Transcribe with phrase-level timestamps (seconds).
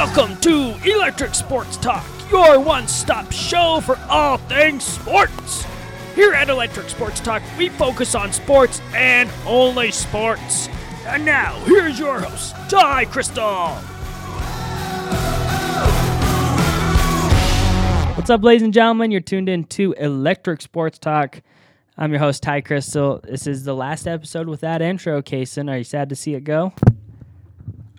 [0.00, 5.66] Welcome to Electric Sports Talk, your one stop show for all things sports.
[6.14, 10.70] Here at Electric Sports Talk, we focus on sports and only sports.
[11.04, 13.74] And now, here's your host, Ty Crystal.
[18.14, 19.10] What's up, ladies and gentlemen?
[19.10, 21.42] You're tuned in to Electric Sports Talk.
[21.98, 23.20] I'm your host, Ty Crystal.
[23.22, 25.70] This is the last episode with that intro, Kason.
[25.70, 26.72] Are you sad to see it go?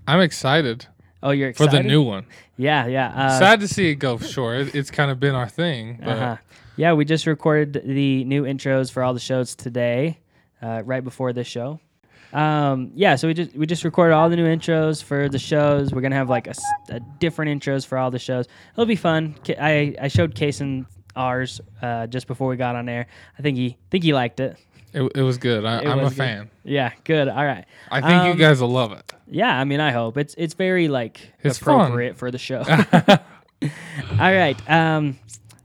[0.07, 0.87] I'm excited
[1.23, 2.25] Oh, you're excited for the new one.
[2.57, 3.07] Yeah, yeah.
[3.15, 4.73] Uh, Sad to see it go short.
[4.73, 6.37] It's kind of been our thing, but Uh-huh.
[6.77, 10.17] Yeah, we just recorded the new intros for all the shows today,
[10.61, 11.79] uh, right before this show.
[12.33, 15.93] Um, yeah, so we just we just recorded all the new intros for the shows.
[15.93, 18.47] We're gonna have like a different intros for all the shows.
[18.73, 19.35] It'll be fun.
[19.59, 23.07] I I showed Kason ours uh, just before we got on air.
[23.37, 24.57] I think he think he liked it.
[24.93, 25.65] It, it was good.
[25.65, 26.13] I, I'm a good.
[26.13, 26.49] fan.
[26.63, 27.27] Yeah, good.
[27.27, 27.65] All right.
[27.89, 29.13] I think Um, you guys will love it.
[29.27, 31.75] Yeah, I mean, I hope it's it's very like It's fun.
[31.81, 32.63] appropriate for the show.
[33.63, 33.67] All
[34.19, 34.57] right.
[34.69, 35.17] Um,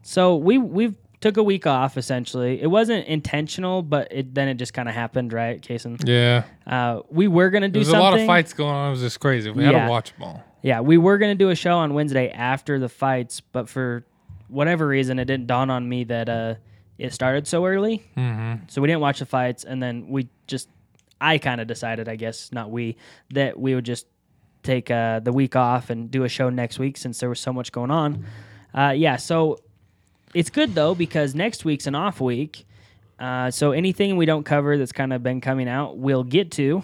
[0.02, 2.60] so we we took a week off essentially.
[2.60, 6.00] It wasn't intentional, but it then it just kind of happened, right, Kason?
[6.06, 8.88] Yeah, Uh, we were gonna do there's a lot of fights going on.
[8.88, 9.50] It was just crazy.
[9.50, 9.84] We had Yeah.
[9.86, 10.44] to watch them all.
[10.62, 14.04] Yeah, we were gonna do a show on Wednesday after the fights, but for
[14.48, 16.54] whatever reason, it didn't dawn on me that uh,
[16.98, 18.02] it started so early.
[18.16, 18.64] Mm-hmm.
[18.68, 20.68] So we didn't watch the fights, and then we just,
[21.20, 22.96] I kind of decided, I guess not we,
[23.30, 24.06] that we would just
[24.62, 27.52] take uh, the week off and do a show next week since there was so
[27.52, 28.26] much going on.
[28.74, 29.58] Uh, yeah, so
[30.34, 32.66] it's good though because next week's an off week.
[33.18, 36.82] Uh, so anything we don't cover that's kind of been coming out, we'll get to.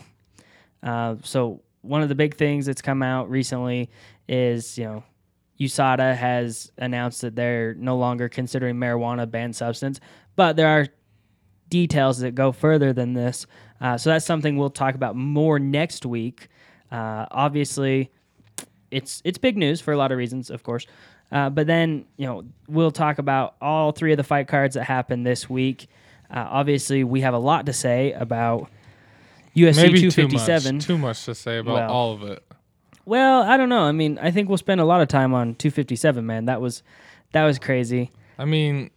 [0.83, 3.91] Uh, so one of the big things that's come out recently
[4.29, 5.05] is you know
[5.67, 10.01] USADA has announced that they're no longer considering marijuana a banned substance,
[10.37, 10.89] but there are
[11.69, 13.47] details that go further than this.
[13.81, 16.49] Uh, so that's something we'll talk about more next week.
[16.91, 18.11] Uh, obviously,
[18.91, 20.87] it's it's big news for a lot of reasons, of course.
[21.31, 24.85] Uh, but then you know we'll talk about all three of the fight cards that
[24.85, 25.87] happened this week.
[26.31, 28.71] Uh, obviously, we have a lot to say about
[29.57, 30.77] UFC Maybe too 257.
[30.77, 30.85] much.
[30.87, 31.91] Too much to say about Well.
[31.91, 32.43] all of it.
[33.05, 33.83] Well, I don't know.
[33.83, 36.25] I mean, I think we'll spend a lot of time on 257.
[36.25, 36.83] Man, that was
[37.33, 38.13] that was crazy.
[38.39, 38.91] I mean,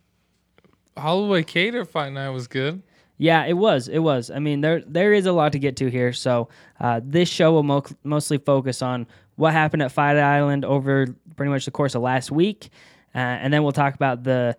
[0.97, 2.81] Holloway Kattar fight night was good.
[3.17, 3.87] Yeah, it was.
[3.87, 4.29] It was.
[4.29, 6.13] I mean, there there is a lot to get to here.
[6.13, 6.49] So
[6.79, 11.49] uh, this show will mo- mostly focus on what happened at Fight Island over pretty
[11.49, 12.69] much the course of last week,
[13.13, 14.57] uh, and then we'll talk about the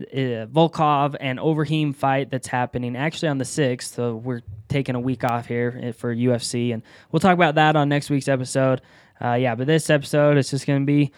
[0.00, 3.94] uh, Volkov and Overeem fight that's happening actually on the sixth.
[3.94, 7.76] So we're taking a week off here uh, for UFC, and we'll talk about that
[7.76, 8.80] on next week's episode.
[9.20, 11.12] Uh, yeah, but this episode is just going to be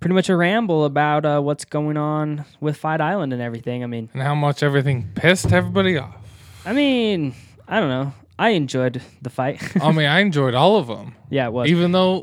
[0.00, 3.82] pretty much a ramble about uh, what's going on with Fight Island and everything.
[3.82, 4.08] I mean.
[4.14, 6.16] And how much everything pissed everybody off.
[6.64, 7.34] I mean,
[7.68, 8.14] I don't know.
[8.38, 9.62] I enjoyed the fight.
[9.82, 11.14] I mean, I enjoyed all of them.
[11.30, 11.68] yeah, it was.
[11.68, 12.22] Even though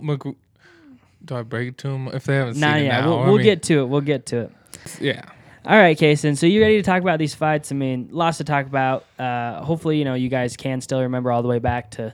[1.23, 3.09] do I break it to them if they haven't nah, seen it yeah, now?
[3.09, 3.85] we'll, we'll mean, get to it.
[3.85, 4.51] We'll get to it.
[4.99, 5.21] yeah.
[5.65, 6.35] All right, Kason.
[6.37, 7.71] So you ready to talk about these fights?
[7.71, 9.05] I mean, lots to talk about.
[9.19, 12.13] Uh, hopefully, you know you guys can still remember all the way back to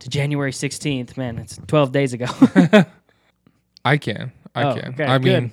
[0.00, 1.16] to January sixteenth.
[1.16, 2.26] Man, it's twelve days ago.
[3.84, 4.32] I can.
[4.54, 4.94] I Oh, can.
[4.94, 5.42] okay, I good.
[5.42, 5.52] mean,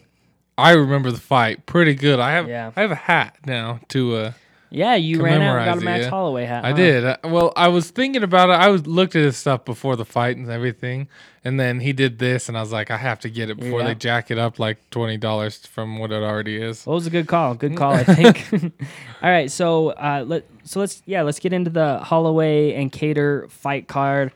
[0.58, 2.20] I remember the fight pretty good.
[2.20, 2.72] I have Yeah.
[2.76, 4.32] I have a hat now to uh
[4.72, 6.08] yeah, you ran out and got a it, Max.
[6.08, 6.64] Holloway hat.
[6.66, 6.76] I huh?
[6.76, 7.18] did.
[7.26, 8.54] Well, I was thinking about it.
[8.54, 11.08] I was looked at his stuff before the fight and everything,
[11.44, 13.82] and then he did this, and I was like, I have to get it before
[13.82, 13.88] Yeah.
[13.88, 16.86] they jack it up like twenty dollars from what it already is.
[16.86, 17.54] Well, it was a good call.
[17.54, 18.52] Good call, I think.
[19.22, 23.52] All right, so uh, let so let's yeah let's get into the Holloway and Kattar
[23.52, 24.32] fight card.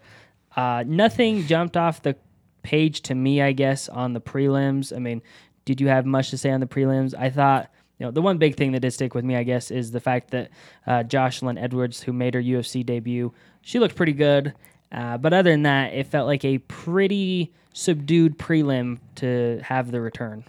[0.55, 2.15] Uh, nothing jumped off the
[2.63, 4.95] page to me, I guess, on the prelims.
[4.95, 5.21] I mean,
[5.65, 7.13] did you have much to say on the prelims?
[7.17, 7.69] I thought
[7.99, 9.99] you know the one big thing that did stick with me, I guess, is the
[9.99, 10.49] fact that
[10.85, 14.53] uh, Jocelyn Edwards, who made her UFC debut, she looked pretty good.
[14.91, 19.99] Uh, but other than that, it felt like a pretty subdued prelim to have the
[19.99, 20.43] return.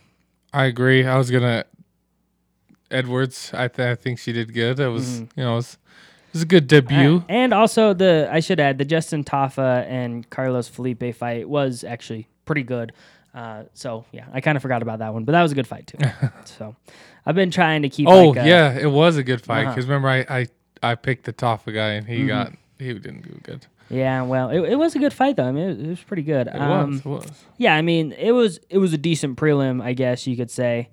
[0.53, 1.05] I agree.
[1.05, 1.65] I was gonna
[2.91, 3.51] Edwards.
[3.53, 4.79] I th- I think she did good.
[4.79, 5.79] It was you know it was,
[6.29, 7.19] it was a good debut.
[7.19, 11.85] Uh, and also the I should add the Justin Tafa and Carlos Felipe fight was
[11.85, 12.93] actually pretty good.
[13.37, 15.67] Uh, so yeah, I kind of forgot about that one, but that was a good
[15.67, 15.99] fight too.
[16.47, 16.75] so
[17.27, 18.09] I've been trying to keep.
[18.09, 19.63] oh like, uh, yeah, it was a good fight.
[19.67, 19.71] uh-huh.
[19.75, 20.47] Because remember, I, I
[20.83, 22.29] I picked the Tafa guy and he Mhm.
[22.29, 23.67] got he didn't do good.
[23.91, 24.23] yeah.
[24.23, 25.45] Well, it, it was a good fight though.
[25.49, 26.47] I mean, it, it was pretty good.
[26.47, 27.01] It Um, was.
[27.01, 27.45] It was.
[27.59, 30.89] Yeah, I mean, it was it was a decent prelim, I guess you could say,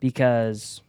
[0.00, 0.82] because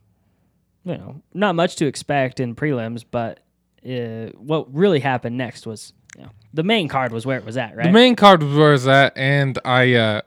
[0.84, 3.40] you know not much to expect in prelims, but
[3.86, 7.58] uh, what really happened next was you know the main card was where it was
[7.58, 7.86] at, right?
[7.88, 10.22] The main card was where it was at, and I uh,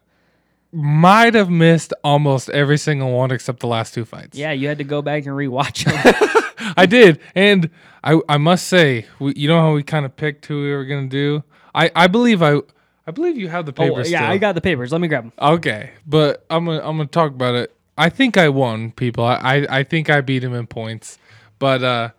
[0.74, 4.36] might have missed almost every single one except the last two fights.
[4.36, 5.84] yeah, you had to go back and rewatch
[6.56, 6.72] them.
[6.76, 7.70] I did, and
[8.02, 10.84] I I must say, we, you know how we kind of picked who we were
[10.84, 11.44] gonna do.
[11.74, 12.60] I I believe I
[13.06, 14.10] I believe you have the Oh, papers.
[14.10, 14.30] yeah, still.
[14.30, 14.90] I got the papers.
[14.92, 15.32] Let me grab them.
[15.38, 17.74] Okay, but I'm gonna I'm gonna talk about it.
[17.96, 19.24] I think I won, people.
[19.24, 21.18] I I, I think I beat him in points,
[21.58, 22.10] but uh,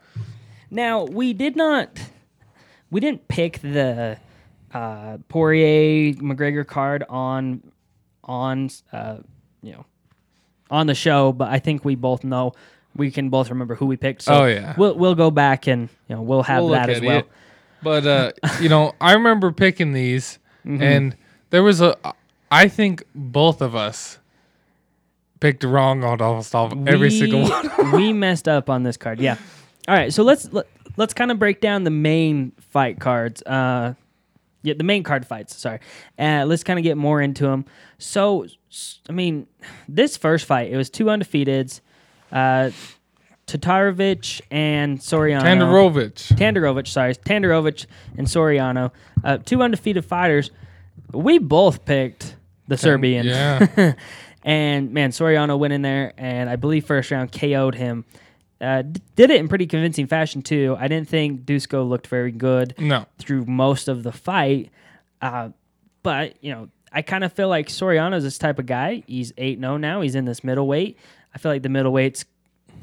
[0.69, 1.99] Now we did not,
[2.91, 4.17] we didn't pick the
[4.73, 7.61] uh, Poirier McGregor card on,
[8.25, 9.17] on uh,
[9.61, 9.85] you know,
[10.71, 12.53] on the show, but I think we both know
[12.95, 14.21] we can both remember who we picked.
[14.23, 14.73] So Oh, yeah.
[14.77, 17.19] we'll we'll go back and you know we'll have we'll that as well.
[17.19, 17.27] it.
[17.83, 18.31] But uh,
[18.61, 20.81] you know, I remember picking these, Mm-hmm.
[20.81, 21.15] and
[21.51, 21.95] there was a.
[22.49, 24.17] I think both of us
[25.39, 27.91] picked wrong on almost all every single one.
[27.91, 29.19] we messed up on this card.
[29.19, 29.37] Yeah.
[29.87, 30.65] All right, so let's let,
[30.97, 33.43] let's kind of break down the main fight cards.
[33.43, 33.93] Uh,
[34.65, 35.55] yeah, the main card fights.
[35.55, 35.79] Sorry.
[36.17, 37.65] Uh, let's kind of get more into them.
[37.97, 38.45] So,
[39.07, 39.47] I mean,
[39.87, 41.81] this first fight, it was two undefeateds,
[42.31, 42.71] uh,
[43.47, 45.43] Tatarovich and Soriano.
[45.43, 46.35] Tandarovich.
[46.35, 47.85] Tandarovich, sorry, Tandarovich
[48.17, 48.91] and Soriano,
[49.23, 50.49] uh, two undefeated fighters.
[51.13, 52.35] We both picked
[52.67, 53.27] the Serbian.
[53.27, 53.93] Yeah.
[54.43, 58.05] and man, Soriano went in there and I believe first round KO'd him.
[58.61, 60.75] Uh, d- did it in pretty convincing fashion too.
[60.79, 63.05] I didn't think Dusko looked very good No.
[63.17, 64.69] through most of the fight,
[65.21, 65.49] uh,
[66.03, 69.03] but you know I kind of feel like Soriano's this type of guy.
[69.07, 69.99] He's eight zero now.
[70.01, 70.97] He's in this middleweight.
[71.33, 72.23] I feel like the middleweights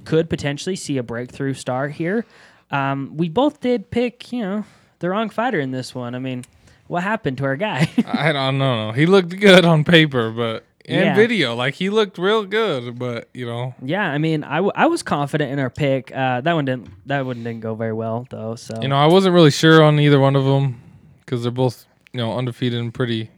[0.05, 2.27] could potentially see a breakthrough star here.
[2.71, 4.65] Um, we both did pick you know
[4.99, 6.15] the wrong fighter in this one.
[6.15, 6.45] I mean,
[6.87, 7.89] what happened to our guy?
[8.07, 8.93] I don't know.
[8.93, 11.14] He looked good on paper, but in Yeah.
[11.14, 12.99] video, like he looked real good.
[12.99, 16.11] But you know, Yeah, I mean, I, w- I was confident in our pick.
[16.14, 18.55] Uh, that one didn't that one didn't go very well though.
[18.56, 20.81] So you know, I wasn't really sure on either one of them
[21.20, 23.31] because they're both you know undefeated and pretty.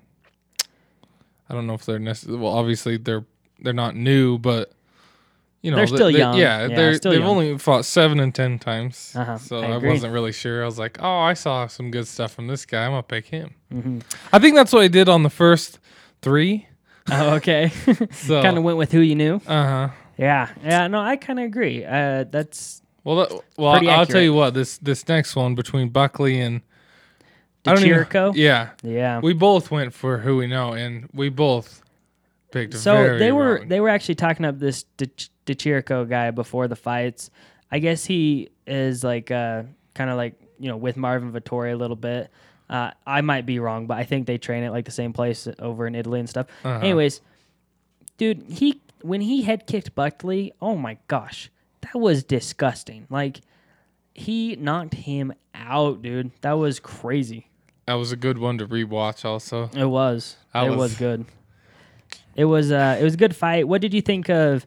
[1.48, 2.40] I don't know if they're necessarily.
[2.42, 3.24] Well, obviously they're
[3.60, 4.72] they're not new, but
[5.62, 6.36] you know They're still they- young.
[6.38, 7.28] Yeah, Yeah, they're still they've young.
[7.30, 10.62] only fought seven and ten times, Uh-huh, so I I, wasn't really sure.
[10.62, 12.84] I was like, oh, I saw some good stuff from this guy.
[12.84, 13.54] I'm gonna pick him.
[13.72, 14.02] Mhm.
[14.32, 15.78] I think that's what I did on the first
[16.22, 16.66] three.
[17.10, 17.68] Oh, okay,
[18.12, 19.36] So kind of went with who you knew.
[19.46, 19.88] uh huh.
[20.16, 20.86] Yeah, yeah.
[20.86, 21.84] No, I kind of agree.
[21.84, 24.54] Uh, that's Well, that, well, I'll tell you what.
[24.54, 26.62] This this next one between Buckley and
[27.66, 28.32] I don't Chirico.
[28.34, 29.20] Yeah, Yeah.
[29.20, 31.82] we both went for who we know, and we both
[32.52, 32.74] picked.
[32.74, 33.68] so very they were wrong.
[33.68, 35.06] they were actually talking up this De-
[35.46, 37.30] Di Chirico guy before the fights.
[37.72, 39.64] I guess he is like uh,
[39.94, 42.30] kind of like you know with Marvin Vettori a little bit.
[42.70, 45.46] Uh, I might be wrong, but I think they train at like the same place
[45.58, 46.46] over in Italy and stuff.
[46.64, 46.78] Uh-huh.
[46.78, 47.20] Anyways,
[48.16, 51.50] dude, he when he head kicked Buckley, oh my gosh,
[51.82, 53.06] that was disgusting.
[53.10, 53.40] Like
[54.14, 56.30] he knocked him out, dude.
[56.40, 57.48] That was crazy.
[57.86, 59.24] that was a good one to rewatch.
[59.24, 60.36] Also, It was.
[60.54, 61.26] That it was- was, good.
[62.34, 62.72] It was.
[62.72, 63.68] Uh, it was a good fight.
[63.68, 64.66] What did you think of?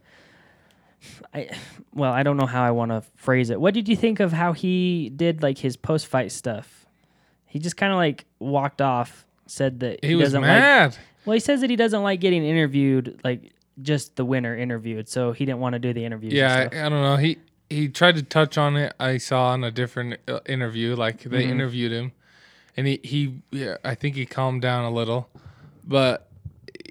[1.34, 1.50] I,
[1.94, 3.60] well, I don't know how I want to phrase it.
[3.60, 6.77] What did you think of how he did like his post fight stuff?
[7.48, 10.48] He just kind of like walked off, said that he, he, was doesn't like.
[10.48, 10.98] mad.
[11.26, 13.52] Well, he says that he doesn't like getting interviewed, like
[13.82, 16.32] just the winner interviewed, so he didn't want to do the interview.
[16.32, 16.86] yeah, I.
[16.86, 17.16] I don't know.
[17.18, 17.38] He
[17.70, 18.94] he tried to touch on it.
[19.00, 20.96] I saw in a different uh, interview.
[20.96, 21.50] Like they Mhm.
[21.52, 22.12] interviewed him,
[22.78, 25.30] and he he yeah, I think he calmed down a little,
[25.84, 26.28] but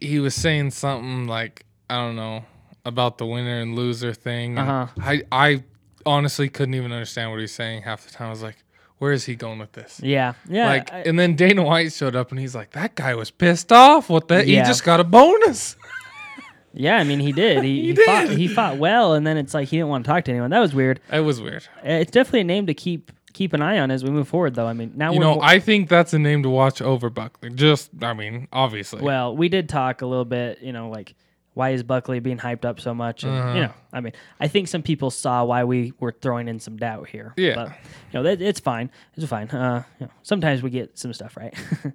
[0.02, 2.44] he was saying something like I don't know
[2.84, 4.58] about the winner and loser thing.
[4.58, 4.86] and Uh-huh.
[5.00, 5.62] I I
[6.04, 8.28] honestly couldn't even understand what he was saying half the time.
[8.28, 8.56] I was like,
[8.98, 10.00] where is he going with this?
[10.02, 10.66] yeah, yeah.
[10.68, 13.72] like, I- and then Dana White showed up, and he's like, "That guy was pissed
[13.72, 14.08] off.
[14.08, 14.36] What the?
[14.46, 14.62] Yeah.
[14.62, 15.76] He just got a bonus."
[16.72, 17.62] yeah, I mean, he did.
[17.64, 18.28] He, He he, fought.
[18.28, 20.50] He fought well, and then it's like he didn't want to talk to anyone.
[20.50, 21.00] That was weird.
[21.12, 21.66] It was weird.
[21.84, 24.66] It's definitely a name to keep keep an eye on as we move forward, though.
[24.66, 27.50] I mean, now You know, more- I think that's a name to watch over Buckley.
[27.50, 29.02] Just, I mean, obviously.
[29.02, 30.60] well, we did talk a little bit.
[30.62, 31.14] You know, like
[31.56, 33.24] why is Buckley being hyped up so much?
[33.24, 33.54] And Uh-huh.
[33.54, 36.76] you know, I mean, I think some people saw why we were throwing in some
[36.76, 37.32] doubt here.
[37.38, 37.54] Yeah.
[37.54, 37.74] but you
[38.14, 38.90] know, that, it's fine.
[39.16, 39.48] It's fine.
[39.48, 41.54] Uh, you know, sometimes we get some stuff right.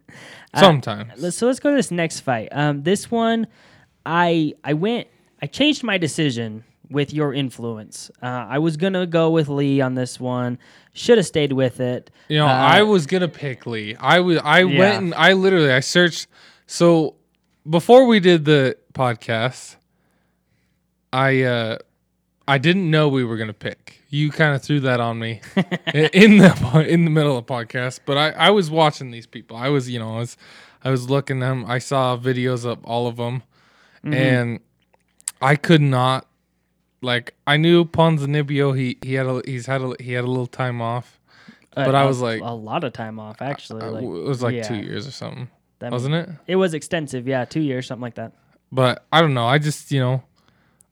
[0.54, 1.12] Uh, Sometimes.
[1.22, 2.50] let's- so let's go to this next fight.
[2.52, 3.46] Um, this one,
[4.06, 5.08] I I went.
[5.42, 8.12] I changed my decision with your influence.
[8.22, 10.58] Uh, I was gonna go with Lee on this one.
[10.94, 12.12] Should have stayed with it.
[12.28, 13.96] you know, uh, I was gonna pick Lee.
[13.96, 14.40] I was.
[14.44, 14.80] I Yeah.
[14.80, 16.28] went and I literally I searched.
[16.68, 17.16] So
[17.70, 19.76] before we did the podcast,
[21.14, 21.78] I uh
[22.48, 24.02] I didn't know we were gonna pick.
[24.10, 25.42] You kind of threw that on me
[25.94, 28.00] in the in the middle of the podcast.
[28.06, 29.58] But I I was watching these people.
[29.58, 30.38] I was you know I was
[30.84, 31.66] I was looking them.
[31.68, 33.44] I saw videos of all of them,
[34.04, 34.14] Mm-hmm.
[34.14, 34.60] and
[35.42, 36.28] I could not.
[37.04, 40.48] Like I knew Ponzinibbio, he he had a he's had a he had a little
[40.48, 41.20] time off.
[41.76, 43.82] Uh, But I a- was like- a lot of time off actually.
[43.84, 45.50] Uh, like, it was like two years or something,
[45.90, 46.30] wasn't it?
[46.48, 48.34] It was extensive, yeah, two years, something like that.
[48.72, 49.46] But I don't know.
[49.48, 50.24] I just you know,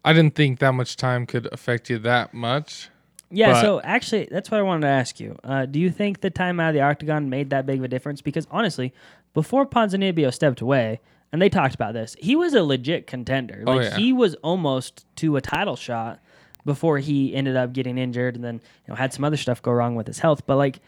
[0.04, 2.90] I didn't think that much time could affect you that much.
[3.32, 5.38] Yeah, But- so actually, that's what I wanted to ask you.
[5.44, 7.88] Uh, do you think the time out of the octagon made that big of a
[7.88, 8.22] difference?
[8.22, 8.92] Because honestly,
[9.36, 11.00] before Ponzinibbio stepped away,
[11.32, 13.64] and they talked about this, he was a legit contender.
[13.68, 13.96] Oh, yeah.
[13.96, 16.20] he was almost to a title shot
[16.66, 19.72] before he ended up getting injured and then you know had some other stuff go
[19.72, 20.46] wrong with his health.
[20.48, 20.80] But like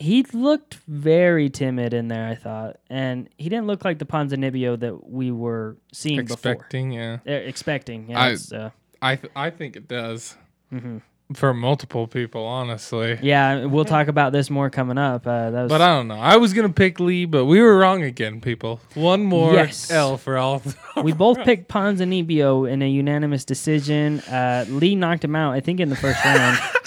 [0.00, 4.78] he looked very timid in there, I thought, and he didn't look like the Ponzinibbio
[4.78, 7.16] that we were seeing Expecting, yeah.
[7.16, 7.34] before.
[7.34, 8.20] Uh, expecting, yeah.
[8.20, 8.70] I- uh,
[9.02, 10.36] I th- I think it does
[10.72, 10.98] Mm-hmm.
[11.34, 13.18] for multiple people, honestly.
[13.22, 15.26] yeah, we'll talk about this more coming up.
[15.26, 16.14] Uh, that was But I don't know.
[16.20, 18.80] I was gonna pick Lee, but we were wrong again, people.
[18.94, 19.90] One more Yes.
[19.90, 20.62] L for all.
[21.02, 24.20] We both picked Ponzinibbio in a unanimous decision.
[24.20, 26.58] Uh, Lee knocked him out, I think, in the first round.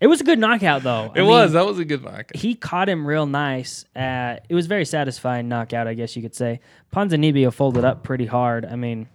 [0.00, 1.12] it was a good knockout, though.
[1.14, 1.52] I it mean, was.
[1.52, 2.36] That was a good knockout.
[2.36, 3.84] He caught him real nice.
[3.94, 6.60] Uh, it was very satisfying knockout, I guess you could say.
[6.92, 8.64] Ponzinibbio folded up pretty hard.
[8.64, 9.08] I mean,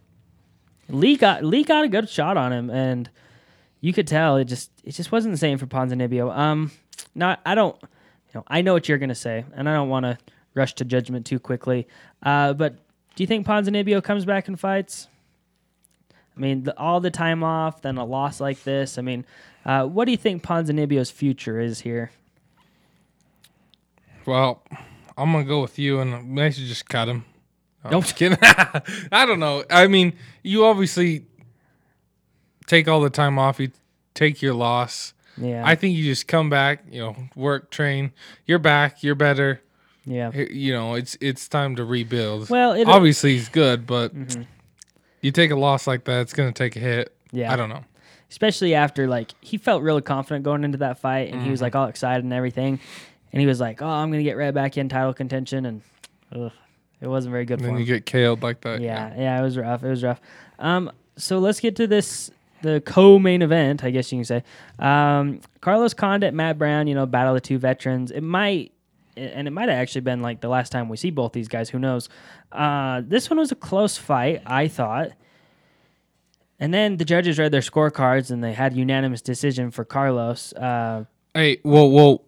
[0.88, 3.10] Lee got Lee got a good shot on him, and
[3.82, 6.36] you could tell it just it just wasn't the same for Ponzinibbio.
[6.36, 6.72] Um,
[7.14, 7.90] not I don't, you
[8.36, 10.18] know, I know what you're gonna say, and I don't want to
[10.56, 11.88] rush to judgment too quickly.
[12.24, 12.76] Uh, but
[13.16, 15.08] do you think Ponzinibbio comes back and fights?
[16.36, 18.98] I mean, the, all the time off, then a loss like this.
[18.98, 19.26] I mean,
[19.70, 22.10] uh, what do you think Ponzinibbio's future is here?
[24.26, 24.64] Well,
[25.18, 27.26] I'm gonna go with you, and maybe should just cut him.
[27.84, 28.04] I'm Nope.
[28.04, 28.38] just kidding.
[29.12, 29.64] I don't know.
[29.70, 31.26] I mean, you obviously
[32.68, 33.60] take all the time off.
[33.60, 33.72] You
[34.14, 35.14] take your loss.
[35.38, 36.84] Yeah, I think you just come back.
[36.92, 38.12] You know, work, train.
[38.46, 39.04] You're back.
[39.04, 39.62] You're better.
[40.06, 40.32] yeah.
[40.36, 42.50] You know, it's it's time to rebuild.
[42.50, 44.46] Well, it obviously he's good, but Mhm.
[45.22, 47.16] you take a loss like that, it's gonna take a hit.
[47.32, 47.52] yeah.
[47.54, 47.84] I don't know.
[48.30, 51.52] Especially after like he felt really confident going into that fight and he Mm-hmm.
[51.52, 52.80] was like all excited and everything.
[53.32, 55.82] And he was like oh i'm gonna get right back in title contention and
[56.36, 56.52] ugh,
[57.02, 57.80] it wasn't very good And for then him.
[57.82, 58.82] you get KO'd like that.
[58.82, 60.20] yeah yeah it was rough it was rough.
[60.58, 62.32] Um so let's get to this
[62.62, 64.44] the co-main event i guess you can say.
[64.80, 68.12] Um carlos condit matt brown you know battle of two veterans.
[68.12, 68.72] It might
[69.18, 71.70] and it might have actually been like the last time we see both these guys
[71.70, 72.10] who knows?
[72.52, 75.12] Uh this one was a close fight i thought
[76.60, 80.54] and then the judges read their scorecards and they had unanimous decision for Carlos.
[80.54, 82.22] Uh, Hey, whoa, whoa,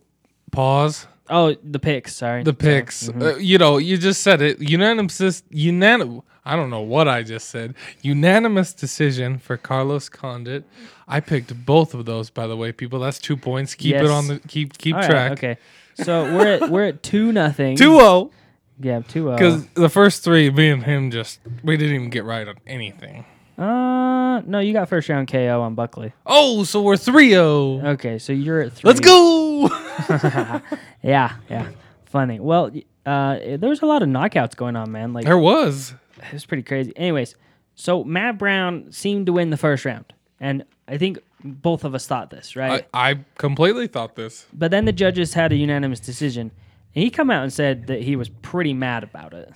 [0.52, 1.08] pause.
[1.30, 2.16] oh, the picks.
[2.16, 3.10] Sorry, The picks.
[3.10, 4.60] Uh, you know, you just said it.
[4.62, 5.44] Unanimous.
[5.50, 6.24] Unanimous.
[6.46, 7.76] I don't know what I just said.
[8.02, 10.64] Unanimous decision for Carlos Condit.
[11.08, 13.00] I picked both of those, by the way, people.
[13.00, 13.76] That's two points.
[13.76, 15.32] Keep it on the keep keep All right, track.
[15.34, 15.58] okay,
[15.96, 17.76] so we're at we're at two nothing.
[17.78, 18.32] Two zero.
[18.80, 19.36] Yeah, two zero.
[19.36, 23.26] Because the first three, me and him just we didn't even get right on anything.
[23.62, 26.14] Uh, no, you got first round KO on Buckley.
[26.26, 27.84] Oh, so we're 3-0.
[27.94, 29.70] Okay, so you're at 3 Let's go.
[31.04, 31.70] Yeah, yeah,
[32.06, 32.40] funny.
[32.40, 32.72] Well,
[33.06, 35.14] uh, there was a lot of knockouts going on, man.
[35.14, 35.94] Like there was.
[36.18, 36.94] it was pretty crazy.
[36.96, 37.36] Anyways,
[37.76, 42.06] so Matt Brown seemed to win the first round, and I think both of us
[42.06, 42.88] thought this, right?
[42.94, 44.46] I, I completely thought this.
[44.54, 46.52] But then the judges had a unanimous decision,
[46.94, 49.52] and he come out and said that he was pretty mad about it.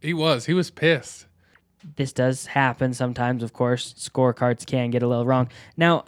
[0.00, 0.46] He was.
[0.46, 1.26] He was pissed.
[1.96, 3.94] This does happen sometimes, of course.
[3.94, 5.48] Scorecards can get a little wrong.
[5.76, 6.04] Now,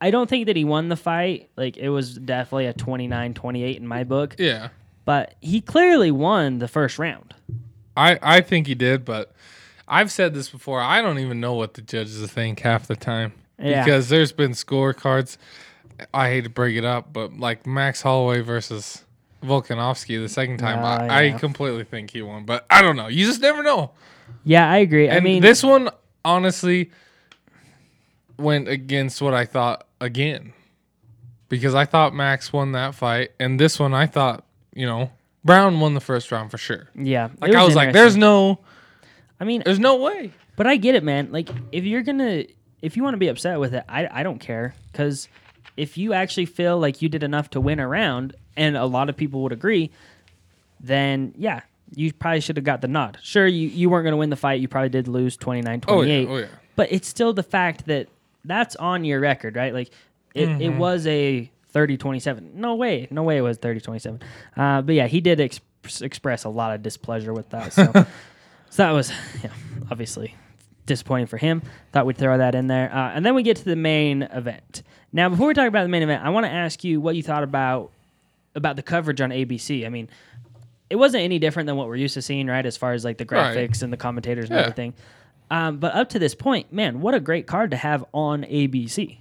[0.00, 1.50] I don't think that he won the fight.
[1.56, 4.68] Like it was definitely a 29-28 in my book, Yeah.
[5.04, 7.34] but he clearly won the first round.
[7.96, 9.32] I, I think he did, but
[9.88, 10.80] I've said this before.
[10.80, 13.84] I don't even know what the judges think half the time Yeah.
[13.84, 15.38] because there's been scorecards.
[16.12, 19.02] I hate to break it up, but like Max Holloway versus
[19.42, 21.36] Volkanovski the second time, Ah, I, yeah.
[21.36, 23.06] I completely think he won, but I don't know.
[23.08, 23.92] You just never know.
[24.44, 25.10] Yeah, I agree.
[25.10, 25.90] I mean, this one
[26.24, 26.90] honestly
[28.38, 30.52] went against what I thought again
[31.48, 35.10] because I thought Max won that fight, and this one I thought you know
[35.44, 36.88] Brown won the first round for sure.
[36.94, 38.60] yeah, Like I was like, there's no,
[39.38, 40.32] I mean, there's no way.
[40.56, 41.28] But I get it, man.
[41.30, 42.44] Like if you're gonna,
[42.82, 45.28] if you want to be upset with it, I I don't care because
[45.76, 49.08] if you actually feel like you did enough to win a round, and a lot
[49.08, 49.90] of people would agree,
[50.80, 51.60] then yeah,
[51.94, 53.18] you probably should have got the nod.
[53.22, 54.60] Sure, you, you weren't gonna win the fight.
[54.60, 55.84] You probably did lose 29-28.
[55.88, 56.46] Oh yeah, oh yeah.
[56.74, 58.08] But it's still the fact that
[58.44, 59.72] that's on your record, right?
[59.72, 59.88] Like
[60.34, 60.78] it, it Mm-hmm.
[60.78, 62.54] was a 30-27.
[62.54, 64.22] No way, no way it was 30-27.
[64.56, 65.60] Uh, but yeah, he did ex-
[66.00, 67.72] express a lot of displeasure with that.
[67.72, 67.84] So,
[68.70, 69.10] so that was
[69.42, 69.50] yeah,
[69.90, 70.34] obviously
[70.86, 71.62] disappointing for him.
[71.92, 72.92] Thought we'd throw that in there.
[72.94, 74.82] Uh, and then we get to the main event.
[75.12, 77.22] Now, before we talk about the main event, I want to ask you what you
[77.22, 77.90] thought about
[78.54, 79.84] about the coverage on ABC.
[79.84, 80.08] I mean,
[80.90, 82.64] it wasn't any different than what we're used to seeing, right?
[82.64, 83.56] As far as like the Right.
[83.56, 84.62] graphics and the commentators and Yeah.
[84.62, 84.94] everything.
[85.50, 89.18] Um, but up to this point, man, what a great card to have on ABC.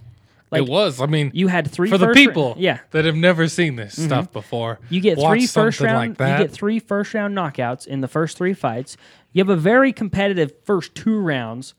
[0.51, 1.01] Like it was.
[1.01, 3.75] I mean, you had three for the first ra- people, yeah, that have never seen
[3.75, 4.79] this stuff before.
[4.89, 6.11] you get three first round.
[6.11, 6.39] like that.
[6.39, 8.95] You get three first round knockouts in the first three fights.
[9.33, 11.73] You have a very competitive first two rounds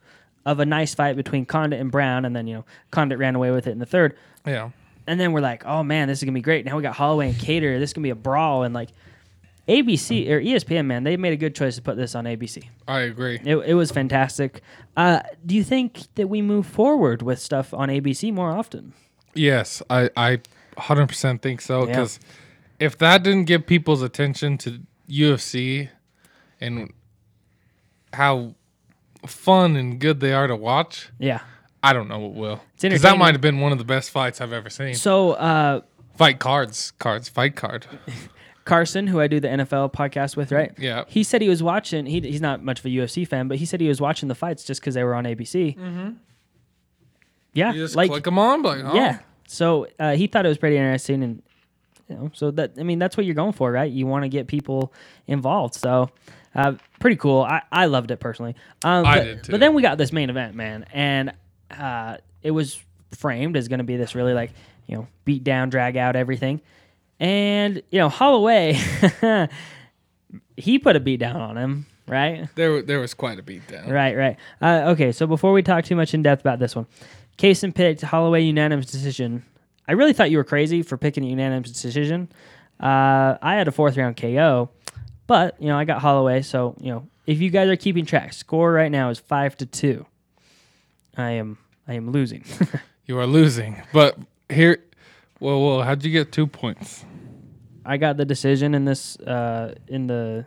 [0.44, 3.50] of a nice fight between Condit and Brown, and then you know Condit ran away
[3.52, 4.14] with it in the third.
[4.46, 4.70] yeah,
[5.06, 6.64] And then we're like, oh man, this is gonna be great.
[6.66, 7.78] Now we got Holloway and Kattar.
[7.78, 8.90] This is gonna be a brawl, and like
[9.68, 12.62] ABC or ESPN, man, they made a good choice to put this on ABC.
[12.86, 13.40] I agree.
[13.44, 14.62] It, it was fantastic.
[14.96, 18.92] Uh, do you think that we move forward with stuff on ABC more often?
[19.34, 20.38] Yes, I I
[20.78, 21.86] 100% think so Yeah.
[21.86, 22.20] because
[22.78, 25.88] if that didn't get people's attention to UFC
[26.60, 26.92] and
[28.12, 28.54] how
[29.26, 31.40] fun and good they are to watch, Yeah.
[31.82, 32.60] I don't know what will.
[32.80, 34.94] Because that might have been one of the best fights I've ever seen.
[34.94, 35.80] So uh,
[36.16, 37.86] Fight cards, cards, fight card.
[38.66, 40.72] Carson, who I do the NFL podcast with, right?
[40.76, 41.04] Yeah.
[41.06, 42.04] He said he was watching.
[42.04, 44.34] He, he's not much of a UFC fan, but he said he was watching the
[44.34, 45.78] fights just because they were on ABC.
[45.78, 46.10] Mm-hmm.
[47.54, 49.20] Yeah, You just like click them on, like, oh, yeah.
[49.46, 51.42] So uh, he thought it was pretty interesting, and
[52.08, 53.90] you know, so that I mean, that's what you're going for, right?
[53.90, 54.92] You want to get people
[55.26, 55.74] involved.
[55.74, 56.10] So
[56.54, 57.42] uh, pretty cool.
[57.42, 58.56] I, I loved it personally.
[58.84, 59.52] Um, I but, did too.
[59.52, 61.32] But then we got this main event, man, and
[61.70, 62.78] uh, it was
[63.12, 64.50] framed as going to be this really like
[64.86, 66.60] you know beat down, drag out everything,
[67.20, 68.78] and you know Holloway,
[70.56, 72.48] he put a beat down on him, right?
[72.54, 73.90] There, there was quite a beatdown.
[73.90, 74.36] Right, right.
[74.60, 76.86] Uh, okay, so before we talk too much in depth about this one,
[77.38, 79.44] Kason picked Holloway unanimous decision.
[79.88, 82.28] I really thought you were crazy for picking a unanimous decision.
[82.80, 84.70] Uh, I had a fourth round KO,
[85.26, 86.42] but you know I got Holloway.
[86.42, 89.66] So you know if you guys are keeping track, score right now is five to
[89.66, 90.06] two.
[91.16, 91.58] I am
[91.88, 92.44] I am losing.
[93.06, 93.82] You are losing.
[93.92, 94.18] But
[94.48, 94.78] here,
[95.40, 97.04] well, well, how'd you get two points?
[97.84, 100.46] I got the decision in this uh, in the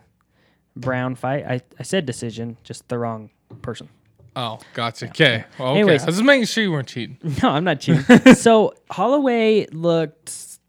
[0.76, 1.46] Brown fight.
[1.46, 3.30] I, I said decision, just the wrong
[3.62, 3.90] person.
[4.36, 5.08] Oh, gotcha.
[5.08, 5.44] Okay.
[5.58, 5.80] Well, okay.
[5.80, 6.04] Anyways.
[6.04, 7.18] I was just making sure you weren't cheating.
[7.44, 8.36] No, I'm not cheating.
[8.36, 10.60] so Holloway looked.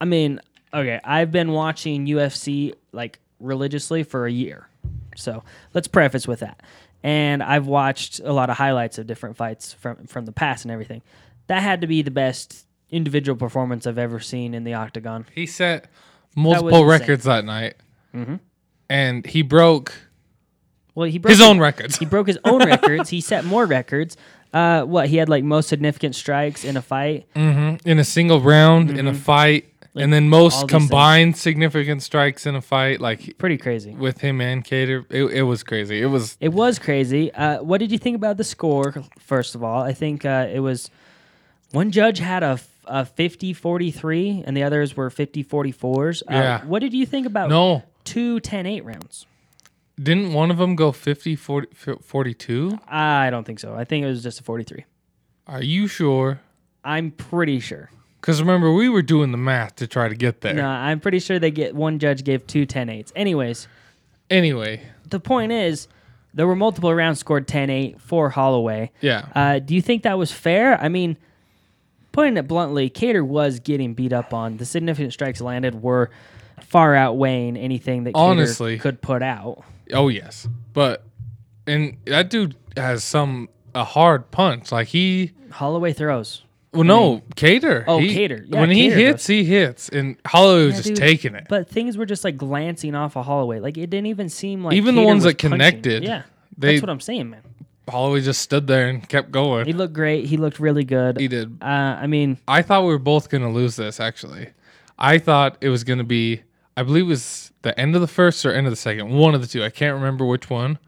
[0.00, 0.40] I mean,
[0.74, 4.68] okay, I've been watching UFC like religiously for a year,
[5.16, 6.60] so let's preface with that.
[7.04, 10.72] And I've watched a lot of highlights of different fights from from the past and
[10.72, 11.02] everything.
[11.48, 15.26] That had to be the best individual performance I've ever seen in the octagon.
[15.34, 15.86] He set
[16.36, 16.86] multiple insane.
[16.86, 17.74] records that night,
[18.14, 18.38] Mhm.
[18.88, 19.92] and he broke
[20.94, 21.96] Well, he broke his own records.
[21.96, 23.08] He broke his own records.
[23.10, 24.16] He set more records.
[24.52, 27.26] Uh, what he had like most significant strikes in a fight.
[27.34, 30.34] hmm In a single round, in a fight, and then Mm-hmm.
[30.34, 33.92] all most these combined significant strikes in a fight, like Pretty crazy.
[33.94, 35.06] with him and Kattar.
[35.10, 36.02] It, it was crazy.
[36.02, 37.32] It was It was crazy.
[37.32, 39.82] Uh, what did you think about the score, first of all?
[39.82, 40.90] I think uh, it was
[41.70, 46.22] one judge had a, a 50 43 and the others were 50 44s.
[46.22, 46.64] Uh, Yeah.
[46.64, 47.82] What did you think about no.
[48.04, 49.26] two 10 8 rounds?
[50.00, 51.68] Didn't one of them go 50, 40,
[52.02, 52.78] 42?
[52.88, 53.74] I don't think so.
[53.74, 54.84] I think it was just a 43.
[55.46, 56.40] Are you sure?
[56.82, 57.90] I'm pretty sure.
[58.20, 60.54] Because remember, we were doing the math to try to get there.
[60.54, 63.12] No, I'm pretty sure they get one judge gave two 10 8s.
[63.14, 63.68] Anyways,
[64.30, 65.88] Anyway, the point is
[66.32, 68.90] there were multiple rounds scored 10 8 for Holloway.
[69.00, 69.26] yeah.
[69.34, 70.80] Uh, do you think that was fair?
[70.80, 71.18] I mean,
[72.12, 74.58] putting it bluntly, Kattar was getting beat up on.
[74.58, 76.10] The significant strikes landed were
[76.60, 78.78] far outweighing anything that Kattar Honestly.
[78.78, 79.64] could put out.
[79.92, 81.04] Oh yes, but
[81.66, 84.70] and that dude has some a hard punch.
[84.72, 86.42] Like he, Holloway throws.
[86.72, 87.84] well, no, Kattar.
[87.86, 88.44] Oh, He- Kattar.
[88.46, 91.46] Yeah, when he Kattar hits, he hits, and Holloway was Yeah, just dude, taking it.
[91.48, 93.58] But things were just like glancing off of Holloway.
[93.60, 95.50] Like it didn't even seem like Even the ones that punching.
[95.50, 96.22] connected, Yeah,
[96.56, 97.42] they- that's what I'm saying, man.
[97.88, 99.66] Holloway just stood there and kept going.
[99.66, 100.26] He looked great.
[100.26, 101.18] He looked really good.
[101.18, 101.58] He did.
[101.60, 101.64] Uh,
[102.00, 103.98] I mean, I thought we were both gonna lose this.
[104.00, 104.50] Actually,
[104.98, 106.42] I thought it was gonna be.
[106.76, 109.10] I believe it was the end of the first or end of the second.
[109.10, 109.62] One of the two.
[109.64, 110.78] I can't remember which one.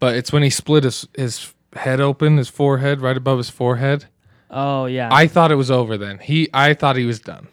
[0.00, 4.04] But it's when he split his his head open, his forehead right above his forehead.
[4.50, 5.08] oh yeah.
[5.10, 6.18] I thought it was over then.
[6.18, 7.48] He I thought he was done.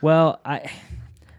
[0.00, 0.70] well, I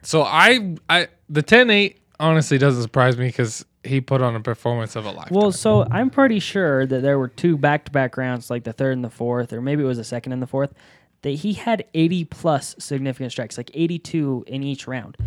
[0.04, 4.96] So I I the 10-8 honestly doesn't surprise me because he put on a performance
[4.96, 5.38] of a lifetime.
[5.38, 9.04] Well, so I'm pretty sure that there were two back-to-back rounds, like the third and
[9.04, 10.74] the fourth, or maybe it was the second and the fourth,
[11.22, 15.18] that he had 80 plus significant strikes, like 82 in each round.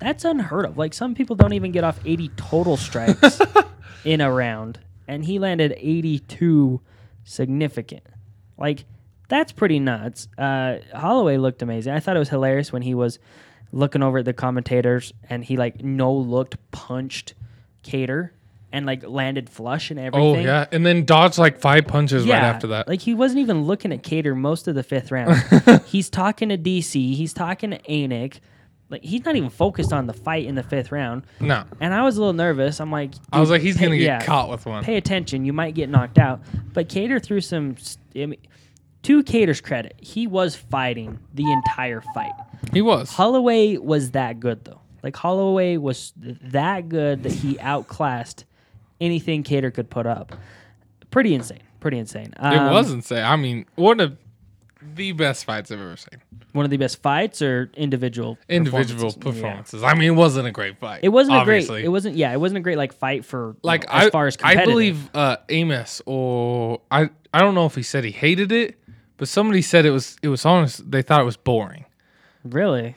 [0.00, 0.78] That's unheard of.
[0.78, 3.40] Like some people don't even get off 80 total strikes
[4.04, 6.80] in a round, and he landed 82
[7.24, 8.04] significant.
[8.56, 8.84] Like
[9.28, 10.28] that's pretty nuts.
[10.38, 11.92] Uh, Holloway looked amazing.
[11.92, 13.18] I thought it was hilarious when he was
[13.72, 17.34] looking over at the commentators and he like no looked punched
[17.82, 18.30] Kattar
[18.72, 20.36] and like landed flush and oh, everything.
[20.36, 22.88] oh yeah, and then dodged like five punches Yeah, right after that.
[22.88, 25.42] Like he wasn't even looking at Kattar most of the fifth round.
[25.86, 27.14] he's talking to DC.
[27.14, 28.40] He's talking to Anik.
[28.90, 31.24] Like he's not even focused on the fight in the fifth round.
[31.40, 31.64] no.
[31.80, 32.80] And I was a little nervous.
[32.80, 34.82] I'm like, I was like he's pay- going to get yeah, caught with one.
[34.82, 35.44] Pay attention.
[35.44, 36.40] You might get knocked out.
[36.72, 37.76] But Kattar threw some.
[38.16, 38.38] I mean,
[39.02, 42.32] to Kattar's credit, he was fighting the entire fight.
[42.72, 43.10] He was.
[43.12, 44.80] Holloway was that good though.
[45.02, 48.44] Like Holloway was th- that good that he outclassed
[49.00, 50.34] anything Kattar could put up.
[51.10, 51.60] Pretty insane.
[51.80, 52.32] Pretty insane.
[52.36, 53.22] It Um, was insane.
[53.24, 54.16] I mean, one of
[54.94, 56.20] the best fights I've ever seen.
[56.52, 59.82] One of the best fights or individual individual performances?
[59.82, 59.88] Yeah.
[59.88, 61.00] I mean, it wasn't a great fight.
[61.02, 61.80] It wasn't obviously.
[61.80, 61.84] a great.
[61.84, 62.16] It wasn't.
[62.16, 64.64] Yeah, it wasn't a great like fight for like you know, as far as I
[64.64, 68.76] believe uh, Amos or I I don't know if he said he hated it,
[69.18, 70.90] but somebody said it was it was honest.
[70.90, 71.84] They thought it was boring.
[72.50, 72.94] Really.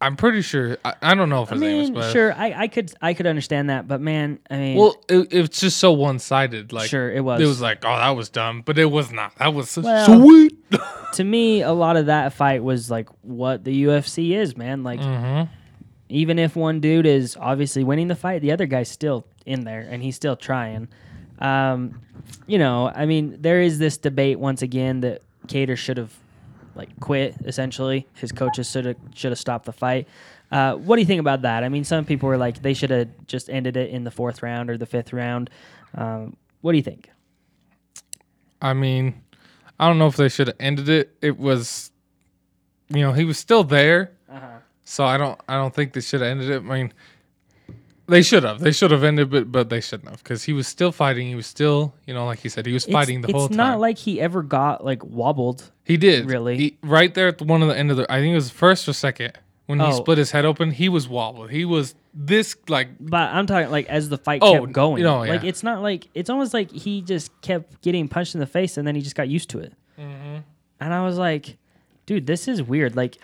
[0.00, 0.78] I'm pretty sure.
[0.84, 3.26] I, I don't know if I Amos, mean, but sure, I, I could I could
[3.26, 6.72] understand that, but man, I mean, well, it, it's just so one sided.
[6.72, 7.40] Like sure, it was.
[7.40, 9.36] it was like, oh, that was dumb, but it was not.
[9.36, 10.58] That was so Well, sweet.
[11.12, 14.82] to me, a lot of that fight was like what the UFC is, man.
[14.82, 15.42] Like, hmm
[16.12, 19.80] even if one dude is obviously winning the fight, the other guy's still in there
[19.80, 20.86] and he's still trying.
[21.38, 22.02] Um,
[22.46, 26.14] you know, I mean, there is this debate once again that Kattar should have
[26.74, 27.36] like quit.
[27.44, 30.08] Essentially, his coaches should have should have stopped the fight.
[30.50, 31.64] Uh, what do you think about that?
[31.64, 34.42] I mean, some people were like they should have just ended it in the fourth
[34.42, 35.50] round or the fifth round.
[35.94, 37.10] Um, what do you think?
[38.60, 39.22] I mean,
[39.80, 41.16] I don't know if they should have ended it.
[41.20, 41.90] It was,
[42.88, 44.12] you know, he was still there.
[44.30, 44.58] Uh-huh.
[44.84, 46.56] So I don't I don't think they should have ended it.
[46.56, 46.92] I mean,
[48.08, 48.58] they should have.
[48.60, 51.28] They should have ended it, but they shouldn't have because he was still fighting.
[51.28, 53.52] He was still, you know, like he said, he was fighting the it's, whole time.
[53.52, 55.70] it's not like he ever got like wobbled.
[55.84, 56.56] he did really.
[56.56, 58.10] He, right there at the one of the end of the.
[58.12, 59.32] I think it was first or second
[59.66, 59.92] when he Oh.
[59.92, 60.70] split his head open.
[60.72, 61.50] He was wobbled.
[61.50, 65.02] He was this like But I'm talking like as the fight Oh, kept going.
[65.02, 65.48] no, Like yeah.
[65.48, 68.86] it's not like it's almost like he just kept getting punched in the face and
[68.86, 69.72] then he just got used to it.
[69.98, 70.38] Mm-hmm.
[70.80, 71.56] And I was like,
[72.06, 72.96] dude, this is weird.
[72.96, 73.16] Like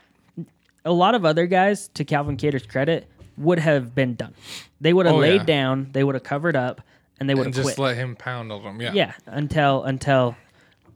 [0.84, 3.06] a lot of other guys, to Calvin Kattar's credit,
[3.38, 4.34] would have been done.
[4.80, 5.44] They would have Oh, laid yeah.
[5.44, 6.80] down, they would have covered up,
[7.20, 7.78] and they would have just quit.
[7.78, 8.80] let him pound on him.
[8.80, 8.92] Yeah.
[8.92, 10.36] yeah, until until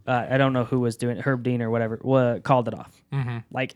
[0.07, 1.97] uh, I don't know who was doing it, Herb Dean or whatever,
[2.43, 2.93] called it off.
[3.13, 3.39] Mm-hmm.
[3.53, 3.75] Like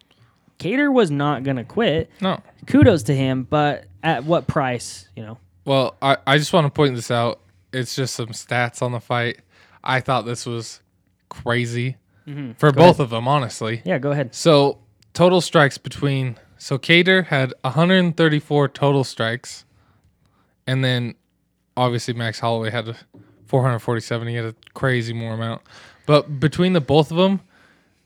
[0.58, 2.10] Kattar was not gonna quit.
[2.20, 2.40] No.
[2.66, 5.08] Kudos to him, but at what price?
[5.16, 5.38] You know.
[5.64, 7.40] Well, I, I just want to point this out.
[7.72, 9.40] It's just some stats on the fight.
[9.82, 10.80] I thought this was
[11.28, 11.96] crazy
[12.58, 13.82] for Go both of them, honestly.
[13.84, 14.34] Yeah, go ahead.
[14.34, 14.78] So
[15.12, 19.64] total strikes between so Kattar had 134 total strikes,
[20.66, 21.14] and then
[21.76, 22.96] obviously Max Holloway had
[23.46, 24.28] 447.
[24.28, 25.62] He had a crazy more amount,
[26.06, 27.40] but between the both of them,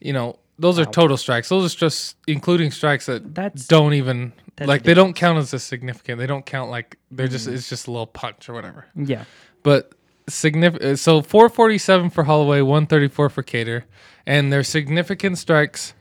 [0.01, 1.49] you know, those are total strikes.
[1.49, 5.55] Those are just including strikes that That's don't even that's like they don't count as
[5.55, 6.19] a significant.
[6.19, 7.55] They don't count like they're just Mm.
[7.55, 8.87] it's just a little punch or whatever.
[8.95, 9.25] yeah.
[9.63, 9.93] But
[10.29, 10.99] significant.
[10.99, 13.85] So 447 for Holloway, 134 for Kattar,
[14.27, 15.95] and their significant strikes.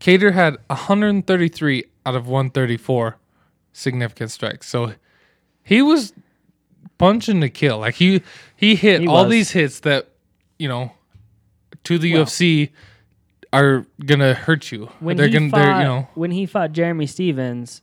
[0.00, 3.16] Kattar had 133 out of 134
[3.72, 4.68] significant strikes.
[4.68, 4.94] So
[5.62, 6.12] he was
[6.98, 7.78] punching to kill.
[7.78, 8.22] Like he
[8.56, 9.30] he hit He all was.
[9.30, 10.08] these hits that
[10.58, 10.92] you know
[11.84, 12.70] to the Well- UFC
[13.52, 14.86] are gonna hurt you.
[15.00, 17.82] when they're he gonna fought, you know when he fought Jeremy Stephens,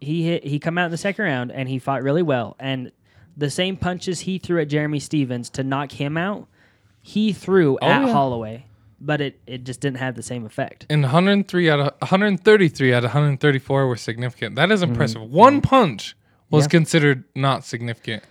[0.00, 2.56] he hit he come out in the second round and he fought really well.
[2.58, 2.90] And
[3.36, 6.46] the same punches he threw at Jeremy Stephens to knock him out,
[7.02, 8.12] he threw Oh, at yeah.
[8.12, 8.66] Holloway,
[9.04, 10.86] but it, it just didn't have the same effect.
[10.88, 14.56] and 103 out of 133 out of 134 were significant.
[14.56, 14.92] That is Mm-hmm.
[14.92, 15.22] impressive.
[15.22, 16.16] One punch
[16.50, 16.68] was Yeah.
[16.68, 18.22] considered not significant.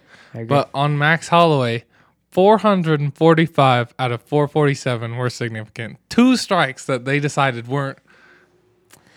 [0.47, 1.83] But on Max Holloway,
[2.31, 5.97] 445 out of 447 were significant.
[6.09, 7.99] Two strikes that they decided weren't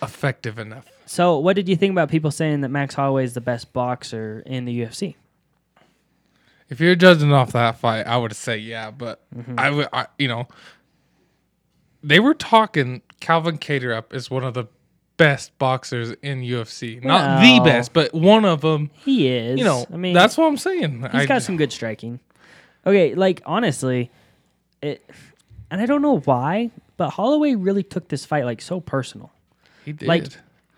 [0.03, 0.85] effective enough.
[1.07, 4.43] so, what did you think about people saying that Max Holloway is the best boxer
[4.45, 5.15] in the UFC?
[6.69, 9.55] If you're judging off that fight, I would say yeah, but Mm-hmm.
[9.59, 10.49] I would, I, you know,
[12.07, 14.67] they were talking Calvin Kattar up as one of the
[15.17, 17.03] best boxers in UFC.
[17.03, 18.91] Not the best, but one of them.
[19.05, 19.59] He is.
[19.59, 21.03] You know, I mean, that's what I'm saying.
[21.03, 22.21] He's I, got some good striking.
[22.87, 24.11] Okay, like honestly,
[24.81, 25.05] it,
[25.71, 29.33] and I don't know why, but Holloway really took this fight like so personal.
[29.85, 30.07] he did.
[30.07, 30.27] like,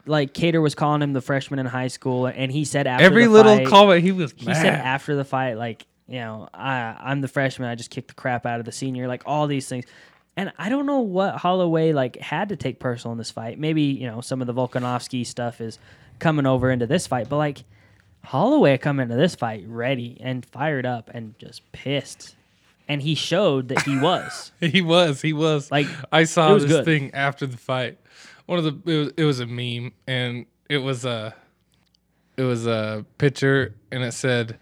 [0.07, 3.25] Like Kattar was calling him the freshman in high school, and he said after Every
[3.25, 4.57] the little fight, comment, he was he mad.
[4.57, 8.15] said after the fight, like you know, I I'm the freshman, I just kicked the
[8.15, 9.85] crap out of the senior, like all these things.
[10.39, 13.59] And I don't know what Holloway like had to take personal in this fight.
[13.59, 15.81] Maybe you know some of the Volkanovski stuff is
[16.21, 17.65] coming over into this fight, but like
[18.23, 22.37] Holloway come into this fight ready and fired up and just pissed,
[22.87, 24.53] and he showed that he was.
[24.61, 25.21] He was.
[25.23, 25.73] He was.
[25.73, 26.85] Like, I saw this good.
[26.85, 27.99] thing after the fight.
[28.47, 31.35] One of the it was, it was a meme, and it was a
[32.37, 34.57] it was a picture, and it said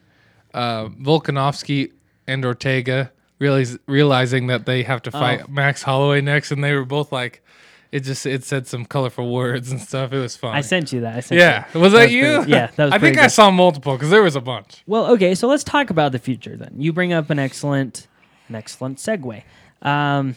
[0.55, 1.93] uh, Volkanovski
[2.27, 5.51] and Ortega realize, realizing that they have to fight Oh.
[5.51, 7.42] Max Holloway next, and they were both like,
[7.92, 10.12] it just it said some colorful words and stuff.
[10.12, 10.55] It was fun.
[10.55, 11.16] I sent you that.
[11.16, 11.81] I sent yeah, you.
[11.81, 12.37] was that, was you?
[12.38, 14.83] pretty- yeah, that was I think pretty I saw multiple because there was a bunch.
[14.87, 16.75] Well, okay, so let's talk about the future then.
[16.77, 18.09] You bring up an excellent,
[18.49, 19.42] an excellent segue.
[19.83, 20.35] Um,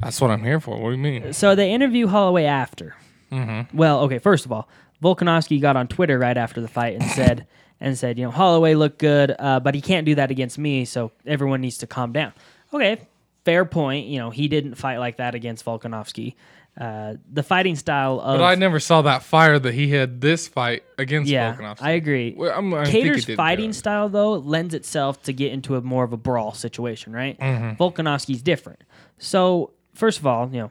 [0.00, 0.78] That's what I'm here for.
[0.80, 1.32] What do you mean?
[1.32, 2.96] so they interview Holloway after.
[3.30, 3.76] Mm-hmm.
[3.76, 4.68] Well, okay, first of all,
[5.02, 7.46] Volkanovski got on Twitter right after the fight and said,
[7.80, 10.84] and said, you know, Holloway looked good, uh, but he can't do that against me,
[10.84, 12.32] so everyone needs to calm down.
[12.72, 13.00] Okay,
[13.44, 14.06] fair point.
[14.06, 16.34] You know, he didn't fight like that against Volkanovski.
[16.80, 20.46] Uh, the fighting style of But I never saw that fire that he had this
[20.46, 21.82] fight against yeah, Volkanovski.
[21.82, 22.34] I agree.
[22.36, 26.12] Well, I'm- I Kattar's fighting style though lends itself to get into a more of
[26.12, 27.38] a brawl situation, right?
[27.38, 27.82] Mm-hmm.
[27.82, 28.82] Volkanovski's different.
[29.18, 30.70] So first of all, you know,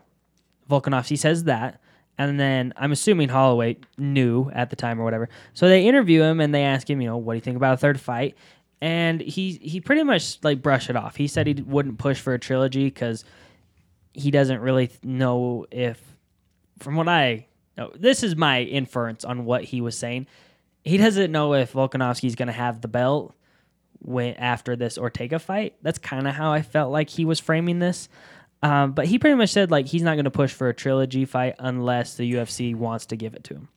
[0.69, 1.81] Volkanovski says that,
[2.19, 5.29] and then I'm assuming Holloway knew at the time or whatever.
[5.53, 7.75] So they interview him and they ask him, you know, what do you think about
[7.75, 8.35] a third fight?
[8.81, 11.15] And he he pretty much like brushed it off.
[11.15, 13.23] He said he wouldn't push for a trilogy because
[14.13, 16.01] he doesn't really know if,
[16.79, 20.27] from what I know, this is my inference on what he was saying.
[20.83, 23.33] He doesn't know if Volkanovski's going to have the belt
[23.99, 25.75] when after this Ortega fight.
[25.81, 28.09] That's kind of how I felt like he was framing this.
[28.61, 31.23] Um, but he pretty much said like he's not going to push for a trilogy
[31.25, 33.69] fight unless the UFC wants to give it to him.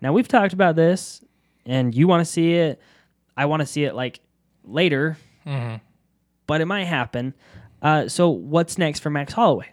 [0.00, 1.24] Now we've talked about this,
[1.66, 2.80] and you want to see it.
[3.36, 4.20] I want to see it like
[4.64, 5.16] later,
[6.46, 7.34] but it might happen.
[7.80, 9.72] Uh, so what's next for Max Holloway?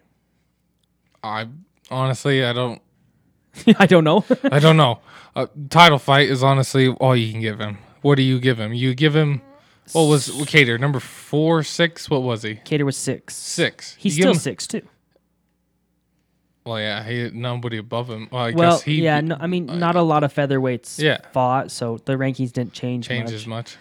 [1.24, 1.48] I
[1.92, 2.82] honestly, I don't,
[3.80, 4.24] I don't know.
[4.44, 5.00] I don't know.
[5.36, 7.78] Uh, title fight is honestly all you can give him.
[8.02, 8.74] What do you give him?
[8.74, 9.42] You give him
[9.94, 12.10] what was Kattar number four, six?
[12.10, 12.56] What was he?
[12.56, 13.36] Kattar was six.
[13.36, 13.96] Six.
[13.96, 14.82] He's You still him- six too.
[16.66, 18.28] Well, yeah, he nobody above him.
[18.32, 21.18] Well, I Well, guess he yeah, no, I mean, not a lot of featherweights Yeah.
[21.32, 23.34] fought, so the rankings didn't change change much.
[23.34, 23.78] as much.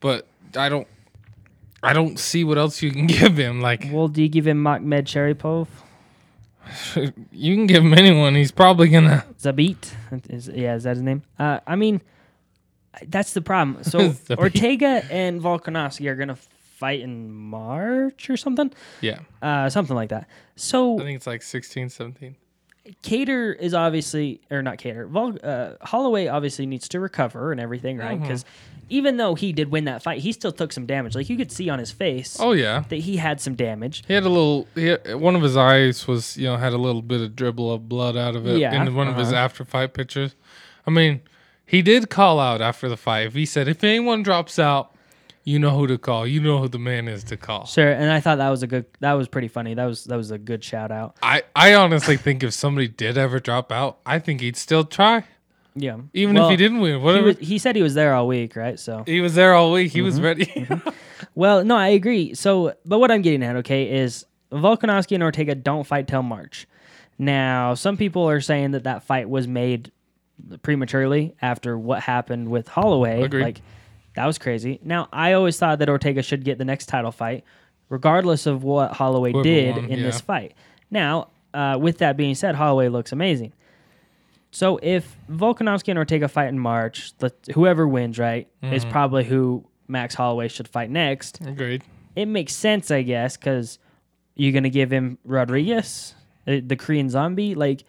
[0.00, 0.26] But
[0.56, 0.88] I don't,
[1.82, 3.60] I don't see what else you can give him.
[3.60, 5.68] Like Well, do you give him Makhmed Sharipov?
[7.30, 8.34] you can give him anyone.
[8.34, 9.26] He's probably gonna.
[9.38, 9.92] Zabit?
[10.30, 11.22] Is, yeah, is that his name?
[11.38, 12.00] Uh, I mean,
[13.08, 13.82] that's the problem.
[13.84, 14.14] So.
[14.38, 20.28] Ortega and Volkanovski are gonna fight in March or something, Yeah, uh, something like that.
[20.56, 22.36] So I think it's like 16, 17.
[23.02, 27.96] Kattar is obviously, or not Kattar, Vol, uh, Holloway obviously needs to recover and everything,
[27.96, 28.12] right?
[28.12, 28.22] Mm-hmm.
[28.22, 28.44] Because
[28.90, 31.14] even though he did win that fight, he still took some damage.
[31.14, 34.02] Like you could see on his face Oh yeah, that he had some damage.
[34.06, 34.66] he had a little.
[34.74, 37.72] He had, one of his eyes was you know had a little bit of dribble
[37.72, 39.36] of blood out of it Yeah, in one of his uh-huh.
[39.36, 40.34] after fight pictures.
[40.86, 41.22] I mean,
[41.66, 43.32] he did call out after the fight.
[43.32, 44.94] He said, "If anyone drops out,
[45.44, 46.26] you know who to call.
[46.26, 48.66] You know who the man is to call." Sure, and I thought that was a
[48.66, 48.86] good.
[49.00, 49.74] That was pretty funny.
[49.74, 51.16] That was that was a good shout out.
[51.22, 55.24] I, I honestly think if somebody did ever drop out, I think he'd still try,
[55.74, 56.98] Yeah, even Well, if he didn't win.
[56.98, 57.26] He, Whatever.
[57.28, 58.78] was, he said he was there all week, right?
[58.78, 59.90] So, He was there all week.
[59.92, 60.24] He was Mm-hmm.
[60.24, 60.68] ready.
[61.34, 62.34] well, no, I agree.
[62.34, 66.66] So, but what I'm getting at, okay, is Volkanovski and Ortega don't fight till March.
[67.18, 69.90] Now, some people are saying that that fight was made
[70.62, 73.22] prematurely after what happened with Holloway.
[73.22, 73.42] Agreed.
[73.42, 73.60] Like
[74.14, 74.78] that was crazy.
[74.82, 77.44] Now, I always thought that Ortega should get the next title fight,
[77.88, 80.54] regardless of what Holloway Whoever did won, in this fight.
[80.90, 83.52] Now, uh, with that being said, Holloway looks amazing.
[84.52, 88.72] So if Volkanovski and Ortega fight in March, the, whoever wins, right, Mm-hmm.
[88.74, 91.40] is probably who Max Holloway should fight next.
[91.44, 91.82] Agreed.
[92.14, 93.80] It makes sense, I guess, because
[94.36, 97.56] you're going to give him Rodriguez, the, the Korean zombie.
[97.56, 97.82] Like,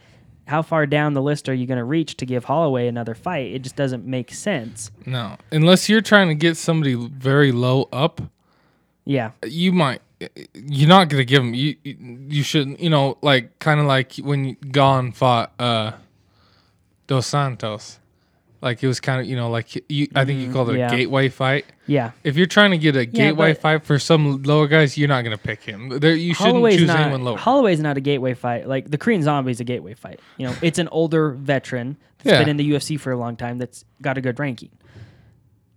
[0.48, 3.52] how far down the list are you going to reach to give Holloway another fight?
[3.54, 4.92] It just doesn't make sense.
[5.06, 8.22] No, unless you're trying to get somebody very low up,
[9.06, 9.32] Yeah.
[9.46, 10.02] you might.
[10.54, 11.54] You're not gonna give him.
[11.54, 12.80] You you shouldn't.
[12.80, 15.92] You know, like kind of like when Gane fought uh,
[17.08, 18.00] Dos Santos.
[18.66, 20.08] Like it was kind of you know like you.
[20.16, 20.54] I think you mm-hmm.
[20.54, 20.92] called it yeah.
[20.92, 21.68] a gateway fight.
[21.86, 22.14] Yeah.
[22.24, 25.24] If you're trying to get a gateway but- fight for some lower guys, you're not
[25.24, 26.00] gonna pick him.
[26.00, 27.38] There, you shouldn't Holloway's choose not, anyone lower.
[27.38, 28.68] Holloway's not a gateway fight.
[28.68, 30.20] Like the Korean Zombie is a gateway fight.
[30.38, 32.40] You know, it's an older veteran that's Yeah.
[32.40, 34.72] been in the UFC for a long time that's got a good ranking.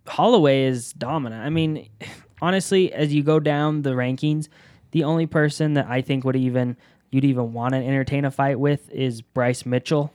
[0.07, 1.45] Holloway is dominant.
[1.45, 1.91] I mean,
[2.41, 4.49] honestly, as you go down the rankings,
[4.93, 6.79] the only person that I think would even
[7.11, 10.11] you'd even want to entertain a fight with is Bryce Mitchell,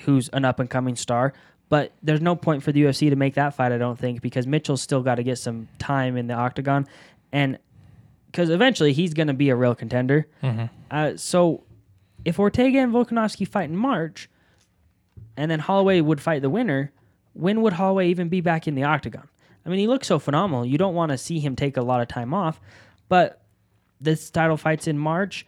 [0.00, 1.32] who's an up and coming star.
[1.70, 4.46] But there's no point for the UFC to make that fight, I don't think, because
[4.46, 6.86] Mitchell's still got to get some time in the octagon,
[7.32, 7.58] and
[8.26, 10.26] because eventually he's going to be a real contender.
[10.90, 11.62] Uh, so
[12.24, 14.28] if Ortega and Volkanovski fight in March,
[15.36, 16.92] and then Holloway would fight the winner,
[17.32, 19.28] when would Holloway even be back in the octagon?
[19.64, 20.66] I mean, he looks so phenomenal.
[20.66, 22.60] You don't want to see him take a lot of time off,
[23.08, 23.40] but
[24.00, 25.46] this title fight's in March.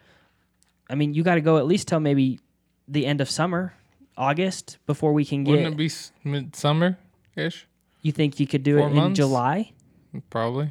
[0.89, 2.39] I mean, you got to go at least till maybe
[2.87, 3.75] the end of summer,
[4.17, 5.53] August, before we can get.
[5.53, 5.91] Wouldn't it be
[6.25, 6.99] midsummer
[7.37, 7.67] ish?
[8.03, 9.15] you think you could do four it in?
[9.15, 9.73] July?
[10.29, 10.71] Probably.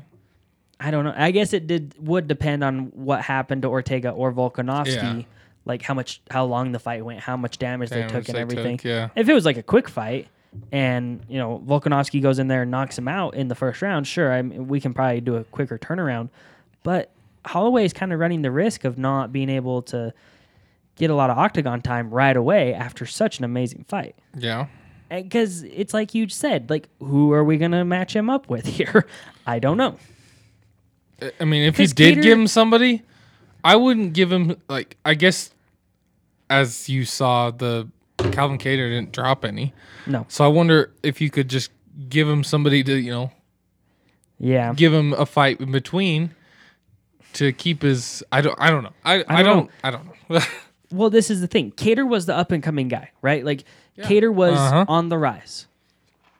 [0.80, 1.14] I don't know.
[1.16, 5.24] I guess it did would depend on what happened to Ortega or Volkanovski, Yeah.
[5.64, 8.42] like how much, how long the fight went, how much damage, they took, and they
[8.42, 8.78] everything.
[8.78, 9.10] took, yeah.
[9.16, 10.28] If it was like a quick fight,
[10.74, 14.06] and you know Volkanovski goes in there and knocks him out in the first round,
[14.08, 16.30] sure, I mean, we can probably do a quicker turnaround.
[16.84, 17.12] But
[17.46, 20.14] Holloway is kind of running the risk of not being able to
[20.96, 24.68] get a lot of octagon time right away after such an amazing fight Yeah.
[25.10, 29.06] because it's like you said, like who are we gonna match him up with here?
[29.48, 29.98] I don't know.
[31.22, 33.04] I- I mean, if you 'Cause did give him somebody,
[33.64, 35.52] I wouldn't give him like I guess
[36.50, 37.88] as you saw the
[38.32, 39.74] Calvin Kattar didn't drop any.
[40.06, 40.26] No.
[40.30, 41.72] So I wonder if you could just
[42.10, 43.32] give him somebody to, you know,
[44.40, 44.74] Yeah.
[44.76, 46.32] give him a fight in between
[47.34, 48.94] to keep his I don't I don't know.
[49.06, 49.70] I I, don't don't, know.
[49.84, 50.40] I don't know.
[50.92, 51.72] Well, this is the thing.
[51.72, 53.44] Kattar was the up and coming guy, right?
[53.46, 53.64] Like
[53.98, 54.86] Kattar was Uh-huh.
[54.88, 55.68] on the rise.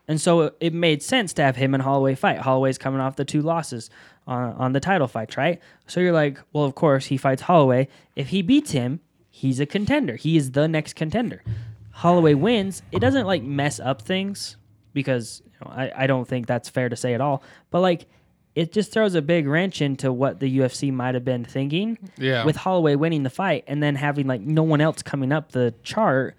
[0.08, 2.40] And so it, it made sense to have him and Holloway fight.
[2.40, 3.90] Holloway's coming off the two losses
[4.28, 5.62] on, on the title fights, right?
[5.88, 7.88] So you're like, well, of course, he fights Holloway.
[8.16, 10.16] If he beats him, he's a contender.
[10.18, 11.44] He is the next contender.
[11.92, 12.82] Holloway wins.
[12.92, 14.58] It doesn't like mess up things
[14.94, 17.42] because you know, I, I don't think that's fair to say at all.
[17.70, 18.08] But like,
[18.56, 22.44] it just throws a big wrench into what the UFC might have been thinking Yeah.
[22.46, 25.74] with Holloway winning the fight and then having like no one else coming up the
[25.84, 26.36] chart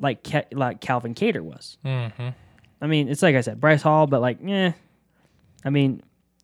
[0.00, 1.78] like Ca- like Calvin Kattar was.
[1.84, 2.28] mm-hmm.
[2.80, 4.72] I mean, it's like I said, Bryce Hall, but like, eh.
[5.64, 6.02] I mean,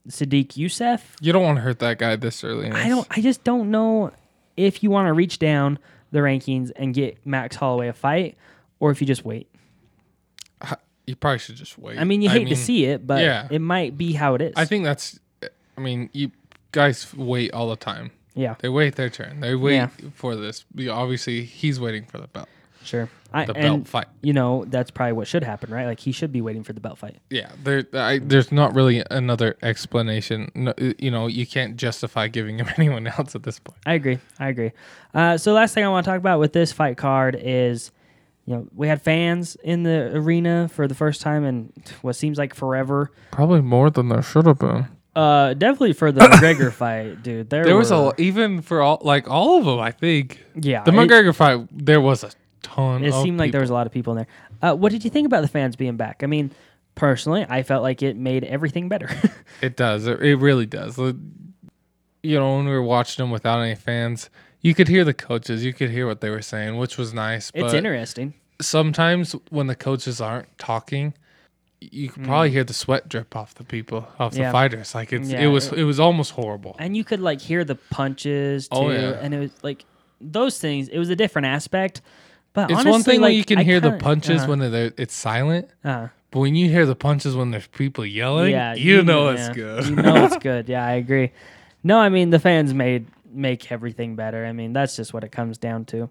[0.08, 1.00] Sodiq Yusuff.
[1.20, 2.70] You don't want to hurt that guy this early.
[2.70, 3.06] I don't.
[3.10, 4.12] I just don't know
[4.56, 5.80] if you want to reach down
[6.12, 8.36] the rankings and get Max Holloway a fight,
[8.78, 9.48] or if you just wait.
[11.08, 11.98] You probably should just wait.
[11.98, 13.48] I mean, you hate to mean, see it, but yeah.
[13.50, 14.52] it might be how it is.
[14.56, 15.18] I think that's
[15.76, 16.30] I mean, you
[16.72, 18.10] guys wait all the time.
[18.34, 19.40] Yeah, They wait their turn.
[19.40, 19.88] They wait Yeah.
[20.14, 20.64] for this.
[20.90, 22.48] Obviously, he's waiting for the belt.
[22.84, 23.08] sure.
[23.32, 24.06] I, The and belt fight.
[24.22, 25.84] you know that's probably what should happen, right?
[25.86, 27.16] Like he should be waiting for the belt fight.
[27.30, 27.84] Yeah, there.
[27.94, 30.50] I, there's not really another explanation.
[30.54, 33.78] No, you know, you can't justify giving him anyone else at this point.
[33.86, 34.18] I agree.
[34.38, 34.72] I agree.
[35.14, 37.90] Uh, so last thing I want to talk about with this fight card is,
[38.48, 42.38] you know, we had fans in the arena for the first time in what seems
[42.38, 43.10] like forever.
[43.30, 44.86] Probably more than there should have been.
[45.14, 47.50] Uh, definitely for the McGregor fight, dude.
[47.50, 49.78] There, There was were- a even for all like all of them.
[49.78, 50.82] I think yeah.
[50.82, 51.68] the it- McGregor fight.
[51.70, 52.30] There was a
[52.62, 53.04] ton.
[53.04, 54.16] It seemed like there was a lot of people in
[54.62, 54.70] there.
[54.70, 56.22] Uh, what did you think about the fans being back?
[56.22, 56.50] I mean,
[56.94, 59.10] personally, I felt like it made everything better.
[59.60, 60.06] It does.
[60.06, 60.96] It, it really does.
[60.96, 65.64] You know, when we were watching them without any fans, you could hear the coaches.
[65.64, 67.50] You could hear what they were saying, which was nice.
[67.54, 68.34] it's interesting.
[68.60, 71.14] sometimes when the coaches aren't talking,
[71.80, 74.38] you could probably hear the sweat drip off the people, off Mm.
[74.38, 74.46] Yeah.
[74.48, 74.94] the fighters.
[74.96, 76.74] Like it's Yeah, it was it- it was almost horrible.
[76.80, 79.18] and you could like hear the punches too, Oh, yeah.
[79.22, 79.84] and it was like
[80.20, 80.88] those things.
[80.88, 82.02] It was a different aspect.
[82.52, 84.48] But It's honestly, one thing like, when you can I hear the kinda- punches uh-huh,
[84.48, 88.50] when they're, it's silent, uh, but when you hear the punches when there's people yelling,
[88.50, 89.86] yeah, you, know yeah, it's good.
[89.86, 90.68] you know it's good.
[90.68, 91.30] Yeah, I agree.
[91.84, 94.44] No, I mean the fans made make everything better.
[94.44, 96.10] I mean that's just what it comes down to.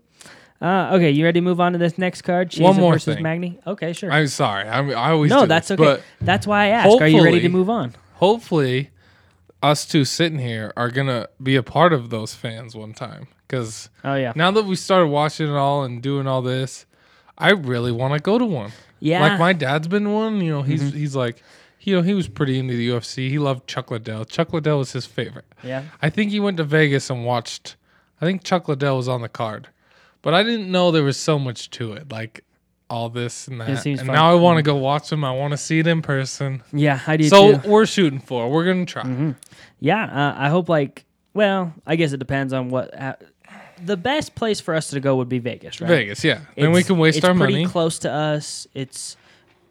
[0.59, 2.51] Uh, okay, you ready to move on to this next card?
[2.55, 3.23] One more versus thing.
[3.23, 3.59] Magny.
[3.67, 4.11] Okay, sure.
[4.11, 4.67] I'm sorry.
[4.67, 5.83] I, mean, I always no, do that's this, okay.
[5.83, 6.99] But That's why I asked.
[6.99, 7.93] Are you ready to move on?
[8.15, 8.89] hopefully,
[9.61, 13.27] us two sitting here are gonna be a part of those fans one time.
[13.47, 16.85] Because Oh yeah, now that we started watching it all and doing all this,
[17.37, 18.71] I really want to go to one.
[18.99, 19.21] yeah.
[19.21, 19.29] Mm-hmm.
[19.29, 20.41] Like my dad's been one.
[20.41, 21.43] You know, he's he's like,
[21.87, 23.29] you know, he was pretty into the UFC.
[23.29, 24.25] He loved Chuck Liddell.
[24.25, 25.45] Chuck Liddell was his favorite.
[25.63, 25.83] yeah.
[26.01, 27.77] I think he went to Vegas and watched.
[28.21, 29.69] I think Chuck Liddell was on the card,
[30.21, 32.11] but I didn't know there was so much to it.
[32.11, 32.43] Like
[32.89, 33.85] all this and that.
[33.85, 34.07] and fun.
[34.07, 35.23] now I want to go watch him.
[35.23, 36.61] I want to see it in person.
[36.73, 37.69] Yeah, I do So too.
[37.69, 38.49] we're shooting for.
[38.51, 39.03] We're gonna try.
[39.03, 39.31] Mm-hmm.
[39.79, 41.05] Yeah, uh, I hope like.
[41.33, 42.93] Well, I guess it depends on what.
[42.99, 43.15] Uh,
[43.85, 45.87] the best place for us to go would be Vegas, right?
[45.87, 46.41] Vegas, yeah.
[46.57, 47.53] Then we can waste our money.
[47.53, 48.67] it's pretty close to us.
[48.73, 49.15] It's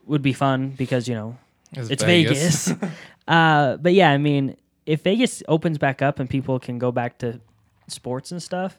[0.07, 1.37] would be fun because you know
[1.73, 2.73] It's it's Vegas.
[3.29, 7.19] uh, but yeah, I mean, if Vegas opens back up and people can go back
[7.19, 7.41] to
[7.89, 8.79] sports and stuff,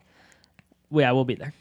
[0.90, 1.54] well, yeah, we'll be there.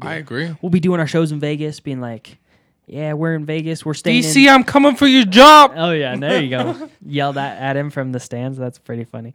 [0.00, 0.54] I agree.
[0.62, 2.38] We'll be doing our shows in Vegas, being like,
[2.86, 3.84] "Yeah, we're in Vegas.
[3.84, 5.72] We're staying." in- DC, I'm coming for your job.
[5.74, 6.90] Oh yeah, there you go.
[7.04, 8.58] Yell that at him from the stands.
[8.58, 9.34] That's pretty funny.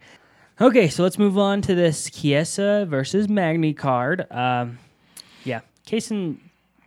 [0.60, 4.30] Okay, so let's move on to this Chiesa versus Magny card.
[4.30, 4.78] Um,
[5.42, 6.38] yeah, Kason,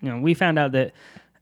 [0.02, 0.94] you know, we found out that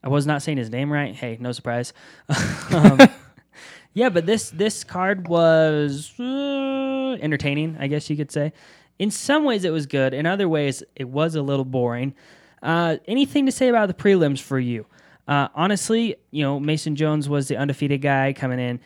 [0.06, 1.16] I was not saying his name right.
[1.16, 1.92] Hey, no surprise.
[2.72, 3.00] um,
[3.94, 8.54] yeah, but this this card was uh, entertaining, I guess you could say.
[9.00, 10.14] In some ways, it was good.
[10.14, 12.14] In other ways, it was a little boring.
[12.62, 14.86] Uh, anything to say about the prelims for you?
[15.28, 18.80] Uh, honestly, you know, Mason Jones was the undefeated guy coming in.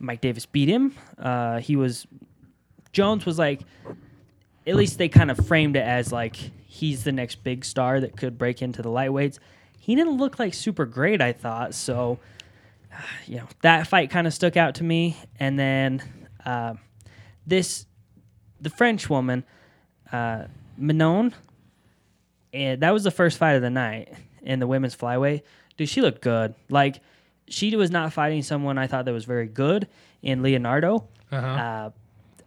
[0.00, 0.94] Mike Davis beat him.
[1.18, 2.06] Uh, he was
[2.92, 3.62] Jones was like,
[4.66, 8.16] at least they kind of framed it as like he's the next big star that
[8.16, 9.38] could break into the lightweights.
[9.84, 11.74] He didn't look like super great, I thought.
[11.74, 12.18] So,
[13.26, 15.16] you know, that fight kind of stuck out to me.
[15.38, 16.02] And then
[16.46, 16.74] uh,
[17.46, 17.84] this,
[18.62, 19.44] the French woman,
[20.10, 20.44] uh,
[20.78, 21.34] Manon,
[22.54, 25.42] and that was the first fight of the night in the women's flyweight.
[25.76, 26.54] Dude, she looked good.
[26.70, 27.00] Like,
[27.46, 29.86] she was not fighting someone I thought that was very good
[30.22, 31.06] in Leonardo.
[31.30, 31.46] Uh-huh.
[31.46, 31.90] Uh,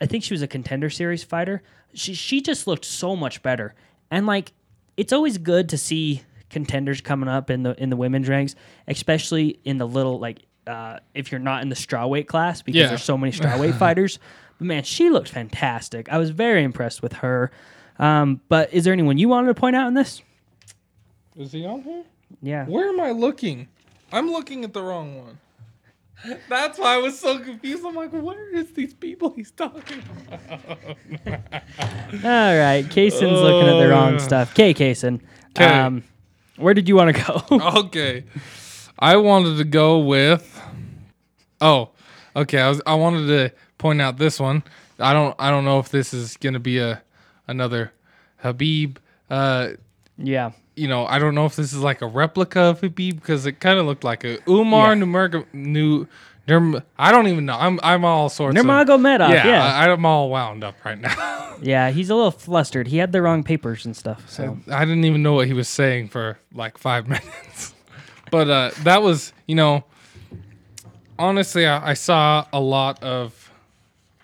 [0.02, 1.62] I think she was a contender series fighter.
[1.94, 3.76] She she just looked so much better.
[4.10, 4.54] And like
[4.96, 8.56] it's always good to see contenders coming up in the in the women's ranks,
[8.88, 12.88] especially in the little like uh, if you're not in the strawweight class because Yeah.
[12.88, 14.20] there's so many strawweight fighters.
[14.58, 16.12] But man, she looked fantastic.
[16.12, 17.52] I was very impressed with her.
[18.00, 20.22] Um, but is there anyone you wanted to point out in this?
[21.36, 22.04] Is he on here?
[22.42, 22.66] Yeah.
[22.66, 23.68] Where am I looking?
[24.12, 25.38] I'm looking at the wrong one.
[26.50, 27.86] That's why I was so confused.
[27.86, 30.80] I'm like, where is these people he's talking about?
[32.26, 32.84] All right.
[32.90, 34.18] Kason's looking at the wrong Oh.
[34.18, 34.54] stuff.
[34.56, 34.74] K.
[34.74, 34.96] 'Kay.
[35.58, 36.04] Um,
[36.58, 37.60] where did you want to go?
[37.86, 38.24] okay.
[39.00, 40.62] I wanted to go with
[41.62, 41.90] Oh,
[42.36, 42.60] okay.
[42.60, 44.64] I was I wanted to point out this one.
[45.00, 47.02] I don't I don't know if this is gonna be a
[47.48, 47.92] another
[48.44, 48.98] Khabib.
[49.30, 49.70] Uh
[50.18, 50.52] yeah.
[50.76, 53.60] you know, I don't know if this is like a replica of Khabib because it
[53.60, 55.04] kind of looked like a Umar Yeah.
[55.04, 56.08] Numerg new
[56.50, 57.58] I don't even know.
[57.58, 59.30] I'm I'm all sorts of Nurmagomedov.
[59.30, 59.64] yeah, Yeah.
[59.66, 61.56] I, I'm all wound up right now.
[61.62, 61.90] yeah.
[61.92, 62.88] He's a little flustered.
[62.88, 64.30] He had the wrong papers and stuff.
[64.30, 67.74] So I didn't even know what he was saying for like five minutes.
[68.32, 69.84] but uh, that was, you know,
[71.20, 73.52] honestly, I, I saw a lot of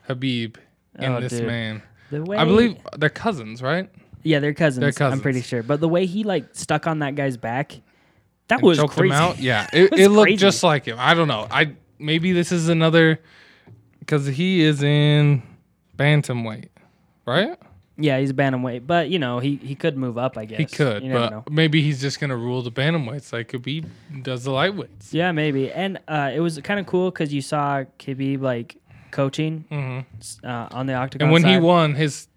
[0.07, 0.57] Khabib
[0.99, 1.47] in Oh, this dude.
[1.47, 1.81] man.
[2.11, 3.89] the way I believe they're cousins, right?
[4.23, 4.79] Yeah, they're cousins.
[4.81, 5.19] They're cousins.
[5.19, 5.63] I'm pretty sure.
[5.63, 7.73] But the way he like stuck on that guy's back,
[8.47, 9.13] that was choked crazy.
[9.13, 9.39] him out.
[9.39, 10.37] Yeah, it, was it looked crazy.
[10.37, 10.97] just like him.
[10.99, 11.47] I don't know.
[11.51, 11.73] I
[12.03, 13.19] maybe this is another
[13.99, 15.41] because he is in
[15.97, 16.69] bantamweight,
[17.25, 17.57] right?
[17.97, 20.37] Yeah, he's a bantamweight, but you know he he could move up.
[20.37, 21.43] I guess He could, but know.
[21.49, 23.85] maybe he's just gonna rule the bantamweights like Khabib
[24.23, 25.11] does the lightweights.
[25.13, 25.71] Yeah, maybe.
[25.71, 28.77] And uh, it was kind of cool because you saw Khabib like
[29.11, 29.99] coaching hmm
[30.43, 31.27] uh, on the octagon.
[31.27, 32.27] And when he won, his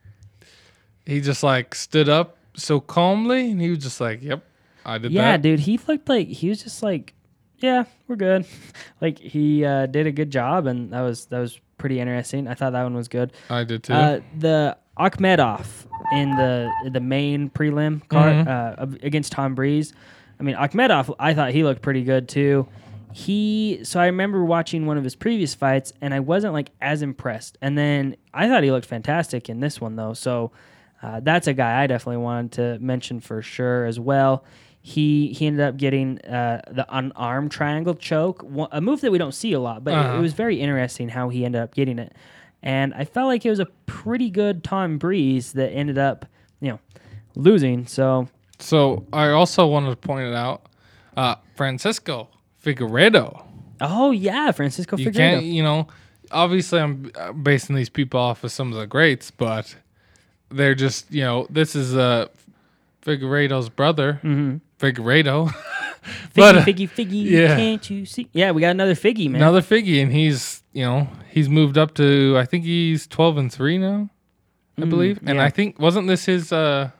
[1.06, 4.44] he just like stood up so calmly, and he was just like, "Yep,
[4.84, 5.10] I did that.
[5.12, 7.14] yeah, that." dude, he looked like he was just like,
[7.58, 8.46] yeah, we're good.
[9.00, 12.48] like he uh, did a good job, and that was that was pretty interesting.
[12.48, 13.32] I thought that one was good.
[13.50, 13.92] I did too.
[13.92, 15.66] Uh, the Akhmedov
[16.12, 18.48] in the the main prelim card Mhm.
[18.48, 19.92] uh, against Tom Breese.
[20.38, 22.68] I mean, Akhmedov, I thought he looked pretty good too.
[23.12, 27.00] He so I remember watching one of his previous fights, and I wasn't like as
[27.02, 27.56] impressed.
[27.62, 30.12] And then I thought he looked fantastic in this one though.
[30.12, 30.52] So
[31.02, 34.44] uh, that's a guy I definitely wanted to mention for sure as well.
[34.88, 39.34] He he ended up getting uh, the unarmed triangle choke, a move that we don't
[39.34, 40.18] see a lot, but it- Uh-huh.
[40.18, 42.12] it was very interesting how he ended up getting it.
[42.62, 46.24] And I felt like it was a pretty good Tom Breese that ended up,
[46.60, 46.78] you know,
[47.34, 47.86] losing.
[47.88, 48.28] So
[48.60, 50.66] so I also wanted to point it out,
[51.16, 52.28] uh, Francisco
[52.64, 53.42] Figueiredo.
[53.80, 55.14] Oh yeah, Francisco You Figueiredo.
[55.16, 55.88] can't, you know,
[56.30, 59.74] obviously I'm uh, basing these people off of some of the greats, but
[60.48, 62.26] they're just, you know, this is uh,
[63.04, 64.58] Figueiredo's brother, Mm-hmm.
[64.78, 65.50] Figueiredo.
[66.06, 67.56] Figgy, but, uh, Figgy, Figgy, yeah.
[67.56, 68.28] can't you see?
[68.32, 69.42] Yeah, we got another Figgy, man.
[69.42, 73.52] Another Figgy, and he's, you know, he's moved up to, I think he's 12 and
[73.52, 74.08] 3 now,
[74.78, 75.18] I Mm, believe.
[75.26, 75.44] And yeah.
[75.44, 76.90] I think, wasn't this his, uh,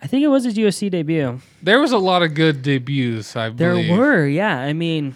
[0.00, 1.40] I think it was his UFC debut.
[1.62, 3.96] there was a lot of good debuts, I There believe.
[3.96, 4.58] were, yeah.
[4.58, 5.14] I mean,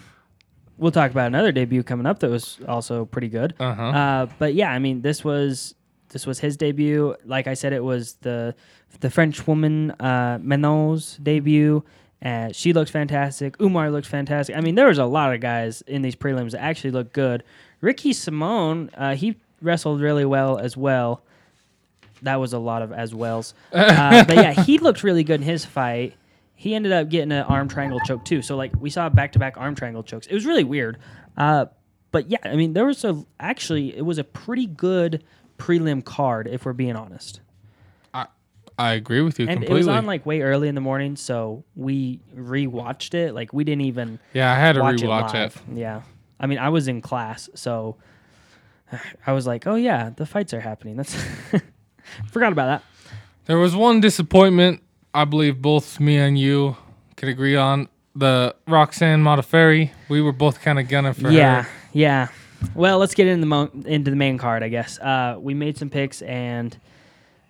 [0.79, 3.55] we'll talk about another debut coming up that was also pretty good.
[3.59, 3.83] Uh-huh.
[3.83, 5.75] Uh, but yeah, I mean, this was
[6.11, 7.15] this was his debut.
[7.25, 8.55] Like I said, it was the
[9.01, 11.85] the French woman uh, Manon's debut.
[12.23, 13.61] Uh, she looks fantastic.
[13.61, 14.57] Umar looks fantastic.
[14.57, 17.43] I mean, there was a lot of guys in these prelims that actually looked good.
[17.81, 21.23] Ricky Simon, uh, he wrestled really well as well.
[22.23, 23.55] That was a lot of as wells.
[23.73, 26.15] Uh, but yeah, he looked really good in his fight.
[26.55, 28.43] He ended up getting an arm triangle choke too.
[28.43, 30.27] So like we saw back to back arm triangle chokes.
[30.27, 30.99] It was really weird.
[31.37, 31.67] Uh,
[32.13, 35.25] but yeah, I mean there was a actually it was a pretty good
[35.59, 37.41] prelim card if we're being honest.
[38.81, 39.77] I, agree with you And completely.
[39.77, 43.35] it was on like way early in the morning, so we rewatched it.
[43.35, 45.79] Like we didn't even yeah, I had to watch rewatch it it.
[45.79, 46.03] Yeah.
[46.39, 47.97] I mean, I was in class, so
[49.27, 51.15] I was like, "Oh yeah, the fights are happening." That's
[52.31, 53.13] forgot about that.
[53.47, 56.77] There was one disappointment I believe both me and you
[57.17, 57.89] could agree on.
[58.15, 59.91] The Roxanne Modafferi.
[60.09, 61.71] We were both kind of gunning for yeah, her.
[61.93, 62.29] yeah.
[62.75, 64.99] Well, let's get into the mo- into the main card, I guess.
[64.99, 66.77] Uh, we made some picks, and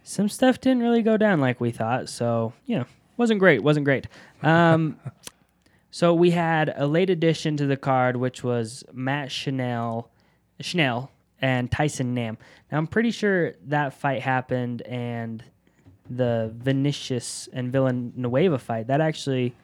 [0.02, 2.08] some stuff didn't really go down like we thought.
[2.08, 2.84] So you know,
[3.16, 3.62] wasn't great.
[3.62, 4.06] Wasn't great.
[4.42, 4.98] Um,
[5.90, 10.10] so we had a late addition to the card, which was Matt Schnell,
[10.60, 11.10] Schnell
[11.42, 12.38] and Tyson Nam.
[12.70, 15.42] Now I'm pretty sure that fight happened, and
[16.08, 19.54] the Vinicius and Villanueva fight that actually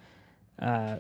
[0.60, 0.96] uh,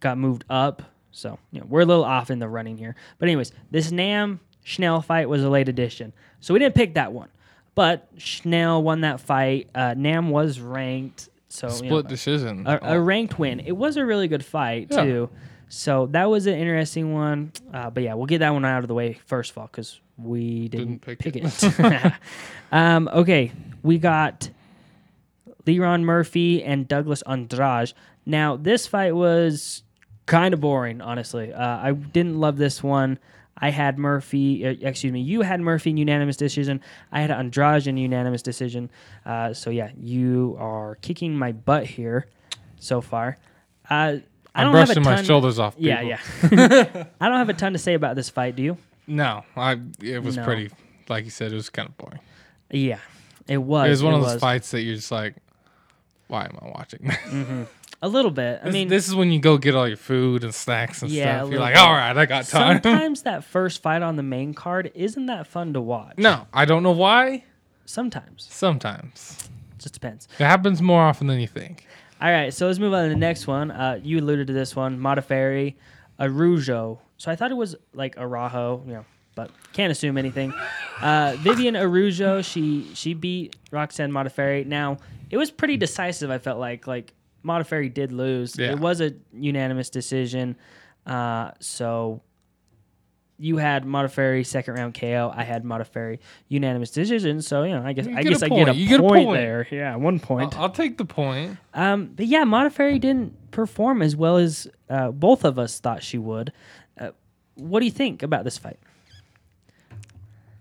[0.00, 0.82] got moved up.
[1.12, 2.94] So you know we're a little off in the running here.
[3.18, 7.12] But anyways, this Nam Schnell fight was a late addition, so we didn't pick that
[7.12, 7.28] one.
[7.76, 9.68] But Schnell won that fight.
[9.74, 12.66] Uh, Nam was ranked, so you know, Split decision.
[12.66, 13.60] a, a ranked win.
[13.60, 15.04] It was a really good fight Yeah.
[15.04, 15.30] too.
[15.68, 17.52] So that was an interesting one.
[17.74, 20.00] Uh, but yeah, we'll get that one out of the way first of all because
[20.16, 21.62] we didn't, Didn't pick pick, it.
[21.62, 22.12] it.
[22.72, 23.52] um, okay,
[23.82, 24.48] we got
[25.66, 27.92] Lerone Murphy and Douglas Andrade.
[28.24, 29.82] Now this fight was
[30.26, 31.52] kind of boring, honestly.
[31.52, 33.18] Uh, I didn't love this one.
[33.58, 34.66] I had Murphy.
[34.66, 35.20] Uh, excuse me.
[35.20, 36.80] You had Murphy in unanimous decision.
[37.10, 38.90] I had Andrade in unanimous decision.
[39.24, 42.26] Uh, so yeah, you are kicking my butt here
[42.78, 43.38] so far.
[43.88, 43.94] Uh,
[44.54, 45.74] I I'm don't have a brushing my shoulders off.
[45.78, 46.58] Yeah, people.
[46.58, 47.04] yeah.
[47.20, 48.56] I don't have a ton to say about this fight.
[48.56, 48.76] Do you?
[49.06, 49.78] No, I.
[50.02, 50.44] It was No.
[50.44, 50.70] pretty.
[51.08, 52.20] Like you said, it was kind of boring.
[52.70, 52.98] Yeah,
[53.46, 53.86] it was.
[53.86, 54.40] it was one of those was.
[54.40, 55.36] fights that you're just like,
[56.26, 57.10] why am I watching?
[58.02, 58.60] A little bit.
[58.62, 61.10] I this, mean, this is when you go get all your food and snacks and
[61.10, 61.50] Yeah, stuff.
[61.50, 61.80] You're like, bit.
[61.82, 62.80] all right, I got time.
[62.82, 66.18] sometimes that first fight on the main card isn't that fun to watch.
[66.18, 67.44] no, I don't know why.
[67.86, 68.46] Sometimes.
[68.50, 70.28] Sometimes Just depends.
[70.38, 71.86] it happens more often than you think.
[72.20, 73.70] All right, so let's move on to the next one.
[73.70, 75.74] Uh, you alluded to this one, Modafferi,
[76.20, 77.00] Araujo.
[77.18, 80.52] So I thought it was like Arajo, you know, but can't assume anything.
[81.00, 84.66] Uh, Vivian Araujo, she she beat Roxanne Modafferi.
[84.66, 84.98] Now
[85.30, 86.30] it was pretty decisive.
[86.30, 87.12] I felt like like
[87.46, 88.58] Modafferi did lose.
[88.58, 88.72] Yeah.
[88.72, 90.56] It was a unanimous decision.
[91.06, 92.22] Uh, so
[93.38, 95.30] you had Modafferi second round KO.
[95.34, 96.18] I had Modafferi
[96.48, 97.42] unanimous decision.
[97.42, 98.88] So you know, I guess You I get guess a I get a point.
[98.88, 99.68] Get a point there.
[99.70, 100.56] Yeah, one point.
[100.56, 101.58] I'll, I'll take the point.
[101.74, 106.18] Um, but yeah, Modafferi didn't perform as well as uh, both of us thought she
[106.18, 106.52] would.
[106.98, 107.10] Uh,
[107.54, 108.78] what do you think about this fight?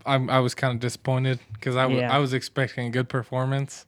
[0.06, 2.14] I'm, I was kind of disappointed because I was Yeah.
[2.14, 3.86] I was expecting a good performance,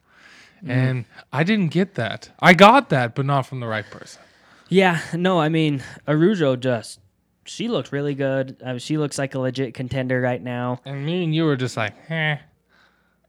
[0.66, 2.30] and I didn't get that.
[2.40, 4.20] I got that, but not from the right person.
[4.68, 7.00] Yeah, no, I mean Araujo just
[7.44, 8.56] she looked really good.
[8.64, 10.80] Uh, she looks like a legit contender right now.
[10.84, 12.36] And me and you were just like, eh.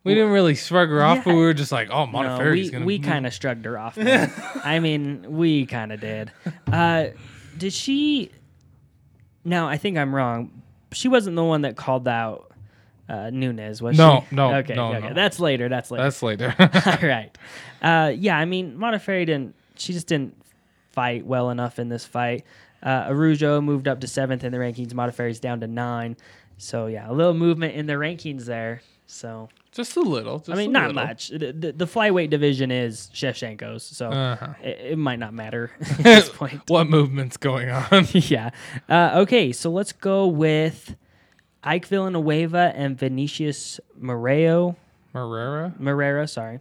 [0.04, 2.70] We didn't really shrug her off, but we were just like, oh, No, Modafferi's we
[2.70, 2.86] gonna.
[2.86, 3.98] we kind of shrugged her off.
[4.64, 6.32] I mean, we kind of did.
[6.72, 7.08] Uh,
[7.58, 8.32] did she?
[9.44, 10.62] No, I think I'm wrong.
[10.94, 12.49] She wasn't the one that called out
[13.10, 14.36] uh, Nunes, was No, she?
[14.36, 15.08] no, Okay, no, okay.
[15.10, 15.14] no.
[15.14, 15.68] That's later.
[15.68, 16.04] That's later.
[16.04, 16.56] That's later.
[17.04, 17.38] All right.
[17.82, 19.56] Uh, yeah, I mean, Modafferi didn't.
[19.76, 20.36] She just didn't
[20.92, 22.44] fight well enough in this fight.
[22.84, 24.94] Uh, Araujo moved up to seventh in the rankings.
[24.94, 26.16] Modafferi's down to nine.
[26.58, 28.82] So yeah, a little movement in the rankings there.
[29.08, 30.40] So just a little.
[30.40, 31.04] Just I mean, not little.
[31.06, 31.30] much.
[31.30, 34.54] The, the, the flyweight division is Shevchenko's, so Uh-huh.
[34.64, 36.62] it, it might not matter at this point.
[36.68, 38.06] What movement's going on?
[38.14, 38.52] yeah.
[38.88, 40.96] Uh, okay, so let's go with
[41.64, 44.76] Ike Villanueva and Vinicius Moreo.
[45.14, 45.74] Herrera.
[45.80, 46.60] Morera, sorry.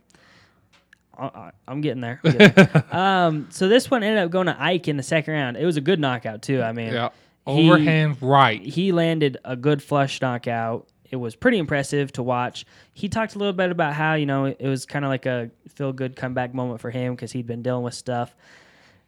[1.18, 2.20] I- I- I'm getting there.
[2.24, 2.84] I'm getting there.
[2.96, 5.56] um, so this one ended up going to Ike in the second round.
[5.56, 6.62] It was a good knockout too.
[6.62, 7.10] I mean, Yeah.
[7.46, 8.60] He- Overhand right.
[8.60, 10.86] he landed a good flush knockout.
[11.10, 12.66] It was pretty impressive to watch.
[12.92, 15.50] He talked a little bit about how you know it was kind of like a
[15.70, 18.36] feel good comeback moment for him because he'd been dealing with stuff.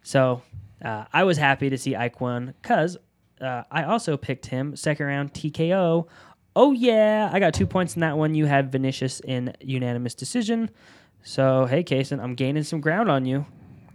[0.01, 0.41] So
[0.83, 2.97] uh, I was happy to see Ike win because
[3.41, 6.07] uh, I also picked him second round TKO.
[6.55, 8.35] Oh yeah, I got two points in that one.
[8.35, 10.69] You had Vinicius in unanimous decision.
[11.23, 13.45] So hey, Kason, I'm gaining some ground on you.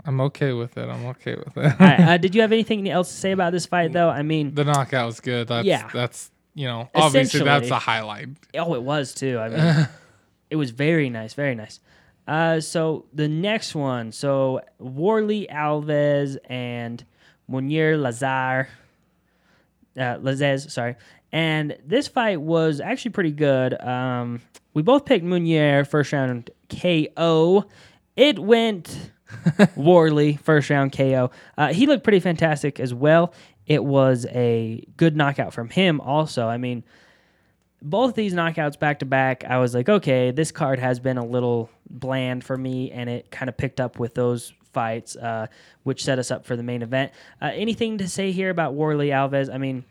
[0.04, 0.88] I'm okay with it.
[0.88, 1.64] I'm okay with it.
[1.80, 4.08] All right, uh, did you have anything else to say about this fight though?
[4.08, 5.48] I mean, the knockout was good.
[5.48, 5.88] That's, Yeah.
[5.92, 8.28] That's, you know, obviously that's the highlight.
[8.54, 9.38] Oh, it was too.
[9.38, 9.88] I mean,
[10.50, 11.80] it was very nice, very nice.
[12.26, 17.04] Uh, so the next one, so Warlley Alves and
[17.50, 18.68] Mounir Lazar,
[19.96, 20.96] uh, Lazzez, sorry.
[21.32, 23.80] And this fight was actually pretty good.
[23.80, 24.40] Um,
[24.74, 27.64] we both picked Mounir first round KO.
[28.16, 29.10] It went
[29.76, 31.30] Warlley first round KO.
[31.58, 33.34] Uh, he looked pretty fantastic as well.
[33.66, 36.46] It was a good knockout from him also.
[36.46, 36.84] I mean,
[37.82, 41.26] both these knockouts back to back, I was like, okay, this card has been a
[41.26, 45.46] little bland for me, and it kind of picked up with those fights, uh,
[45.84, 47.10] which set us up for the main event.
[47.40, 49.48] Uh, anything to say here about Warlley Alves?
[49.52, 49.84] I mean,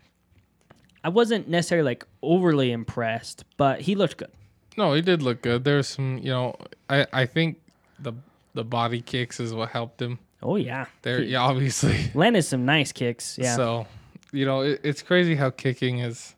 [1.02, 4.30] I wasn't necessarily like overly impressed, but he looked good.
[4.76, 5.64] No, he did look good.
[5.64, 6.54] There's some, you know,
[6.88, 7.60] I, I think
[7.98, 8.12] the
[8.54, 10.20] the body kicks is what helped him.
[10.40, 12.10] Oh yeah, There, He yeah, obviously.
[12.14, 13.36] landed some nice kicks.
[13.36, 13.56] Yeah.
[13.56, 13.86] So,
[14.30, 16.36] you know, it, it's crazy how kicking is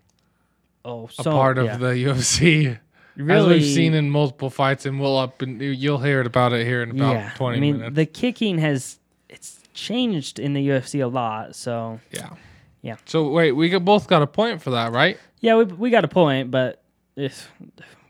[0.86, 1.76] oh, a part of yeah.
[1.76, 2.78] the UFC,
[3.24, 6.52] really, as we've seen in multiple fights, and we'll up and you'll hear it about
[6.52, 7.32] it here in about yeah.
[7.36, 7.96] 20 I mean, minutes.
[7.96, 8.98] the kicking has
[9.28, 11.54] it's changed in the UFC a lot.
[11.54, 12.30] So yeah,
[12.82, 12.96] Yeah.
[13.04, 15.18] So wait, we both got a point for that, right?
[15.40, 16.82] yeah, we we got a point, but
[17.16, 17.50] if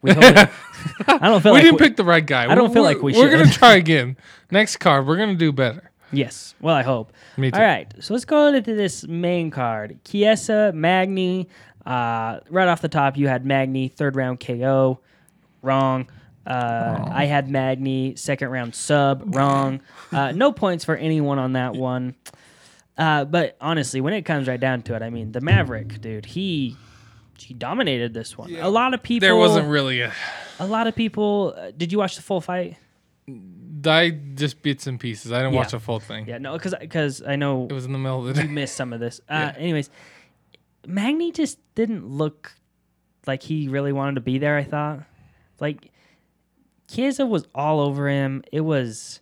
[0.03, 0.49] we hope it,
[1.07, 2.45] I don't feel we like didn't pick the right guy.
[2.45, 3.21] I don't We're- feel like we should.
[3.21, 4.17] We're gonna try again.
[4.51, 5.91] Next card, we're gonna do better.
[6.11, 6.55] Yes.
[6.59, 7.13] Well, I hope.
[7.37, 7.59] Me too.
[7.59, 7.93] All right.
[8.01, 9.99] So let's go into this main card.
[10.07, 11.49] Chiesa, Magni.
[11.87, 15.01] Uh, right off the top, you had Magny, third round KO.
[15.63, 16.09] Wrong.
[16.47, 19.35] Uh, I had Magny, second round sub.
[19.35, 19.81] Wrong.
[20.13, 22.15] Uh, no points for anyone on that one.
[22.97, 26.27] Uh, but honestly, when it comes right down to it, I mean, the Maverick, dude,
[26.27, 26.77] he
[27.39, 28.55] he dominated this one.
[28.57, 29.27] A lot of people.
[29.27, 30.13] There wasn't really a.
[30.59, 31.55] a lot of people.
[31.57, 32.77] Uh, did you watch the full fight?
[33.87, 35.31] I just bits and pieces.
[35.33, 36.27] I didn't watch the full thing.
[36.27, 38.53] Yeah, no, because because I know It was in the middle of the you day.
[38.53, 39.21] missed some of this.
[39.29, 39.61] Uh, Yeah.
[39.63, 39.91] Anyways,
[40.89, 42.53] Magny just didn't look
[43.27, 44.57] like he really wanted to be there.
[44.57, 45.01] I thought,
[45.61, 45.93] like,
[46.89, 48.43] Chiesa was all over him.
[48.51, 49.21] It was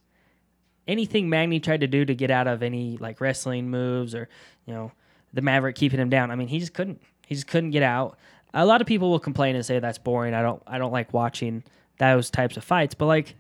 [0.87, 4.29] anything Magny tried to do to get out of any like wrestling moves or
[4.65, 4.93] you know
[5.33, 6.31] the Maverick keeping him down.
[6.31, 7.03] I mean, he just couldn't.
[7.27, 8.17] He just couldn't get out.
[8.55, 10.35] A lot of people will complain and say that's boring.
[10.35, 10.63] I don't.
[10.67, 11.65] I don't like watching
[11.99, 12.95] those types of fights.
[12.95, 13.35] But like,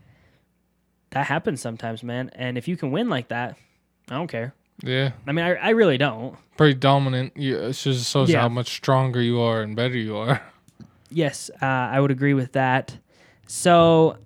[1.11, 2.31] that happens sometimes, man.
[2.35, 3.57] And if you can win like that,
[4.11, 4.53] I don't care.
[4.83, 6.37] Yeah, I mean, I, I really don't.
[6.57, 7.37] pretty dominant.
[7.37, 8.41] You, it just shows Yeah.
[8.43, 10.41] how much stronger you are and better you are.
[11.09, 12.99] Yes, uh, I would agree with that.
[13.47, 14.16] So,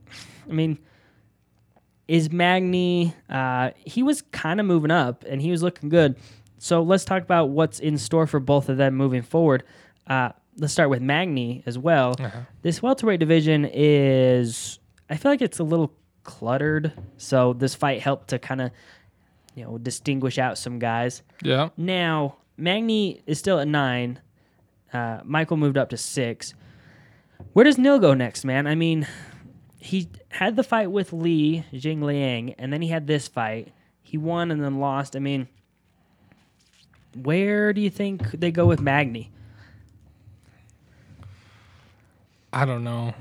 [0.48, 0.78] I mean,
[2.08, 3.14] is Magny?
[3.28, 6.16] Uh, he was kind of moving up, and he was looking good.
[6.58, 9.62] So let's talk about what's in store for both of them moving forward.
[10.06, 12.16] Uh, let's start with Magny as well.
[12.18, 12.40] Uh-huh.
[12.62, 14.78] This welterweight division is,
[15.10, 15.92] I feel like it's a little
[16.24, 16.92] cluttered.
[17.18, 18.70] So this fight helped to kind of,
[19.60, 21.22] you know, distinguish out some guys.
[21.42, 24.18] Yeah, Now, Magny is still at nine.
[24.90, 26.54] Uh, Michael moved up to six.
[27.52, 28.66] Where does Neil go next, man?
[28.66, 29.06] I mean,
[29.78, 33.72] he had the fight with Li Jing Liang, and then he had this fight.
[34.02, 35.14] He won and then lost.
[35.14, 35.46] I mean,
[37.14, 39.30] where do you think they go with Magny?
[42.52, 43.14] I don't know.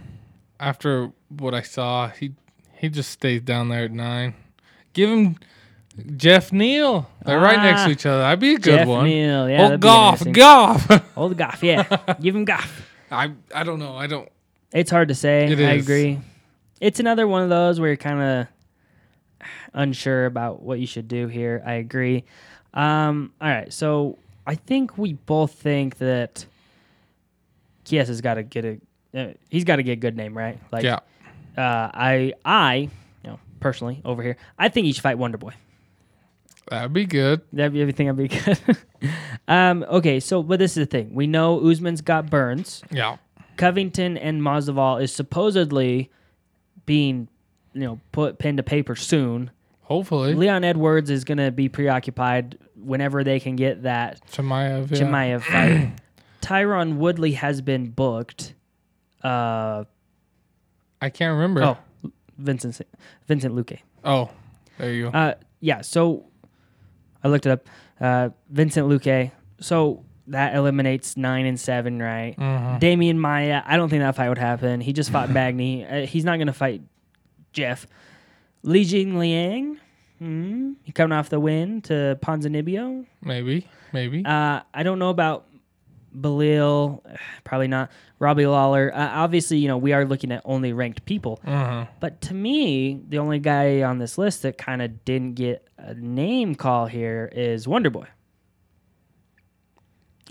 [0.57, 2.33] After what I saw, he
[2.77, 4.35] he just stays down there at nine.
[4.93, 5.37] Give him
[6.17, 7.09] Geoff Neal.
[7.25, 8.19] They're right next Ah, to each other.
[8.19, 9.05] That'd be a good Geoff one.
[9.05, 10.31] Neal, yeah, oh, be Goff.
[10.31, 11.03] Goff.
[11.17, 12.87] Old Goff, yeah, give him Goff.
[13.11, 13.95] I I don't know.
[13.95, 14.29] I don't.
[14.71, 15.51] It's hard to say.
[15.51, 16.19] It I agree.
[16.79, 18.47] It's another one of those where you're kind of
[19.73, 21.61] unsure about what you should do here.
[21.65, 22.23] I agree.
[22.73, 26.45] Um, all right, so I think we both think that
[27.85, 28.79] Kies has got to get a.
[29.13, 30.59] Uh, he's got to get a good name, right?
[30.71, 30.99] Like, yeah.
[31.57, 32.89] uh, I, I,
[33.23, 35.53] you know, personally over here, I think he should fight Wonder Boy.
[36.69, 37.41] That'd be good.
[37.53, 38.07] That'd be everything.
[38.07, 38.37] That'd be
[39.01, 39.11] good.
[39.47, 41.13] um, okay, so but this is the thing.
[41.13, 42.81] We know Usman's got Burns.
[42.91, 43.17] Yeah.
[43.57, 46.09] Covington and Masvidal is supposedly
[46.85, 47.27] being,
[47.73, 49.51] you know, put pen to paper soon.
[49.81, 50.33] Hopefully.
[50.35, 54.91] Leon Edwards is going to be preoccupied whenever they can get that Chimaev.
[54.91, 54.97] Yeah.
[54.97, 55.91] Chimaev fight.
[56.41, 58.53] Tyron Woodley has been booked.
[59.23, 59.83] Uh,
[61.01, 61.63] I can't remember.
[61.63, 61.77] oh,
[62.37, 62.79] Vincent
[63.27, 63.79] Vincent Luque.
[64.05, 64.29] Oh,
[64.77, 65.17] there you go.
[65.17, 65.81] Uh, yeah.
[65.81, 66.27] So
[67.23, 67.67] I looked it up.
[67.99, 69.31] Uh, Vincent Luque.
[69.59, 72.35] So that eliminates nine and seven, right?
[72.37, 72.79] Mhm.
[72.79, 73.61] Demian Maia.
[73.65, 74.79] I don't think that fight would happen.
[74.81, 75.85] He just fought Magny.
[75.85, 76.81] Uh, he's not going to fight
[77.51, 77.87] Jeff.
[78.63, 79.77] Li Jing Liang.
[80.19, 80.73] Hmm.
[80.83, 83.05] He coming off the win to Ponzinibbio.
[83.23, 83.67] Maybe.
[83.93, 84.23] Maybe.
[84.25, 85.45] Uh, I don't know about
[86.17, 87.01] Belal.
[87.43, 87.91] Probably not.
[88.19, 88.91] Robbie Lawler.
[88.93, 91.39] Uh, obviously, you know we are looking at only ranked people.
[91.45, 91.85] uh-huh.
[91.99, 95.93] But to me, the only guy on this list that kind of didn't get a
[95.93, 98.07] name call here is Wonder Boy.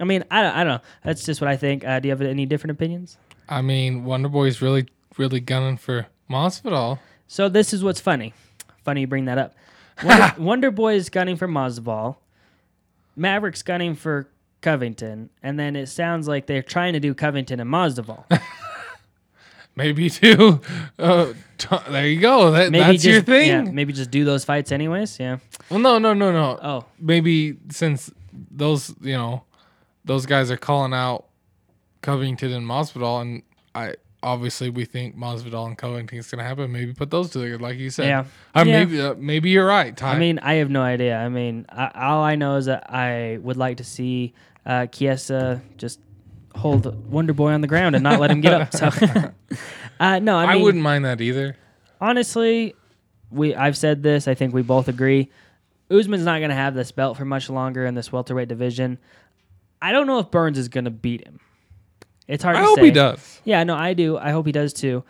[0.01, 0.89] I mean, I don't, I don't know.
[1.05, 1.85] That's just what I think.
[1.85, 3.19] Uh, do you have any different opinions?
[3.49, 6.99] I mean, Wonder Boy's really, really gunning for Masvidal.
[7.27, 8.33] So this is what's funny.
[8.85, 9.55] Funny you bring that up.
[10.05, 12.17] Wonder, Wonder Boy is gunning for Masvidal.
[13.17, 14.29] Maverick's gunning for
[14.61, 18.25] Covington, and then it sounds like they're trying to do Covington and Masvidal.
[19.77, 20.61] Maybe too.
[20.99, 22.51] Uh, t- there you go.
[22.51, 23.49] That, Maybe that's just, your thing.
[23.49, 25.21] Yeah, maybe just do those fights anyways.
[25.21, 25.39] Yeah.
[25.71, 26.59] Well, no, no, no, no.
[26.61, 28.11] Oh, Maybe since
[28.51, 29.45] those, you know,
[30.05, 31.27] those guys are calling out
[32.03, 33.43] Covington and Masvidal, and
[33.73, 36.71] I obviously we think Masvidal and Covington is going to happen.
[36.73, 38.07] Maybe put those together, like you said.
[38.07, 38.25] Yeah.
[38.55, 38.65] Yeah.
[38.65, 39.97] maybe uh, maybe you're right.
[39.97, 40.15] Ty.
[40.15, 41.17] I mean, I have no idea.
[41.17, 44.35] I mean, I, all I know is that I would like to see
[44.67, 46.01] uh, Chiesa just
[46.55, 48.75] hold Wonder Boy on the ground and not let him get up.
[48.75, 48.87] So,
[50.01, 51.57] uh, no, I I, wouldn't mind that either.
[52.01, 52.75] honestly,
[53.31, 54.29] we I've said this.
[54.29, 55.31] I think we both agree.
[55.91, 58.99] Usman's not going to have this belt for much longer in this welterweight division.
[59.81, 61.41] I don't know if Burns is going to beat him.
[62.29, 62.85] It's hard I to hope say.
[62.85, 63.41] he does.
[63.45, 64.17] Yeah, no, I do.
[64.19, 65.03] I hope he does too.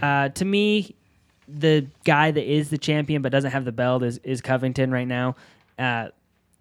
[0.00, 0.94] Uh, to me,
[1.46, 5.06] the guy that is the champion but doesn't have the belt is, is Covington right
[5.06, 5.36] now.
[5.78, 6.08] Uh,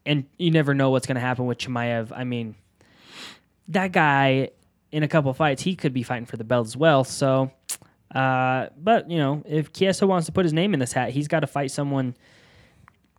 [0.06, 2.12] and you never know what's going to happen with Chimaev.
[2.14, 2.56] I mean,
[3.70, 4.50] that guy
[4.92, 7.04] in a couple fights, he could be fighting for the belt as well.
[7.04, 7.52] So,
[8.14, 11.28] uh, but you know, if Chiesa wants to put his name in this hat, he's
[11.28, 12.16] got to fight someone,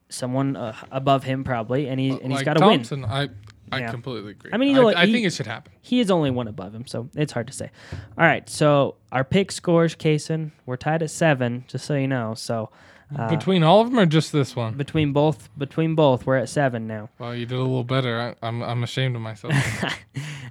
[0.09, 2.79] someone uh, above him probably, and he and he's like got to win.
[2.83, 3.29] Thompson, I
[3.73, 3.91] I Yeah.
[3.91, 4.51] completely agree.
[4.53, 5.73] I mean, I, you know, I he- think it should happen.
[5.81, 7.71] He is only one above him, so it's hard to say.
[8.19, 12.35] All right, so our pick scores, Kason, we're tied at seven, just so you know.
[12.35, 12.71] So
[13.19, 14.75] uh, Between all of them, or just this one?
[14.75, 17.11] between both, between both, we're at seven now.
[17.19, 18.19] Well, you did a little better.
[18.43, 19.53] I, I'm I'm ashamed of myself.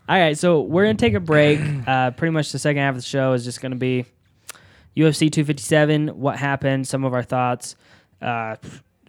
[0.09, 1.59] All right, so we're gonna take a break.
[1.87, 4.05] Uh, pretty much the second half of the show is just gonna be
[4.95, 6.09] UFC 257.
[6.09, 6.87] What happened?
[6.87, 7.75] Some of our thoughts.
[8.21, 8.57] Uh,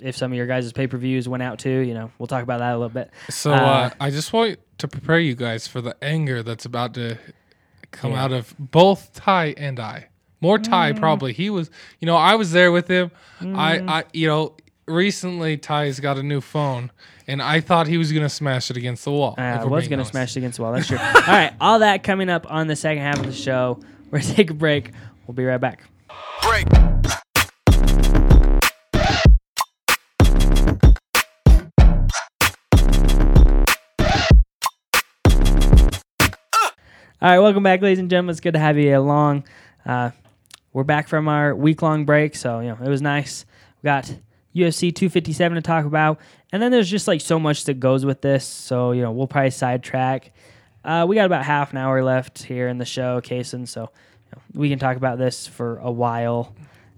[0.03, 1.81] if some of your guys' pay per views went out too.
[1.81, 3.11] You know, we'll talk about that a little bit.
[3.31, 6.95] So Uh, uh, I just want to prepare you guys for the anger that's about
[6.95, 7.19] to
[7.91, 8.25] come Yeah.
[8.25, 10.09] out of both Ty and I.
[10.41, 10.99] More Ty Mm.
[10.99, 11.33] probably.
[11.33, 13.11] He was, you know, I was there with him.
[13.41, 14.57] I, I, you know,
[14.89, 16.91] recently Ty's got a new phone,
[17.29, 19.37] and I thought he was gonna smash it against the wall.
[19.39, 20.11] Uh, I was going to honest.
[20.11, 20.73] smash it against the wall.
[20.73, 20.99] That's true.
[21.15, 23.79] all right, all that coming up on the second half of the show.
[24.11, 24.91] We're going to take a break.
[25.29, 25.85] We'll be right back.
[26.43, 26.67] Break.
[37.23, 38.31] All right, welcome back, ladies and gentlemen.
[38.33, 39.45] It's good to have you along.
[39.87, 40.11] Uh,
[40.73, 43.47] we're back from our week long break, so you know it was nice.
[43.81, 44.07] We got
[44.57, 46.19] UFC 257 to talk about,
[46.51, 48.45] and then there's just like so much that goes with this.
[48.45, 50.33] So you know we'll probably sidetrack.
[50.85, 53.69] Uh, we got about half an hour left here in the show, Kason.
[53.69, 53.87] So you
[54.35, 56.53] know, we can talk about this for a while.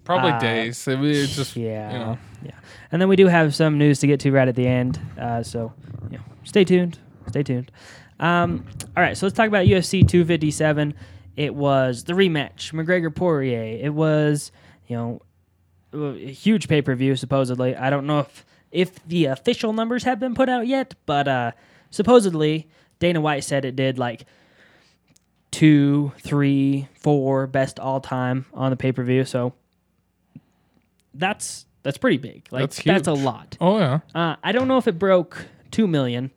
[0.05, 0.87] Probably Uh, days.
[0.87, 2.17] It was just, Yeah, you know.
[2.43, 2.51] yeah.
[2.91, 4.99] And then we do have some news to get to right at the end.
[5.19, 5.73] Uh, so,
[6.11, 6.99] you know, stay tuned.
[7.29, 7.71] Stay tuned.
[8.19, 10.93] Um, all right, so let's talk about UFC 257.
[11.35, 13.77] It was the rematch, McGregor Poirier.
[13.81, 14.51] It was,
[14.87, 15.21] you know,
[15.93, 17.75] a huge pay per view supposedly.
[17.75, 21.51] I don't know if if the official numbers have been put out yet, but uh,
[21.91, 22.67] supposedly
[22.99, 24.25] Dana White said it did like
[25.51, 29.23] two, three, four best all time on the pay per view.
[29.23, 29.53] So
[31.13, 32.47] that's that's pretty big.
[32.51, 33.57] Like That's that's, a lot.
[33.61, 33.99] Oh yeah.
[34.13, 36.31] Uh, I don't know if it broke two million.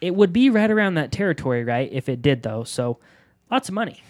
[0.00, 1.88] It would be right around that territory, right?
[1.92, 2.64] If it did, though.
[2.64, 2.98] So
[3.50, 4.02] lots of money.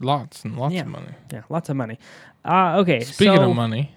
[0.00, 0.82] Lots and lots Yeah.
[0.82, 1.12] of money.
[1.32, 1.98] Yeah, lots of money.
[2.44, 3.00] Uh, okay.
[3.00, 3.92] Speaking so, of money,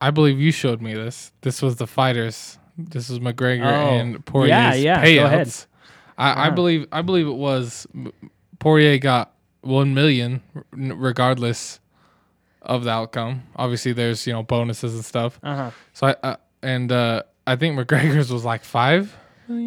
[0.00, 1.32] I believe you showed me this.
[1.42, 2.58] This was the fighters.
[2.78, 5.16] This was McGregor Oh, and Poirier's yeah, yeah, payouts.
[5.16, 5.54] go ahead.
[6.16, 6.50] I, I Uh-huh.
[6.52, 7.86] believe I believe it was
[8.58, 9.32] Poirier got
[9.62, 10.42] one million
[10.72, 11.80] regardless
[12.62, 13.42] of the outcome.
[13.56, 15.38] Obviously, there's you know bonuses and stuff.
[15.42, 15.70] Uh huh.
[15.92, 19.14] So I uh, and uh, I think McGregor's was like five.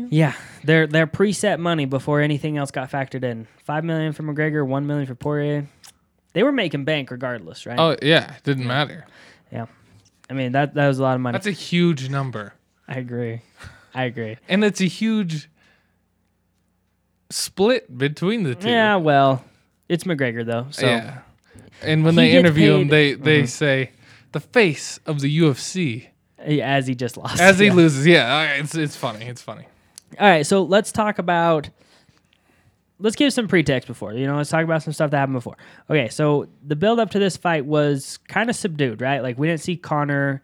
[0.10, 3.48] Yeah, their their preset money before anything else got factored in.
[3.64, 5.68] Five million for McGregor, one million for Poirier.
[6.34, 7.78] They were making bank regardless, right?
[7.80, 9.06] Oh yeah, it didn't matter.
[9.52, 9.66] yeah.
[10.30, 11.34] I mean that that was a lot of money.
[11.36, 12.54] That's a huge number,
[12.88, 13.42] I agree.
[13.94, 14.38] I agree.
[14.50, 15.50] and it's a huge
[17.30, 18.70] split between the two.
[18.70, 19.44] Yeah, well,
[19.90, 20.68] it's McGregor though.
[20.72, 21.20] So yeah.
[21.82, 23.50] And when He they gets interview him, paid- they they Mhm.
[23.50, 23.92] say
[24.32, 26.08] the face of the UFC
[26.42, 27.40] as he just lost.
[27.42, 27.74] as he Yeah.
[27.74, 28.08] loses.
[28.08, 29.26] Yeah, it's it's funny.
[29.26, 29.66] It's funny.
[30.20, 31.70] All right, so let's talk about.
[33.00, 34.14] Let's give some pretext before.
[34.14, 35.58] You know, let's talk about some stuff that happened before.
[35.90, 39.22] Okay, so the build up to this fight was kind of subdued, right?
[39.22, 40.42] Like we didn't see Conor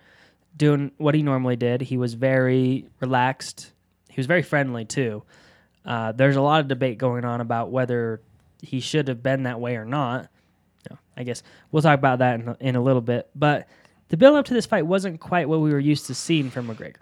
[0.58, 1.82] doing what he normally did.
[1.82, 3.72] He was very relaxed.
[4.10, 5.24] He was very friendly too.
[5.86, 8.20] Uh, there's a lot of debate going on about whether
[8.62, 10.30] he should have been that way or not.
[10.90, 13.30] Know, I guess we'll talk about that in, in a little bit.
[13.36, 13.68] But
[14.10, 16.68] the build up to this fight wasn't quite what we were used to seeing from
[16.68, 16.96] McGregor.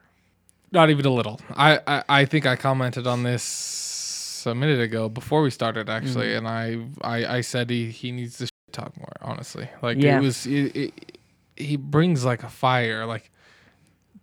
[0.71, 1.39] Not even a little.
[1.55, 6.27] I I, I think I commented on this a minute ago before we started actually,
[6.27, 6.45] Mm-hmm.
[6.45, 9.11] and I, I I said he he needs to shit talk more.
[9.21, 10.17] Honestly, like Yeah.
[10.17, 11.17] it was it, it,
[11.55, 13.31] he brings like a fire like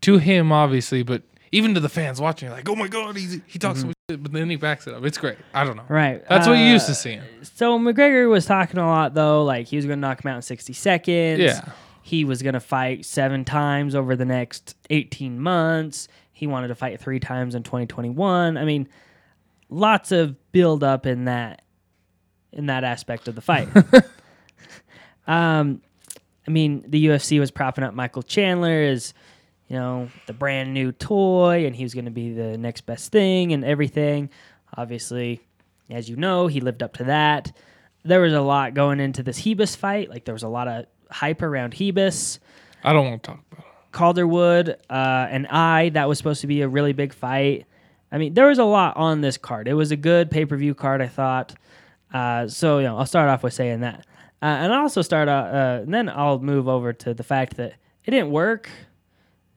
[0.02, 1.22] to him obviously, but.
[1.52, 4.32] Even to the fans watching, like, oh my god, he's, he talks so much but
[4.32, 5.04] then he backs it up.
[5.04, 5.38] It's great.
[5.54, 5.84] I don't know.
[5.84, 5.92] Mm-hmm.
[5.92, 6.28] Right.
[6.28, 7.22] That's what you used uh, to seeing.
[7.42, 10.36] So McGregor was talking a lot though, like he was going to knock him out
[10.36, 11.38] in 60 seconds.
[11.40, 11.60] Yeah.
[12.02, 16.08] He was going to fight seven times over the next 18 months.
[16.34, 18.58] He wanted to fight three times in 2021.
[18.58, 18.88] I mean,
[19.70, 21.62] lots of build up in that
[22.52, 23.68] in that aspect of the fight.
[25.26, 25.80] um,
[26.46, 29.14] I mean, the UFC was propping up Michael Chandler as
[29.68, 33.12] you know the brand new toy, and he was going to be the next best
[33.12, 34.28] thing and everything.
[34.76, 35.40] Obviously,
[35.88, 37.56] as you know, he lived up to that.
[38.04, 40.10] There was a lot going into this Ribas fight.
[40.10, 42.40] Like there was a lot of hype around Ribas.
[42.82, 43.63] I don't want to talk about it.
[43.94, 45.88] Calderwood uh, and I.
[45.90, 47.66] That was supposed to be a really big fight.
[48.12, 49.66] I mean, there was a lot on this card.
[49.66, 51.54] It was a good pay per view card, I thought.
[52.12, 54.06] Uh, so you know, I'll start off with saying that,
[54.42, 55.28] uh, and I'll also start.
[55.28, 57.74] Uh, uh, and then I'll move over to the fact that
[58.04, 58.68] it didn't work,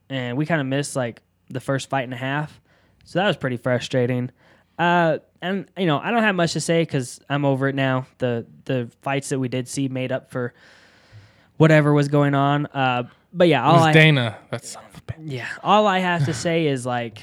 [0.09, 2.61] and we kind of missed like the first fight and a half.
[3.03, 4.31] So that was pretty frustrating.
[4.79, 8.07] Uh, and you know, I don't have much to say because I'm over it now.
[8.17, 10.53] The the fights that we did see made up for
[11.57, 12.65] whatever was going on.
[12.67, 13.03] Uh,
[13.37, 14.37] but yeah, all I Dana.
[14.49, 15.15] That son of a bitch.
[15.31, 17.19] yeah, all I have to say is like,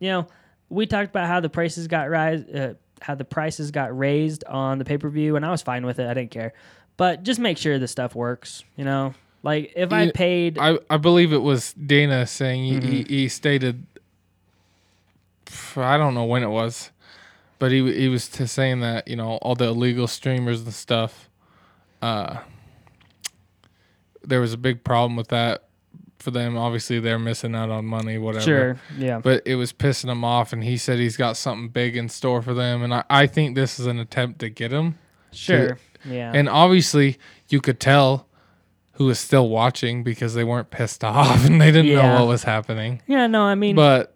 [0.00, 0.26] you know,
[0.68, 4.78] we talked about how the prices got rise, uh, how the prices got raised on
[4.78, 6.06] the pay per view, and I was fine with it.
[6.08, 6.52] I didn't care,
[6.96, 8.64] but just make sure the stuff works.
[8.76, 12.80] You know, like if I paid, I, I believe it was Dana saying he, he,
[13.04, 13.08] Mm-hmm.
[13.12, 13.86] he stated
[15.76, 16.90] I don't know when it was,
[17.58, 21.28] but he he was to saying that you know all the illegal streamers and stuff,
[22.02, 22.38] uh,
[24.22, 25.64] there was a big problem with that
[26.18, 26.56] for them.
[26.56, 28.44] Obviously, they're missing out on money, whatever.
[28.44, 28.80] Sure.
[28.98, 29.20] Yeah.
[29.20, 32.42] But it was pissing him off, and he said he's got something big in store
[32.42, 32.82] for them.
[32.82, 34.98] And I, I think this is an attempt to get him.
[35.32, 35.78] Sure.
[36.04, 36.32] Yeah.
[36.34, 37.18] And obviously,
[37.48, 38.26] you could tell
[38.92, 42.44] who was still watching because they weren't pissed off and they didn't know what was
[42.44, 43.00] happening.
[43.06, 43.26] yeah.
[43.26, 44.14] No, I mean, But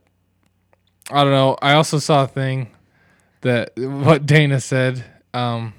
[1.11, 1.57] I don't know.
[1.63, 2.71] I also saw a thing
[3.43, 5.73] that what Dana said, um,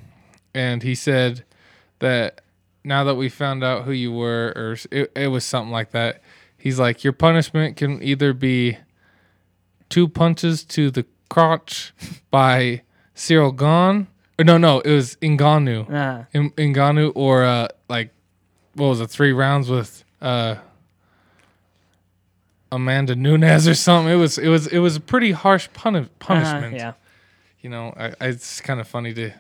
[0.54, 1.44] and he said
[2.00, 2.42] that
[2.86, 6.22] now that we found out who you were, or it, it was something like that.
[6.58, 8.78] He's like, your punishment can either be
[9.90, 11.94] two punches to the crotch
[12.32, 12.82] by
[13.16, 14.08] Ciryl Gane.
[14.40, 15.90] Or no, no, it was Ngannou.
[15.92, 18.12] uh, In, Ngannou or uh, like
[18.74, 19.10] what was it?
[19.10, 20.56] Three rounds with uh,
[22.72, 24.12] Amanda Nunes or something.
[24.12, 26.74] It was it was it was a pretty harsh puni- punishment.
[26.74, 26.94] uh, yeah.
[27.62, 29.32] You know, I, I, it's kind of funny to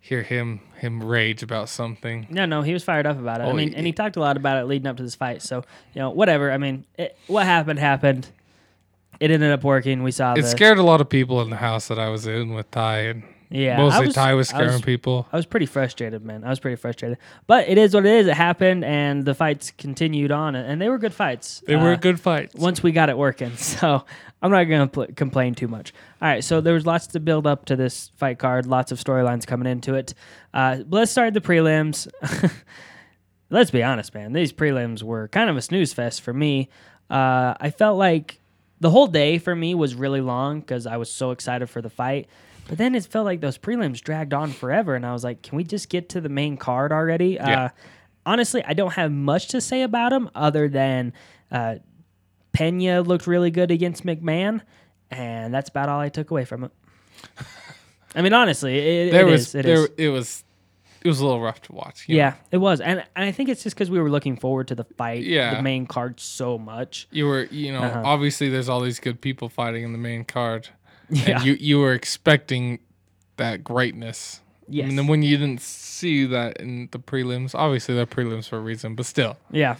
[0.00, 2.26] hear him him rage about something.
[2.30, 3.44] No, no, he was fired up about it.
[3.44, 5.14] I Oh, mean, he- and he talked a lot about it leading up to this
[5.14, 5.42] fight.
[5.42, 5.62] So,
[5.94, 6.50] you know, whatever.
[6.50, 8.28] I mean, it, what happened happened.
[9.20, 10.02] It ended up working.
[10.02, 12.54] We saw It scared a lot of people in the house that I was in
[12.54, 13.22] with Ty, and
[13.52, 15.26] Yeah, mostly I was, Ty was scaring was- people.
[15.32, 16.44] I was pretty frustrated, man.
[16.44, 17.18] I was pretty frustrated.
[17.48, 18.28] But it is what it is.
[18.28, 21.60] It happened, and the fights continued on, and they were good fights.
[21.66, 22.54] They were Uh, good fights.
[22.54, 23.50] once we got it working.
[23.56, 24.04] So
[24.40, 25.92] I'm not going to pl- complain too much.
[26.22, 28.98] All right, so there was lots to build up to this fight card, lots of
[28.98, 30.14] storylines coming into it.
[30.54, 32.06] Uh, let's start the prelims.
[33.50, 34.32] let's be honest, man.
[34.32, 36.68] These prelims were kind of a snooze fest for me.
[37.10, 38.40] Uh, I felt like
[38.80, 41.90] the whole day for me was really long because I was so excited for the
[41.90, 42.28] fight.
[42.70, 45.56] But then it felt like those prelims dragged on forever, and I was like, "Can
[45.56, 47.64] we just get to the main card already?" Yeah.
[47.64, 47.68] Uh,
[48.24, 51.12] honestly, I don't have much to say about them other than
[51.50, 51.76] uh,
[52.52, 54.60] Pena looked really good against McMann,
[55.10, 56.70] and that's about all I took away from it.
[58.14, 59.90] I mean, honestly, it, there it was is, it there is.
[59.98, 60.44] it was
[61.02, 62.08] it was a little rough to watch.
[62.08, 62.14] know.
[62.14, 64.74] Yeah, it was, and and I think it's just because we were looking forward to
[64.76, 65.54] the fight, Yeah.
[65.56, 67.08] the main card so much.
[67.10, 68.02] you were you know Uh-huh.
[68.04, 70.68] obviously there's all these good people fighting in the main card
[71.10, 71.36] Yeah.
[71.36, 72.78] and you you were expecting
[73.36, 74.88] that greatness Yes.
[74.88, 78.60] and then when you didn't see that in the prelims obviously they're prelims for a
[78.60, 79.76] reason but still Yeah.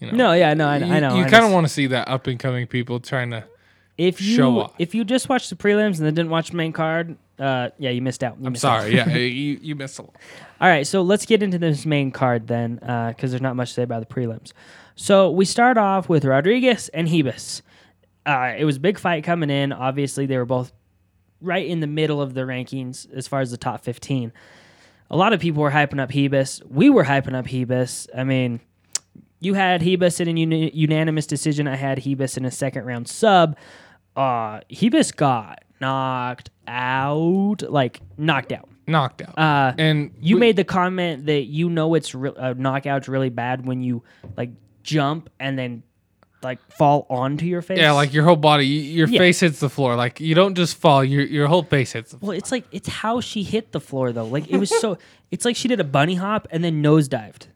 [0.00, 1.14] you know No, yeah, no, I, you, I know.
[1.16, 3.44] you kind of want to see that up and coming people trying to
[3.96, 4.72] if you show off.
[4.78, 7.88] if you just watched the prelims and then didn't watch the main card, uh, yeah,
[7.90, 8.36] you missed out.
[8.40, 8.80] You i'm missed out.
[8.82, 10.16] sorry yeah you, you missed a lot
[10.60, 13.74] All right, so let's get into this main card then, because there's not much to
[13.74, 14.52] say about the prelims.
[14.96, 17.62] So we start off with Rodriguez and Ribas.
[18.26, 19.72] Uh, it was a big fight coming in.
[19.72, 20.72] Obviously, they were both
[21.40, 24.32] right in the middle of the rankings as far as the top 15.
[25.10, 26.60] A lot of people were hyping up Ribas.
[26.68, 28.08] We were hyping up Ribas.
[28.16, 28.60] I mean,
[29.38, 31.68] you had Ribas in a uni- unanimous decision.
[31.68, 33.56] I had Ribas in a second round sub.
[34.16, 38.68] Uh, Ribas got knocked out, like knocked out.
[38.88, 42.54] knocked out Uh, and you we- made the comment that you know it's re- a
[42.54, 44.02] knockout's really bad when you
[44.36, 44.50] like
[44.82, 45.82] jump and then
[46.46, 47.78] like fall onto your face.
[47.78, 49.18] yeah like your whole body your Yeah.
[49.18, 52.18] face hits the floor like you don't just fall your your whole face hits the
[52.18, 52.28] floor.
[52.30, 54.26] well, it's like it's how she hit the floor though.
[54.26, 54.98] Like it was so.
[55.30, 57.48] it's like she did a bunny hop and then nosedived.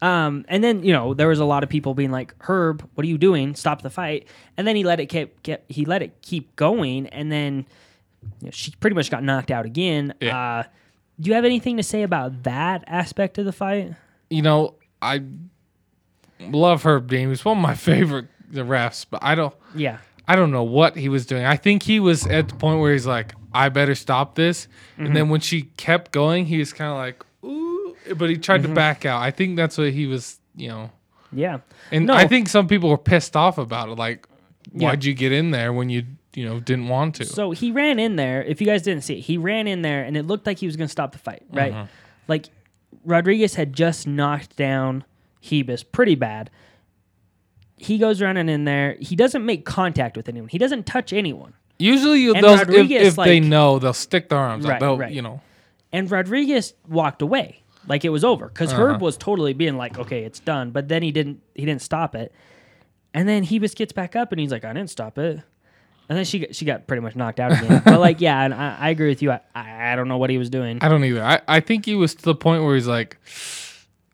[0.00, 3.04] Um, and then you know there was a lot of people being like, "Herb, what
[3.04, 3.56] are you doing?
[3.56, 7.08] Stop the fight!" And then he let it keep, get he let it keep going,
[7.08, 7.66] and then
[8.40, 10.14] you know, she pretty much got knocked out again.
[10.20, 10.38] Yeah.
[10.38, 10.62] Uh,
[11.18, 13.94] do you have anything to say about that aspect of the fight?
[14.30, 15.22] you know, I
[16.40, 17.28] love Herb Dean.
[17.28, 19.98] He's one of my favorite the refs, but I don't Yeah.
[20.26, 21.44] I don't know what he was doing.
[21.44, 24.66] I think he was at the point where he's like, I better stop this.
[24.92, 25.06] Mm-hmm.
[25.06, 28.60] And then when she kept going, he was kind of like, ooh, but he tried
[28.62, 28.70] Mm-hmm.
[28.70, 29.22] to back out.
[29.22, 30.90] I think that's what he was, you know.
[31.32, 31.58] Yeah.
[31.90, 32.14] And No.
[32.14, 33.96] I think some people were pissed off about it.
[33.98, 34.26] Like,
[34.72, 34.88] Yeah.
[34.88, 37.24] why'd you get in there when you, you know, didn't want to?
[37.24, 38.42] So he ran in there.
[38.42, 40.66] If you guys didn't see it, he ran in there and it looked like he
[40.66, 41.72] was going to stop the fight, right?
[41.72, 41.86] Uh-huh.
[42.28, 42.46] Like
[43.04, 45.04] Rodriguez had just knocked down
[45.42, 46.50] Ribas pretty bad.
[47.76, 48.96] He goes running in there.
[49.00, 50.48] He doesn't make contact with anyone.
[50.48, 51.54] He doesn't touch anyone.
[51.78, 54.98] Usually, you- they'll, if, if they know, they'll stick their arms Right, out.
[54.98, 55.12] Right.
[55.12, 55.40] you know,
[55.92, 58.82] And Rodriguez walked away like it was over because Uh-huh.
[58.94, 61.40] Herb was totally being like, "Okay, it's done," but then he didn't.
[61.54, 62.32] He didn't stop it.
[63.14, 65.40] And then Ribas gets back up and he's like, "I didn't stop it."
[66.08, 67.80] And then she got- she got pretty much knocked out again.
[67.84, 69.30] but like, yeah, and I, I agree with you.
[69.30, 70.78] I, I don't know what he was doing.
[70.82, 71.22] I don't either.
[71.22, 73.18] I, I think he was to the point where he's like,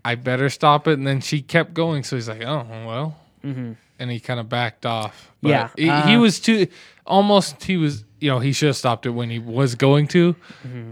[0.05, 0.95] I better stop it.
[0.99, 2.05] And then she kept going.
[2.05, 3.17] So he's like, oh, well.
[3.43, 5.33] And he kind of backed off.
[5.43, 6.67] But Yeah, He, he uh, was too,
[7.07, 10.35] almost, he was, you know, he should have stopped it when he was going to.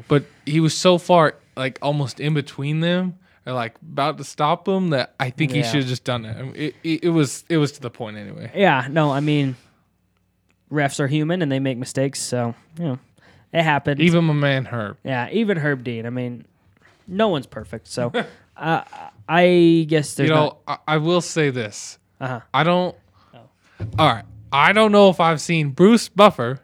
[0.09, 3.19] But he was so far, like almost in between them.
[3.45, 6.37] Or like about to stop them that I think he should have just done it.
[6.37, 7.05] I mean, it, it.
[7.05, 8.53] It was it was to the point anyway.
[8.55, 9.57] Yeah, no, I mean,
[10.71, 12.99] refs are human and they make mistakes, so you know,
[13.53, 14.01] it happens.
[14.01, 14.97] Even my man Herb.
[15.03, 16.07] yeah, even Herb Dean.
[16.07, 16.45] I mean,
[17.09, 18.13] no one's perfect, so
[18.57, 18.83] uh,
[19.29, 21.99] I guess there's you know, I, I will say this.
[22.21, 22.41] Uh-huh.
[22.53, 22.97] I don't.
[23.99, 24.25] All right.
[24.53, 26.61] I don't know if I've seen Bruce Buffer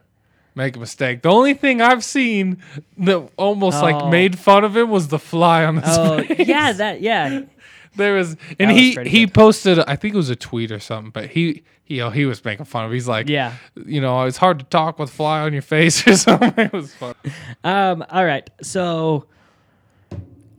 [0.54, 1.22] make a mistake.
[1.22, 2.58] The only thing I've seen
[2.98, 3.82] that almost Oh.
[3.82, 6.46] like made fun of him was the fly on his Oh face.
[6.46, 7.42] yeah, that yeah.
[7.96, 9.34] There was, and was he he good.
[9.34, 9.78] posted.
[9.80, 11.62] I think it was a tweet or something, but he.
[11.90, 12.92] You know, he was making fun of.
[12.92, 13.54] He's like, Yeah.
[13.86, 16.52] you know, it's hard to talk with fly on your face or something.
[16.66, 17.14] It was fun.
[17.64, 18.04] Um.
[18.10, 18.48] All right.
[18.62, 19.24] So.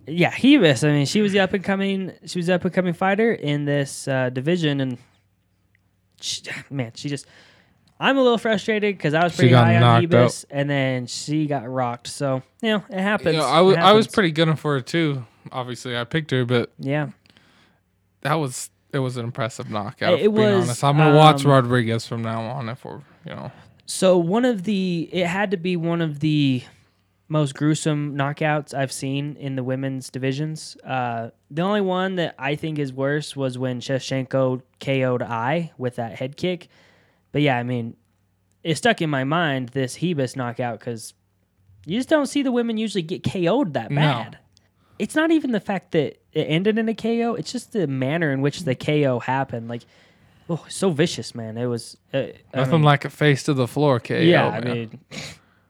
[0.09, 0.87] Yeah, Ribas.
[0.87, 2.13] I mean, she was the up and coming.
[2.25, 4.97] She was the up and coming fighter in this uh, division, and
[6.21, 7.25] she, man, she just.
[8.01, 10.45] I'm a little frustrated because I was pretty high on knocked out.
[10.49, 12.07] And then she got rocked.
[12.07, 13.33] So you know, it happens.
[13.35, 14.07] You know, I It was I was happens.
[14.15, 15.25] pretty gunning for her too.
[15.51, 17.09] Obviously, I picked her, but Yeah.
[18.21, 20.13] that was it was an impressive knockout.
[20.13, 23.01] It It being was, honest, I'm gonna watch um, Rodriguez from now on if we're
[23.25, 23.51] you know.
[23.85, 26.63] So one of the it had to be one of the
[27.31, 30.75] most gruesome knockouts I've seen in the women's divisions.
[30.83, 35.95] Uh, the only one that I think is worse was when Shevchenko KO'd Eye with
[35.97, 36.67] that head kick.
[37.31, 37.95] But yeah, I mean,
[38.63, 41.13] it stuck in my mind this Ribas knockout because
[41.85, 44.01] you just don't see the women usually get KO'd that No.
[44.01, 44.39] bad.
[44.97, 48.31] It's not even the fact that it ended in a KO; it's just the manner
[48.33, 49.69] in which the KO happened.
[49.69, 49.83] Like,
[50.49, 51.57] oh, so vicious, man!
[51.57, 54.15] It was uh, I Nothing mean, like a face to the floor KO.
[54.15, 54.99] yeah, I mean,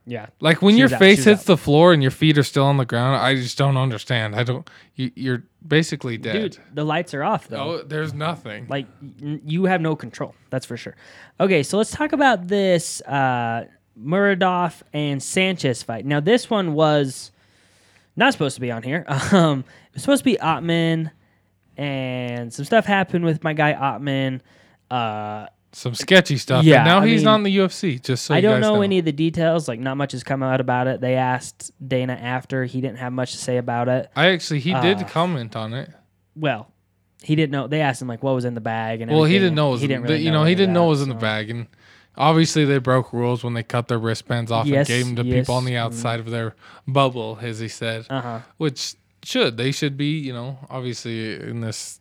[0.10, 0.28] yeah.
[0.40, 1.46] like when she your face hits out.
[1.46, 4.36] the floor and your feet are still on the ground, I just don't understand.
[4.36, 4.70] I don't.
[4.96, 6.34] You, you're basically dead.
[6.34, 7.58] Dude, the lights are off though.
[7.58, 8.68] Oh, there's nothing.
[8.68, 8.88] Like
[9.22, 10.34] you have no control.
[10.50, 10.96] That's for sure.
[11.40, 13.66] Okay, so let's talk about this uh,
[14.02, 16.06] Muradov and Sanchez fight.
[16.06, 17.32] Now, this one was
[18.16, 19.06] not supposed to be on here.
[19.32, 21.12] Um, it was supposed to be Ottman,
[21.78, 24.42] and some stuff happened with my guy Ottman.
[24.90, 26.64] Uh, Some sketchy stuff.
[26.66, 28.02] Yeah, and now I he's mean, not in the UFC.
[28.02, 29.68] Just so I you don't guys know, any of the details.
[29.68, 31.00] Like, not much has come out about it.
[31.00, 32.66] They asked Dana after.
[32.66, 34.10] He didn't have much to say about it.
[34.16, 35.92] I actually he did Uh, comment on it.
[36.36, 36.72] Well,
[37.22, 37.68] he didn't know.
[37.68, 39.82] They asked him like what was in the bag, and Well, he didn't know was
[39.82, 41.68] He didn't the, you know, any he didn't know was in the bag, and
[42.18, 45.24] obviously they broke rules when they cut their wristbands off Yes, and gave them to
[45.24, 45.84] people on yes, the mm.
[45.84, 46.56] outside of their
[46.88, 48.40] bubble, as he said, Uh-huh.
[48.58, 52.00] which should they should be, you know, obviously in this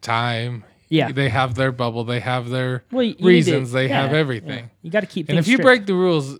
[0.00, 0.64] time,
[0.94, 1.12] Yeah.
[1.12, 4.12] they have their bubble, they have their Well, you need to- reasons, they yeah, have
[4.12, 4.18] yeah.
[4.18, 5.28] everything, You got to keep.
[5.28, 5.64] and if you strict.
[5.64, 6.38] break the rules,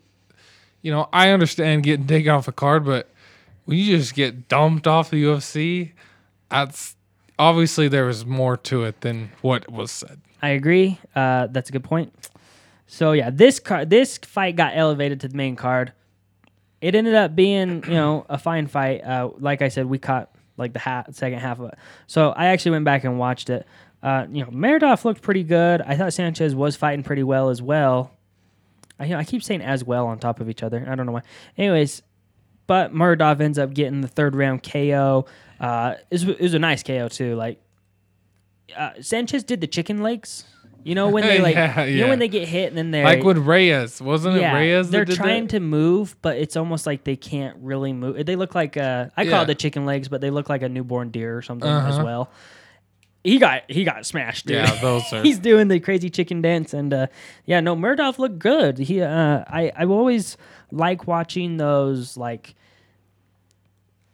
[0.82, 3.10] you know, I understand getting taken off a card, but
[3.64, 5.92] when you just get dumped off the UFC,
[6.50, 6.96] that's
[7.38, 10.20] obviously there was more to it than what was said.
[10.42, 10.98] I agree.
[11.16, 12.12] Uh, that's a good point.
[12.86, 15.92] So yeah, this car, this fight got elevated to the main card.
[16.82, 19.02] It ended up being, you know, a fine fight.
[19.02, 21.78] Uh, like I said, we caught like the ha- second half of it.
[22.06, 23.66] So I actually went back and watched it.
[24.04, 25.80] Uh, you know, Muradov looked pretty good.
[25.80, 28.10] I thought Sanchez was fighting pretty well as well.
[29.00, 30.86] I, you know, I keep saying as well on top of each other.
[30.86, 31.22] I don't know why.
[31.56, 32.02] Anyways,
[32.66, 35.24] but Muradov ends up getting the third round KO.
[35.58, 37.34] Uh, it, was, it was a nice KO too.
[37.34, 37.60] Like
[38.76, 40.44] uh, Sanchez did the chicken legs.
[40.82, 42.10] You know when they like, Yeah, you know yeah.
[42.10, 44.90] when they get hit and then they're Like with Reyes, wasn't yeah, it Reyes?
[44.90, 45.52] they're did trying that?
[45.52, 48.26] to move, but it's almost like they can't really move.
[48.26, 50.68] They look like uh, I call it the chicken legs, but they look like a
[50.68, 52.04] newborn deer or something as Uh-huh.
[52.04, 52.30] well.
[53.24, 54.56] He got he got smashed, dude.
[54.56, 55.22] Yeah, those are.
[55.22, 57.06] He's doing the crazy chicken dance, and uh,
[57.46, 58.76] yeah, no, Muradov looked good.
[58.78, 60.36] He, uh, I, I always
[60.70, 62.54] like watching those like.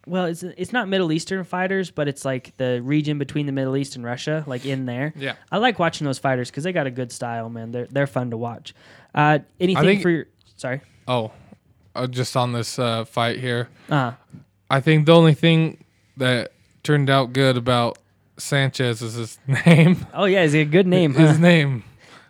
[0.06, 3.76] Well, it's it's not Middle Eastern fighters, but it's like the region between the Middle
[3.76, 5.12] East and Russia, like in there.
[5.16, 5.34] Yeah.
[5.52, 7.72] I like watching those fighters because they got a good style, man.
[7.72, 8.74] They're they're fun to watch.
[9.14, 10.80] Uh, anything think- for your sorry?
[11.06, 11.32] Oh,
[11.94, 14.12] uh, just on this uh, fight here, Uh,
[14.70, 15.84] I think the only thing
[16.16, 16.52] that
[16.84, 17.98] turned out good about
[18.40, 20.06] Sanchez is his name.
[20.14, 21.28] oh yeah, is he a good name, huh?
[21.28, 21.84] his name,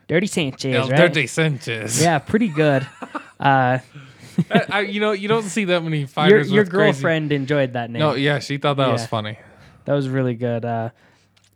[0.09, 0.97] Dirty Sanchez, El right?
[0.97, 2.03] Dirty Sanchez.
[2.03, 2.87] Yeah, pretty good.
[3.39, 3.79] Uh,
[4.51, 6.51] I, I- you know, you don't see that many fighters.
[6.51, 8.01] your crazy- girlfriend enjoyed that name.
[8.01, 9.39] No, yeah, she thought that was funny.
[9.85, 10.65] That was really good.
[10.65, 10.91] Uh,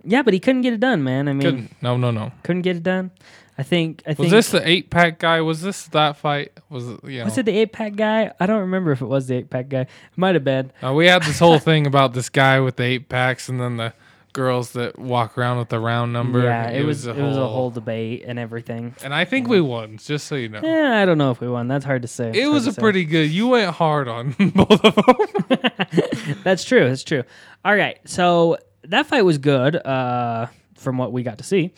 [0.05, 1.29] yeah, but he couldn't get it done, man.
[1.29, 1.83] I mean, couldn't, Couldn't.
[1.83, 2.33] No, no, no.
[2.63, 3.11] get it done.
[3.57, 4.03] I think.
[4.07, 4.31] I Was think.
[4.31, 5.41] this the eight pack guy?
[5.41, 6.53] Was this that fight?
[6.69, 7.05] Was it?
[7.05, 8.33] You know, was it the eight pack guy?
[8.41, 9.83] I don't remember if it was the eight pack guy.
[9.83, 10.73] It might have been.
[10.83, 13.77] Uh, we had this whole thing about this guy with the eight packs, and then
[13.77, 13.93] the
[14.35, 16.43] girls that walk around with the round number.
[16.43, 17.07] yeah, it, was.
[17.07, 18.95] it was a whole debate and everything.
[19.03, 20.61] And I think we won, just so you know.
[20.63, 21.69] Yeah, I don't know if we won.
[21.69, 22.33] That's hard to say.
[22.35, 22.81] It was a say.
[22.81, 23.31] pretty good.
[23.31, 26.37] You went hard on both of them.
[26.45, 26.87] That's true.
[26.87, 27.23] That's true.
[27.65, 27.99] All right.
[28.05, 31.73] So that fight was good, uh, from what we got to see.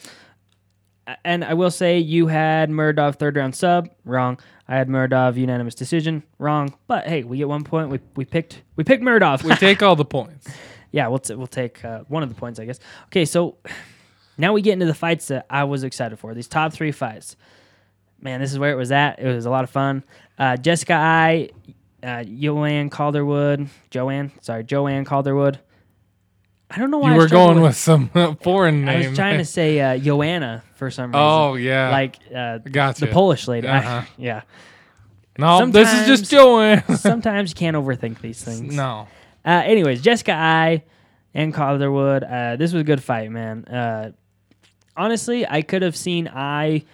[1.24, 4.40] And I will say you had Murdov third round sub, wrong.
[4.66, 6.74] I had Murdov unanimous decision, wrong.
[6.88, 7.90] But hey, we get one point.
[7.90, 9.44] We, we picked we picked Murdov.
[9.44, 10.48] we take all the points.
[10.96, 12.80] Yeah, we'll t- we'll take uh, one of the points, I guess.
[13.08, 13.58] Okay, so
[14.38, 16.32] now we get into the fights that I was excited for.
[16.32, 17.36] These top three fights.
[18.18, 19.18] Man, this is where it was at.
[19.18, 20.04] It was a lot of fun.
[20.38, 21.50] Uh, Jessica Eye,
[22.02, 25.58] uh, Joanne Calderwood, Joanne, sorry, Joanne Calderwood.
[26.70, 28.08] I don't know why You I were going with some
[28.40, 29.04] foreign name.
[29.04, 31.20] I was trying to say uh, Joanna for some reason.
[31.22, 33.04] oh yeah, like uh, gotcha.
[33.04, 33.68] the Polish lady.
[33.68, 34.00] Uh-huh.
[34.16, 34.42] yeah.
[35.38, 36.82] no, this is just Joanne.
[36.96, 38.74] Sometimes you can't overthink these things.
[38.74, 39.08] no,
[39.46, 40.82] Uh, anyways, Jessica Eye
[41.34, 42.24] and Calderwood.
[42.24, 43.64] Uh, this was a good fight, man.
[43.64, 44.12] Uh,
[44.96, 46.84] honestly, I could have seen Eye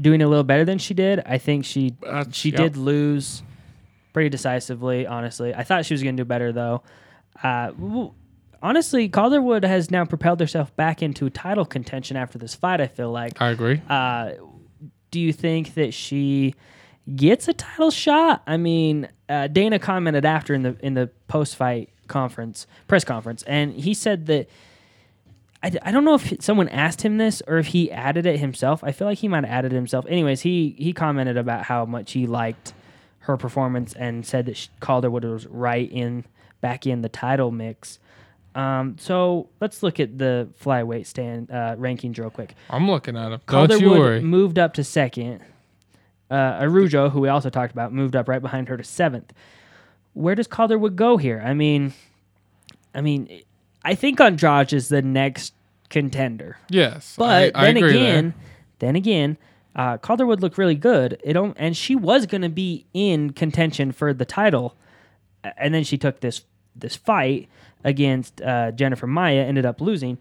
[0.00, 1.20] doing a little better than she did.
[1.24, 2.58] I think she That's- she yep.
[2.58, 3.42] did lose
[4.12, 5.06] pretty decisively.
[5.06, 6.82] Honestly, I thought she was going to do better though.
[7.42, 7.72] Uh,
[8.62, 12.80] honestly, Calderwood has now propelled herself back into title contention after this fight.
[12.80, 13.40] I feel like.
[13.40, 13.80] I agree.
[13.88, 14.32] Uh,
[15.10, 16.54] do you think that she
[17.14, 18.42] gets a title shot?
[18.46, 23.42] I mean, uh, Dana commented after in the in the post fight conference press conference,
[23.44, 24.50] and he said that
[25.62, 28.82] I, I don't know if someone asked him this or if he added it himself.
[28.84, 30.04] I feel like he might have added it himself.
[30.08, 32.74] Anyways, he he commented about how much he liked
[33.20, 36.24] her performance and said that she, Calderwood was right in
[36.60, 37.98] back in the title mix.
[38.54, 42.54] Um, so let's look at the flyweight stand uh, rankings real quick.
[42.68, 43.40] I'm looking at him.
[43.46, 44.20] Don't Calderwood you worry.
[44.20, 45.40] moved up to second.
[46.30, 49.32] Uh, Araujo, who we also talked about, moved up right behind her to seventh.
[50.14, 51.42] Where does Calderwood go here?
[51.44, 51.92] I mean,
[52.94, 53.42] I mean,
[53.84, 55.54] I think Andrade is the next
[55.88, 58.34] contender, Yes, but I, I then again,
[58.78, 59.38] then again,
[59.74, 61.20] uh, Calderwood looked really good.
[61.24, 64.74] It don't, and she was going to be in contention for the title,
[65.56, 66.42] and then she took this
[66.76, 67.48] this fight
[67.84, 70.18] against uh, Jennifer Maia, ended up losing.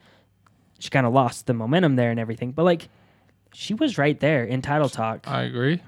[0.79, 2.87] She kind of lost the momentum there and everything, but like,
[3.53, 5.27] she was right there in title talk.
[5.27, 5.81] I agree.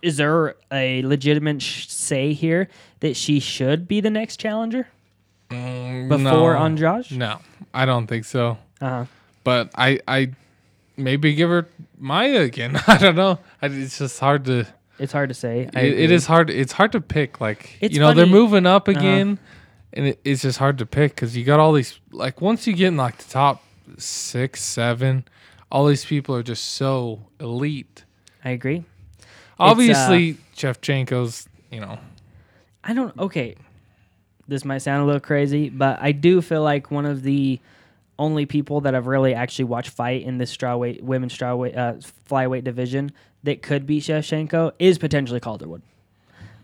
[0.00, 2.68] Is there a legitimate sh- say here
[3.00, 4.88] that she should be the next challenger
[5.50, 6.58] Mm, before no.
[6.58, 7.12] Andrade?
[7.12, 7.38] No,
[7.72, 8.58] I don't think so.
[8.80, 9.04] Uh-huh.
[9.44, 10.32] But I, I
[10.96, 11.68] maybe give her
[11.98, 12.80] Maia again.
[12.88, 13.38] I don't know.
[13.62, 14.66] I, it's just hard to.
[14.98, 15.68] It's hard to say.
[15.72, 16.50] It, it is hard.
[16.50, 17.40] It's hard to pick.
[17.40, 18.98] Like It's you know, they're moving up Uh-huh.
[18.98, 19.38] again,
[19.92, 22.00] and it, it's just hard to pick because you got all these.
[22.10, 23.62] Like once you get in like the top
[23.98, 25.26] six, seven,
[25.70, 28.04] all these people are just so elite.
[28.44, 28.84] I agree.
[29.60, 31.48] Obviously, Shevchenko's.
[31.70, 31.98] You know,
[32.86, 33.18] I don't.
[33.18, 33.56] Okay,
[34.46, 37.60] this might sound a little crazy, but I do feel like one of the
[38.18, 41.94] only people that I've really actually watched fight in this strawweight women's strawweight uh,
[42.30, 43.10] flyweight division
[43.42, 45.82] that could beat Shevchenko is potentially Calderwood.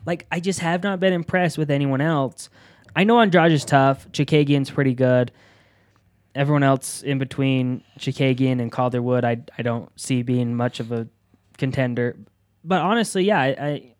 [0.06, 2.48] Like I just have not been impressed with anyone else.
[2.94, 4.10] I know Andrade is tough.
[4.12, 5.32] Chookagian's pretty good.
[6.34, 11.08] Everyone else in between Chikagian and Calderwood, I I don't see being much of a
[11.58, 12.16] contender.
[12.64, 13.91] But honestly, yeah, I, I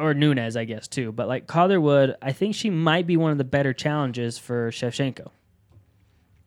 [0.00, 1.12] or Nunes, I guess too.
[1.12, 5.28] But like Calderwood, I think she might be one of the better challenges for Shevchenko.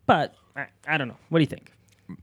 [0.06, 1.18] But I, I don't know.
[1.30, 1.72] What do you think?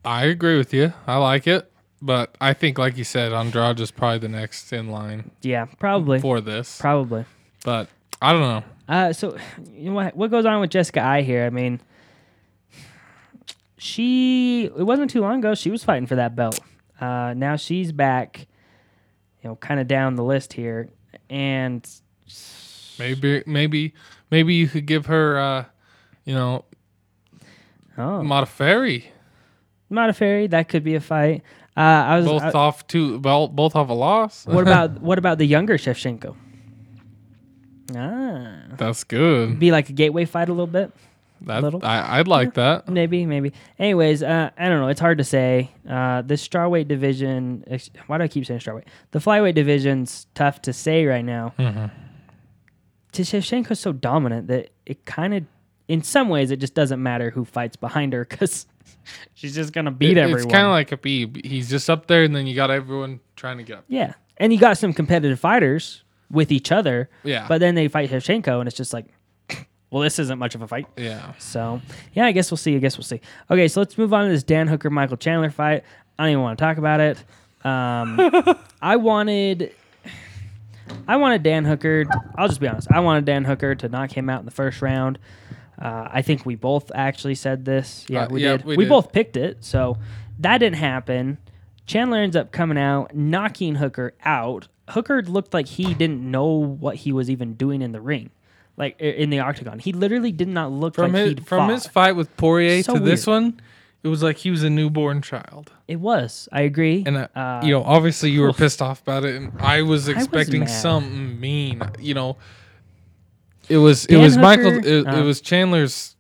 [0.05, 0.93] I agree with you.
[1.07, 1.71] I like it,
[2.03, 6.21] but I think, like you said, Andrade is probably the next in line Yeah, probably,
[6.21, 6.79] for this.
[6.79, 7.25] probably.
[7.65, 7.89] But
[8.21, 8.65] I don't know.
[8.89, 9.37] Uh, so
[9.73, 10.17] you know what?
[10.17, 11.45] What goes on with Jessica Eye here?
[11.45, 11.81] I mean,
[13.79, 16.61] she it wasn't too long ago she was fighting for that belt.
[17.01, 18.47] Uh, now she's back,
[19.43, 20.91] you know, kind of down the list here,
[21.31, 21.89] and
[23.01, 23.95] Maybe, maybe,
[24.31, 25.65] maybe you could give her, uh,
[26.27, 26.67] you know,
[27.97, 29.05] oh, Modafferi.
[29.91, 31.43] Modafferi, that could be a fight.
[31.75, 32.27] Uh, I was.
[32.27, 34.47] Both I- off two, both both off a loss.
[34.47, 36.37] what about what about the younger Shevchenko?
[37.97, 39.59] Ah, That's good.
[39.59, 40.93] be like a gateway fight a little bit.
[41.43, 41.81] That Little.
[41.85, 42.89] I, I'd like that.
[42.89, 43.53] Maybe, maybe.
[43.79, 44.89] Anyways, uh, I don't know.
[44.89, 45.71] It's hard to say.
[45.89, 47.65] Uh, the strawweight division.
[48.07, 48.85] Why do I keep saying strawweight?
[49.13, 51.55] The flyweight division's tough to say right now.
[51.59, 51.91] Mhm.
[53.13, 55.45] Shevchenko's so dominant that it kind of,
[55.89, 58.67] in some ways, it just doesn't matter who fights behind her because
[59.35, 60.43] she's just gonna beat It- everyone.
[60.45, 61.31] It's kind of like a bee.
[61.45, 63.85] He's just up there, and then you got everyone trying to get up.
[63.89, 68.11] yeah, and you got some competitive fighters with each other, Yeah, but then they fight
[68.11, 69.07] Shevchenko, and it's just like,
[69.91, 70.87] well, this isn't much of a fight.
[70.97, 71.33] yeah.
[71.39, 71.81] So
[72.15, 72.77] yeah, I guess we'll see.
[72.77, 73.21] I guess we'll see.
[73.51, 75.85] Okay, so let's move on to this Dan Hooker Michael Chandler fight.
[76.19, 77.19] I don't even want to talk about it.
[77.65, 78.19] Um,
[78.83, 79.75] I wanted,
[81.07, 82.05] I wanted Dan Hooker.
[82.37, 82.89] I'll just be honest.
[82.91, 85.19] I wanted Dan Hooker to knock him out in the first round.
[85.81, 88.05] Uh, I think we both actually said this.
[88.09, 88.65] Yeah, Uh, we yeah, did.
[88.67, 88.91] we We, did.
[88.91, 89.65] both picked it.
[89.65, 89.97] So
[90.41, 91.39] that didn't happen.
[91.87, 94.69] Chandler ends up coming out, knocking Hooker out.
[94.91, 98.31] Hooker looked like he didn't know what he was even doing in the ring,
[98.81, 99.79] like in the octagon.
[99.79, 101.75] He literally did not look From like his he'd from fought.
[101.75, 103.61] his fight with Poirier So to this one,
[104.03, 105.71] it was like he was a newborn child.
[105.87, 106.49] It was.
[106.51, 107.05] I agree.
[107.07, 110.07] And uh, Uh, you know, obviously you were pissed off about it, and I was
[110.07, 110.71] was expecting mad.
[110.71, 111.83] something mean.
[112.01, 112.37] You know,
[113.69, 114.85] it was it Dan was Michael.
[114.85, 115.17] It, uh.
[115.21, 116.17] it was Chandler's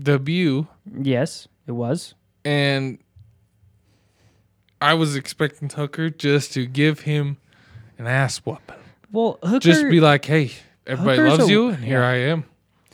[0.00, 0.66] debut,
[0.98, 2.14] yes, it was.
[2.44, 2.98] and
[4.80, 7.38] I was expecting Hooker just to give him
[7.98, 8.76] an ass whooping,
[9.10, 9.58] Well, Hooker.
[9.60, 10.52] just be like, "Hey,
[10.86, 12.02] everybody Hooker's loves a- you, and here.
[12.02, 12.44] I am."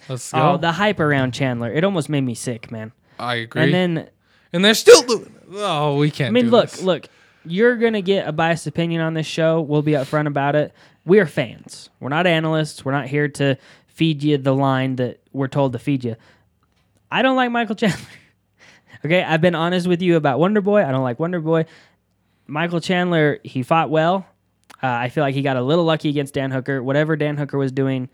[0.08, 0.50] Let's oh, go.
[0.52, 2.92] Oh, the hype around Chandler, it almost made me sick, man.
[3.18, 3.62] I agree.
[3.62, 4.08] And then
[4.52, 5.48] And, they're still doing it.
[5.54, 6.28] Oh, we can't.
[6.28, 6.82] I mean, do look, this.
[6.82, 7.06] look.
[7.44, 9.60] You're gonna get a biased opinion on this show.
[9.60, 10.72] We'll be upfront about it.
[11.04, 11.90] We are fans.
[12.00, 12.84] We're not analysts.
[12.84, 13.56] We're not here to
[13.88, 16.16] feed you the line that we're told to feed you.
[17.10, 18.06] I don't like Michael Chandler.
[19.04, 20.84] okay, I've been honest with you about Wonder Boy.
[20.84, 21.66] I don't like Wonder Boy.
[22.46, 24.26] Michael Chandler, he fought well.
[24.82, 26.82] Uh, I feel like he got a little lucky against Dan Hooker.
[26.82, 28.08] Whatever Dan Hooker was doing,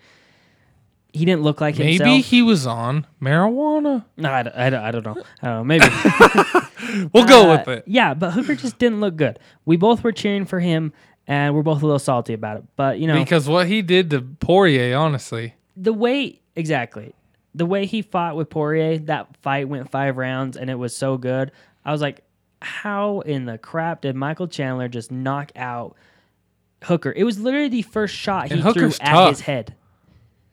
[1.12, 2.08] he didn't look like Maybe himself.
[2.08, 4.04] Maybe he was on marijuana.
[4.16, 5.22] No, I, don't- I, don't- I don't know.
[5.42, 5.64] I don't know.
[5.64, 5.86] Maybe.
[7.12, 7.84] We'll go Uh, with it.
[7.86, 9.38] Yeah, but Hooker just didn't look good.
[9.66, 10.92] We both were cheering for him,
[11.26, 12.64] and we're both a little salty about it.
[12.76, 17.14] But you know, Because what he did to Poirier, honestly, the way exactly
[17.54, 21.18] the way he fought with Poirier, that fight went five rounds, and it was so
[21.18, 21.50] good.
[21.84, 22.22] I was like,
[22.62, 25.94] how in the crap did Michael Chandler just knock out
[26.84, 27.12] Hooker?
[27.16, 29.28] It was literally the first shot he And threw Hooker's at tough.
[29.30, 29.74] his head.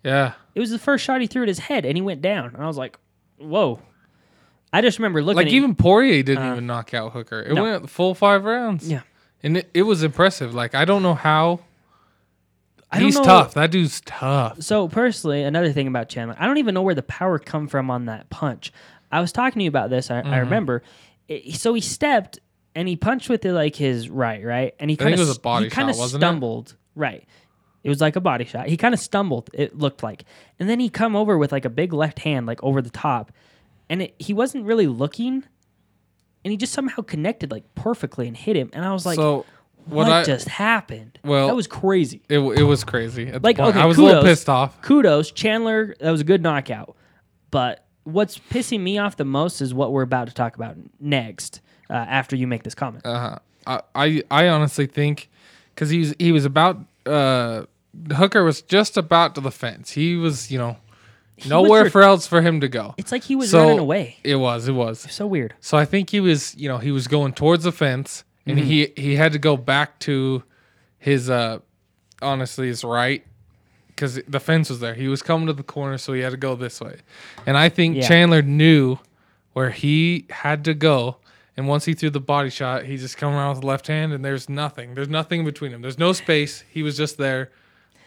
[0.03, 0.33] yeah.
[0.53, 2.53] It was the first shot he threw at his head, and he went down.
[2.55, 2.97] And I was like,
[3.37, 3.79] whoa.
[4.71, 7.41] I just remember looking Like at even Poirier didn't even knock out Hooker.
[7.41, 7.63] It Uh, no.
[7.63, 8.89] went full five rounds.
[8.89, 9.01] Yeah.
[9.43, 10.53] and it, it was impressive.
[10.53, 11.59] Like I don't know how.
[12.91, 13.53] I He's know- tough.
[13.55, 14.61] That dude's tough.
[14.61, 17.89] So personally, another thing about Chandler, I don't even know where the power come from
[17.91, 18.71] on that punch.
[19.11, 20.09] I was talking to you about this.
[20.11, 20.33] I, Mm-hmm.
[20.33, 20.83] I remember.
[21.27, 22.39] It- so he stepped
[22.75, 25.39] and he punched with it like his right, right, and he kind of was a
[25.39, 26.25] body he kind of wasn't it?
[26.25, 27.25] stumbled, right.
[27.83, 28.67] It was like a body shot.
[28.67, 29.49] He kind of stumbled.
[29.53, 30.25] It looked like,
[30.59, 33.31] and then he come over with like a big left hand, like over the top,
[33.89, 35.43] and it, he wasn't really looking,
[36.43, 38.69] and he just somehow connected like perfectly and hit him.
[38.73, 39.45] And I was like, so
[39.85, 41.19] what, what, I just happened?
[41.23, 42.21] Well- that was crazy.
[42.27, 43.31] it, it was crazy.
[43.31, 44.81] Like, okay, I was a little pissed off.
[44.81, 45.95] kudos, Chandler.
[45.99, 46.95] That was a good knockout.
[47.51, 51.61] But what's pissing me off the most is what we're about to talk about next.
[51.89, 53.39] Uh, after you make this comment, Uh-huh.
[53.95, 55.29] I, I honestly think
[55.73, 57.65] because he was he was about uh
[58.15, 59.91] Hooker was just about to the fence.
[59.91, 60.77] He was you know
[61.47, 62.93] nowhere was- for else for him to go.
[62.97, 64.17] it's like he was So- running away.
[64.23, 64.99] It was it was.
[65.11, 65.53] So weird.
[65.61, 68.67] So I think he was, you know, he was going towards the fence, and Mm-hmm.
[68.67, 70.43] he he had to go back to
[70.99, 71.59] his, uh
[72.21, 73.23] honestly, his right,
[73.87, 74.93] because the fence was there.
[74.95, 76.97] He was coming to the corner, so he had to go this way.
[77.45, 78.07] And I think Yeah.
[78.07, 78.97] Chandler knew
[79.53, 81.17] where he had to go.
[81.57, 84.11] And once he threw the body shot, he just come around with the left hand,
[84.11, 84.93] and there's nothing.
[84.93, 85.81] There's nothing between them.
[85.81, 86.63] There's no space.
[86.69, 87.49] He was just there.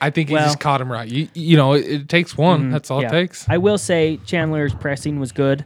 [0.01, 0.49] I think he Well- Mm-hmm.
[0.51, 1.09] just caught him right.
[1.09, 2.71] You you know, it, it takes one.
[2.71, 3.09] That's all Yeah.
[3.09, 3.49] it takes.
[3.49, 5.65] I will say Chandler's pressing was good.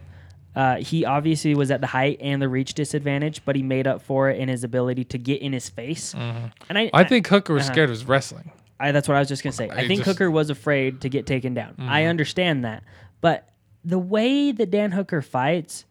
[0.55, 4.01] Uh, he obviously was at the height and the reach disadvantage, but he made up
[4.03, 6.13] for it in his ability to get in his face.
[6.13, 6.95] And I, Mm-hmm.
[6.95, 7.73] I think Hooker was uh-huh.
[7.73, 8.51] scared of his wrestling.
[8.79, 9.69] I, that's what I was just gonna say.
[9.69, 10.09] I, I think just- Mm-hmm.
[10.11, 11.75] Hooker was afraid to get taken down.
[11.79, 12.83] I understand that,
[13.19, 13.49] but
[13.83, 15.85] the way that Dan Hooker fights,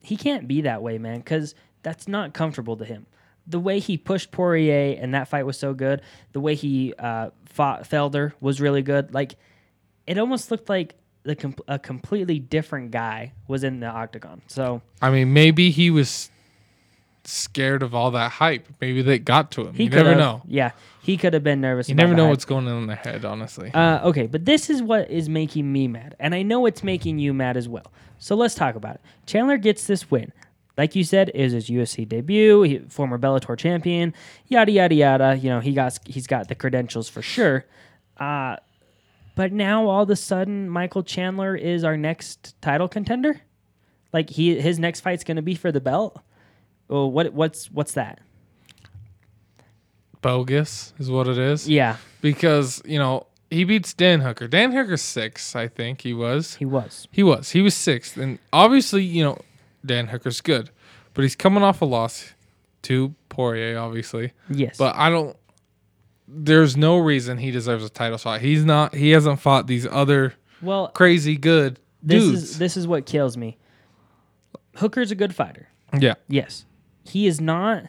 [0.00, 3.06] he can't be that way, man, because that's not comfortable to him.
[3.46, 6.02] The way he pushed Poirier and that fight was so good.
[6.32, 9.12] The way he uh, fought Felder was really good.
[9.12, 9.36] Like
[10.06, 14.42] it almost looked like the com- a completely different guy was in the octagon.
[14.46, 16.30] So I mean, maybe he was
[17.24, 18.66] scared of all that hype.
[18.80, 19.74] Maybe they got to him.
[19.74, 20.42] he you never know.
[20.46, 20.70] Yeah,
[21.02, 21.88] he could have been nervous.
[21.88, 23.70] You never know what's going on in their head, honestly.
[23.72, 27.18] Uh, okay, but this is what is making me mad, and I know it's making
[27.18, 27.90] you mad as well.
[28.18, 29.00] So let's talk about it.
[29.26, 30.32] Chandler gets this win.
[30.76, 32.62] Like you said, is his UFC debut.
[32.62, 34.14] He, former Bellator champion.
[34.46, 35.36] Yada yada yada.
[35.36, 37.66] You know he got he's got the credentials for sure.
[38.18, 38.56] Uh,
[39.34, 43.40] but now all of a sudden, Michael Chandler is our next title contender.
[44.12, 46.20] Like he his next fight's going to be for the belt.
[46.88, 48.20] Well, what what's what's that?
[50.22, 51.68] Bogus is what it is.
[51.68, 54.46] Yeah, Because, you know, he beats Dan Hooker.
[54.46, 56.54] Dan Hooker's six, I think he was.
[56.56, 57.08] he was.
[57.10, 57.50] He was.
[57.50, 58.16] He was sixth.
[58.16, 59.38] And obviously, you know,
[59.84, 60.70] Dan Hooker's good.
[61.14, 62.32] But he's coming off a loss
[62.82, 64.32] to Poirier, obviously.
[64.48, 65.36] Yes, But I don't
[66.32, 68.40] there's no reason he deserves a title shot.
[68.40, 72.42] He's not he hasn't fought these other well, crazy good this dudes.
[72.42, 73.58] is this is what kills me.
[74.76, 75.68] Hooker's a good fighter.
[75.98, 76.14] yeah.
[76.28, 76.64] Yes.
[77.04, 77.86] He is not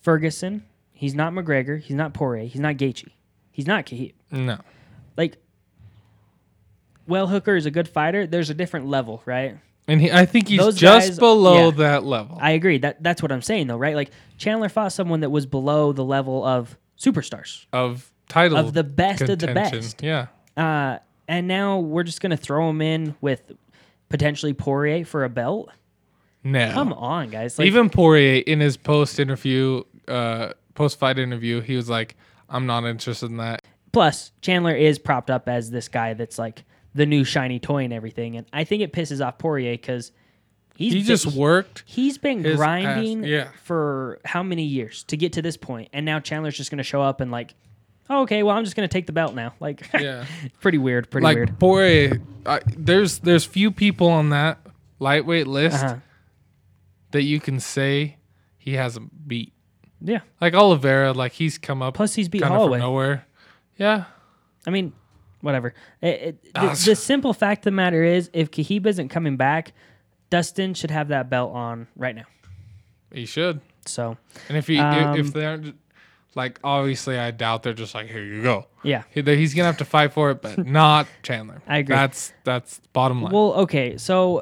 [0.00, 0.64] Ferguson.
[0.98, 1.78] He's not McGregor.
[1.80, 2.46] He's not Poirier.
[2.46, 3.08] He's not Gaethje.
[3.52, 4.14] He's not Khabib.
[4.30, 4.58] No.
[5.16, 5.36] Like,
[7.06, 8.26] well, Hooker is a good fighter.
[8.26, 9.58] There's a different level, right?
[9.88, 11.76] And he, I think he's Those just guys- below yeah.
[11.76, 12.38] that level.
[12.40, 12.78] I agree.
[12.78, 13.94] That that's what I'm saying, though, right?
[13.94, 18.82] Like Chandler fought someone that was below the level of superstars, of title of the
[18.82, 19.78] best of the contention.
[19.80, 20.02] best.
[20.02, 20.26] Yeah.
[20.56, 20.98] Uh,
[21.28, 23.52] and now we're just gonna throw him in with
[24.08, 25.68] potentially Poirier for a belt.
[26.42, 26.72] No.
[26.72, 27.58] Come on, guys.
[27.58, 32.16] Like, Even Poirier in his post interview, uh, post fight interview, he was like,
[32.48, 33.62] "I'm not interested in that."
[33.92, 37.92] Plus, Chandler is propped up as this guy that's like the new shiny toy and
[37.92, 40.12] everything, and I think it pisses off Poirier because
[40.76, 41.82] he's He been, just worked.
[41.86, 43.48] he's been grinding yeah.
[43.64, 46.84] for how many years to get to this point, and now Chandler's just going to
[46.84, 47.54] show up and like
[48.08, 49.52] oh, okay, well, I'm just gonna take the belt now.
[49.58, 50.26] Like, Yeah.
[50.60, 51.10] pretty weird.
[51.10, 51.58] Pretty like weird.
[51.58, 54.58] Poirier, I, there's there's few people on that
[55.00, 55.96] lightweight list Uh-huh.
[57.10, 58.18] that you can say
[58.58, 59.52] he hasn't beat.
[60.00, 60.20] Yeah.
[60.40, 62.78] Like Oliveira, like he's come up Plus, he's beat kind of Holloway.
[62.78, 63.26] from nowhere.
[63.78, 64.04] Yeah,
[64.66, 64.92] I mean,
[65.40, 65.74] whatever.
[66.00, 69.36] It, it, the, Ah, the simple fact of the matter is, if Khabib isn't coming
[69.36, 69.72] back,
[70.30, 72.24] Dustin should have that belt on right now.
[73.12, 73.60] he should.
[73.86, 74.16] So,
[74.48, 75.76] And if he Um, if, if they aren't
[76.34, 78.66] like obviously, I doubt they're just like here you go.
[78.82, 79.04] yeah.
[79.10, 81.62] He- He's gonna have to fight for it, but not Chandler.
[81.66, 81.94] I agree.
[81.94, 83.32] That's that's bottom line.
[83.32, 83.96] Well, okay.
[83.96, 84.40] So,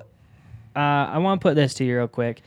[0.75, 2.41] uh, I want to put this to you real quick.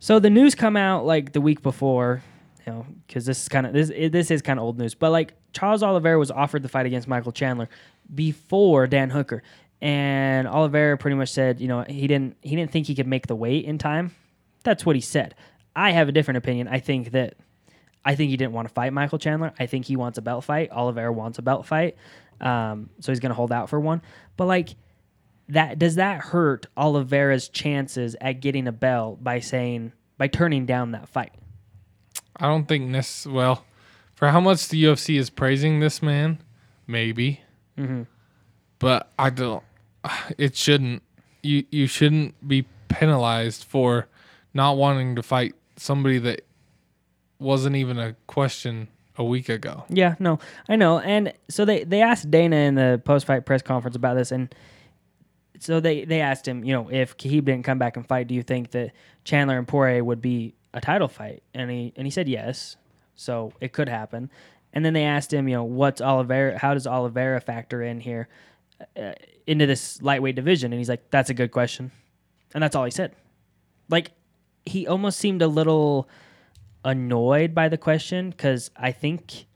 [0.00, 2.22] So the news come out like the week before,
[2.66, 4.94] you know, because this is kind of this this is kind of old news.
[4.94, 7.68] But like Charles Oliveira was offered the fight against Michael Chandler
[8.14, 9.42] before Dan Hooker,
[9.80, 13.26] and Oliveira pretty much said, you know, he didn't he didn't think he could make
[13.26, 14.14] the weight in time.
[14.62, 15.34] That's what he said.
[15.74, 16.68] I have a different opinion.
[16.68, 17.34] I think that
[18.04, 19.52] I think he didn't want to fight Michael Chandler.
[19.58, 20.70] I think he wants a belt fight.
[20.70, 21.96] Oliveira wants a belt fight,
[22.40, 24.02] um, so he's to hold out for one.
[24.36, 24.70] But like
[25.48, 30.92] that, does that hurt Oliveira's chances at getting a belt by saying by turning down
[30.92, 31.32] that fight?
[32.36, 33.64] I don't think this well
[34.14, 36.38] for how much the UFC is praising this man,
[36.86, 37.40] maybe.
[37.78, 38.06] Mhm.
[38.78, 39.62] But I don't.
[40.38, 41.02] It shouldn't.
[41.42, 44.06] You you shouldn't be penalized for
[44.54, 46.42] not wanting to fight somebody that
[47.38, 49.84] wasn't even a question a week ago.
[49.88, 50.38] Yeah, no,
[50.68, 51.00] I know.
[51.00, 54.54] And so they they asked Dana in the post fight press conference about this, and
[55.58, 58.34] so they they asked him, you know, if Khabib didn't come back and fight, do
[58.34, 58.92] you think that
[59.24, 61.42] Chandler and Poirier would be a title fight?
[61.54, 62.76] And he and he said yes,
[63.14, 64.30] so it could happen.
[64.72, 66.58] And then they asked him, you know, what's Oliveira?
[66.58, 68.28] How does Oliveira factor in here
[68.96, 69.12] uh,
[69.46, 70.72] into this lightweight division?
[70.72, 71.90] And he's like, that's a good question,
[72.54, 73.14] and that's all he said.
[73.88, 74.12] Like
[74.64, 76.08] he almost seemed a little
[76.84, 79.46] annoyed by the question because I think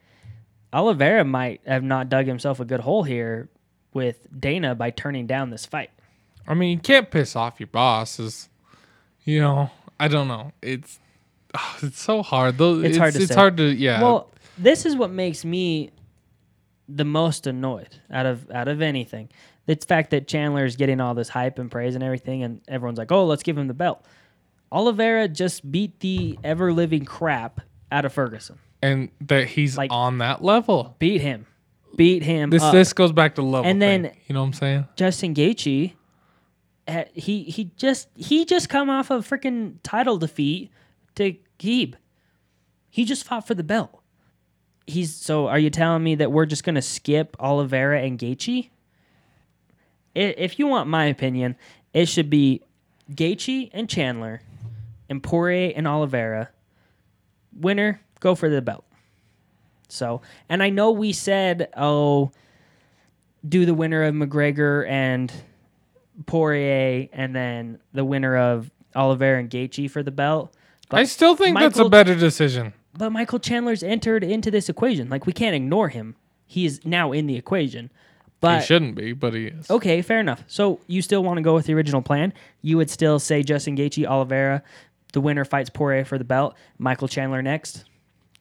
[0.72, 3.48] Oliveira might have not dug himself a good hole here
[3.92, 5.90] with Dana by turning down this fight.
[6.46, 8.48] I mean, you can't piss off your bosses.
[9.24, 10.52] You know, I don't know.
[10.62, 11.00] It's
[11.56, 12.58] ah, it's so hard.
[12.58, 13.34] Though It's hard to It's say.
[13.34, 14.00] hard to yeah.
[14.02, 15.90] Well, this is what makes me
[16.88, 19.28] the most annoyed out of out of anything.
[19.66, 22.98] The fact that Chandler is getting all this hype and praise and everything, and everyone's
[22.98, 24.04] like, "Oh, let's give him the belt."
[24.72, 27.60] Oliveira just beat the ever living crap
[27.90, 28.58] out of Ferguson.
[28.82, 30.94] and that he's like- on that level.
[30.98, 31.46] Beat him,
[31.96, 32.50] beat him.
[32.50, 32.72] This up.
[32.72, 33.68] this goes back to level.
[33.68, 34.02] And thing.
[34.02, 34.88] then- you know what I'm saying?
[34.96, 35.92] Justin Gaethje,
[36.88, 40.70] eh, he he just he just come off a freaking title defeat
[41.16, 41.94] to Geeb.
[42.90, 44.00] He just fought for the belt.
[44.86, 45.48] He's so.
[45.48, 48.70] Are you telling me that we're just gonna skip Oliveira and Gaethje?
[50.14, 51.56] If you want my opinion,
[51.92, 52.62] it should be
[53.10, 54.40] Gaethje and Chandler,
[55.08, 56.50] and Poirier and Oliveira.
[57.52, 58.84] Winner, go for the belt.
[59.88, 62.32] So, and I know we said, oh,
[63.46, 65.32] do the winner of McGregor and
[66.26, 70.52] Poirier, and then the winner of Oliveira and Gaethje for the belt.
[70.88, 72.72] But I still think that's a better decision.
[72.96, 75.08] but Michael Chandler's entered into this equation.
[75.08, 76.16] Like we can't ignore him.
[76.46, 77.90] He is now in the equation.
[78.40, 79.70] But he shouldn't be, but he is.
[79.70, 80.44] okay, fair enough.
[80.46, 82.32] So you still want to go with the original plan?
[82.62, 84.62] You would still say Justin Gaethje, Oliveira,
[85.12, 86.54] the winner fights Poirier for the belt.
[86.78, 87.84] Michael Chandler next.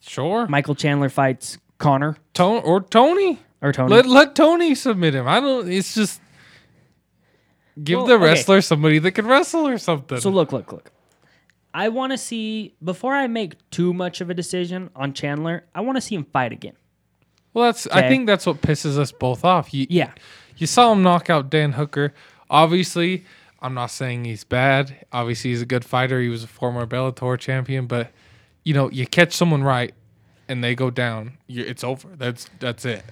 [0.02, 0.46] Sure.
[0.48, 3.40] Michael Chandler fights Conor Tony or Tony.
[3.62, 3.90] or Tony.
[3.96, 5.28] Let let Tony submit him.
[5.28, 5.72] I don't.
[5.72, 6.22] It's just
[7.84, 8.24] give Well, the okay.
[8.26, 10.20] wrestler somebody that can wrestle or something.
[10.20, 10.92] So look, look, look.
[11.76, 15.66] I want to see before I make too much of a decision on Chandler.
[15.76, 16.78] I want to see him fight again.
[17.54, 17.86] well, that's.
[17.88, 19.74] I think that's what pisses us both off.
[19.74, 20.14] You, Yeah,
[20.56, 22.14] You saw him knock out Dan Hooker.
[22.50, 23.26] Obviously,
[23.60, 25.06] I'm not saying he's bad.
[25.12, 26.22] Obviously, he's a good fighter.
[26.22, 28.10] He was a former Bellator champion, but
[28.64, 29.94] you know, you catch someone right
[30.48, 32.08] and they go down, you, it's over.
[32.16, 33.04] That's that's it.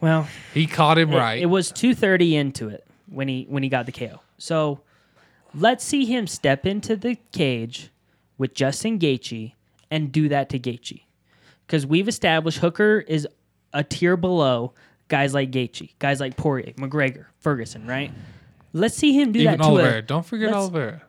[0.00, 1.42] well, He caught him it, right.
[1.42, 4.20] it was two thirty into it when he when he got the KO.
[4.38, 4.80] So
[5.54, 7.90] let's see him step into the cage
[8.38, 9.52] with Justin Gaethje
[9.90, 11.02] and do that to Gaethje,
[11.66, 13.26] because we've established Hooker is
[13.72, 14.72] a tier below
[15.08, 18.10] guys like Gaethje, guys like Poirier, McGregor, Ferguson, right?
[18.72, 19.98] Let's see him do Even that to Oliveira.
[19.98, 21.02] a Don't forget let's- Oliveira.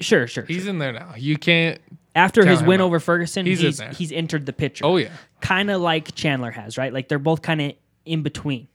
[0.00, 0.44] sure, sure.
[0.44, 1.14] He's in there now.
[1.16, 1.80] You can't.
[2.14, 2.84] After count his him win out.
[2.84, 4.84] over Ferguson, He's he's in he's, entered the picture.
[4.86, 5.10] Oh yeah.
[5.40, 6.92] kind of like Chandler has, right?
[6.92, 7.72] Like they're both kind of
[8.06, 8.68] in between.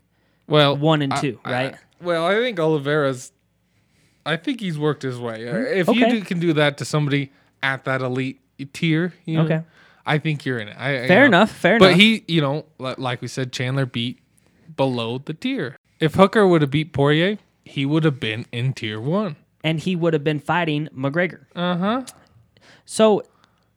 [0.47, 1.75] Well, One and I- two, I- right?
[2.01, 3.31] well, I think Oliveira's.
[4.25, 5.49] I think he's worked his way.
[5.49, 7.31] Uh, If you do, can do that to somebody
[7.63, 8.39] at that elite
[8.73, 9.61] tier, you know, Okay.
[10.05, 10.75] I think you're in it.
[10.79, 11.25] I, I- you Fair know.
[11.27, 11.51] enough.
[11.51, 11.97] Fair But enough.
[11.97, 14.19] But he, you know, like we said, Chandler beat
[14.75, 15.75] below the tier.
[15.99, 19.35] If Hooker would have beat Poirier, he would have been in tier one.
[19.63, 21.45] and he would have been fighting McGregor.
[21.55, 22.05] Uh huh.
[22.85, 23.23] So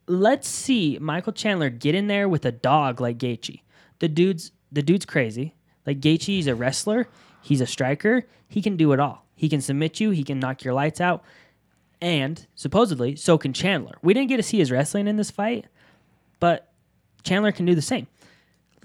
[0.07, 3.61] let's see Michael Chandler get in there with a dog like Gaethje.
[3.99, 5.55] The dude's the dude's crazy.
[5.87, 7.07] Like Gaethje's a wrestler.
[7.43, 8.25] He's a striker.
[8.49, 9.27] He can do it all.
[9.37, 10.11] He can submit you.
[10.11, 11.23] He can knock your lights out.
[12.01, 13.97] And supposedly, so can Chandler.
[14.03, 15.67] We didn't get to see his wrestling in this fight,
[16.41, 16.69] but
[17.23, 18.07] Chandler can do the same.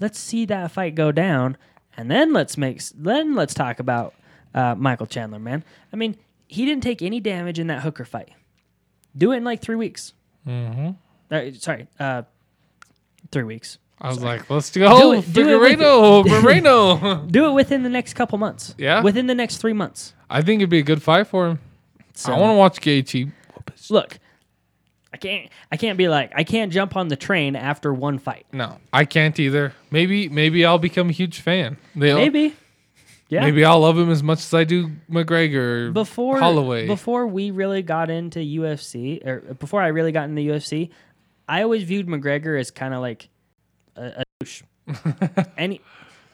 [0.00, 1.56] Let's see that fight go down,
[1.96, 4.14] and then let's make then let's talk about
[4.54, 5.62] uh, Michael Chandler, man.
[5.92, 6.16] I mean,
[6.48, 8.30] he didn't take any damage in that hooker fight.
[9.16, 10.14] Do it in like three weeks.
[10.46, 10.90] Mm-hmm.
[11.30, 12.22] Uh, sorry, uh,
[13.30, 13.78] three weeks.
[14.00, 17.26] I was like, let's go, do it Figueiredo, Moreno.
[17.30, 18.74] Do it within the next couple months.
[18.78, 19.02] Yeah?
[19.02, 20.14] within the next three months.
[20.30, 21.58] I think it'd be a good fight for him.
[22.20, 23.32] So, I um, want to watch Gaethje.
[23.90, 24.18] look.
[25.12, 25.50] I can't.
[25.72, 26.32] I can't be like.
[26.36, 28.46] I can't jump on the train after one fight.
[28.52, 29.74] No, I can't either.
[29.90, 31.78] Maybe, maybe I'll become a huge fan.
[31.96, 32.54] They'll, Maybe.
[33.28, 33.42] Yeah.
[33.42, 35.92] Maybe I'll love him as much as I do McGregor.
[35.92, 36.88] before Holloway.
[36.88, 40.90] before we really got into UFC or before I really got into UFC,
[41.48, 43.28] I always viewed McGregor as kind of like
[43.94, 44.62] a, a douche,
[45.56, 45.80] and he,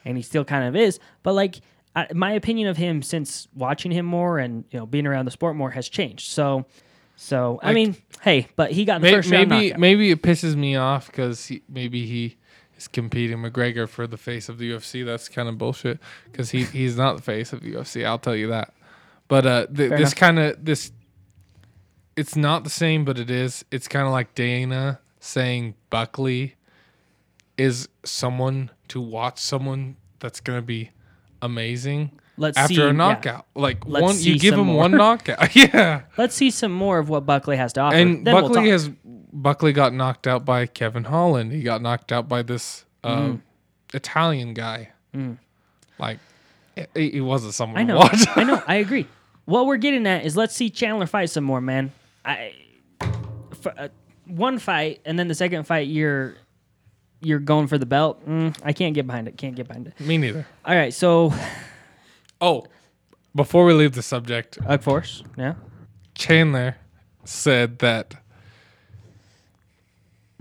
[0.05, 0.99] and he still kind of is.
[1.21, 1.61] But like
[1.97, 5.31] I, my opinion of him since watching him more and you know being around the
[5.31, 6.29] sport more has changed.
[6.29, 6.65] So
[7.15, 9.79] so I mean, hey, but he got the May- first round maybe, knockout.
[9.79, 12.37] maybe it pisses me off because he, maybe he
[12.77, 15.03] is competing McGregor for the face of the UFC.
[15.03, 15.99] That's kind of bullshit
[16.31, 18.05] because he he's not the face of the UFC.
[18.05, 18.73] I'll tell you that.
[19.27, 20.91] But uh, th- this kind of this,
[22.15, 23.65] it's not the same, but it is.
[23.71, 26.55] It's kind of like Dana saying Buckley
[27.57, 30.91] is someone to watch someone that's gonna be
[31.41, 32.91] amazing Let's after see, a yeah.
[32.91, 33.45] knockout.
[33.55, 34.77] Like Let's one, you give him more.
[34.77, 35.55] one knockout.
[35.55, 36.01] yeah.
[36.17, 37.95] Let's see some more of what Buckley has to offer.
[37.95, 38.89] And Then we'll Buckley has
[39.33, 41.51] Buckley got knocked out by Kevin Holland.
[41.51, 43.41] He got knocked out by this uh, Mm.
[43.93, 44.91] Italian guy.
[45.97, 46.19] Like
[46.93, 47.99] he, he wasn't someone I know.
[48.35, 48.61] I know.
[48.67, 49.07] I agree.
[49.45, 51.91] What we're getting at is let's see Chandler fight some more, man.
[52.23, 52.53] I
[53.61, 53.87] for, uh,
[54.25, 56.35] one fight and then the second fight you're
[57.21, 58.25] you're going for the belt.
[58.27, 59.37] Mm, I can't get behind it.
[59.37, 59.99] Can't get behind it.
[59.99, 60.45] Me neither.
[60.65, 61.33] All right, so
[62.39, 62.65] Oh,
[63.35, 65.55] before we leave the subject, Ugg Force, yeah.
[66.15, 66.75] Chandler
[67.23, 68.15] said that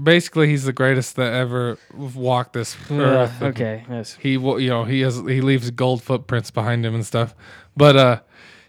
[0.03, 3.41] basically he's the greatest that ever walked this earth.
[3.43, 3.85] Okay.
[3.89, 4.17] Yes.
[4.21, 7.35] he wa- you know he has he leaves gold footprints behind him and stuff
[7.77, 8.21] but uh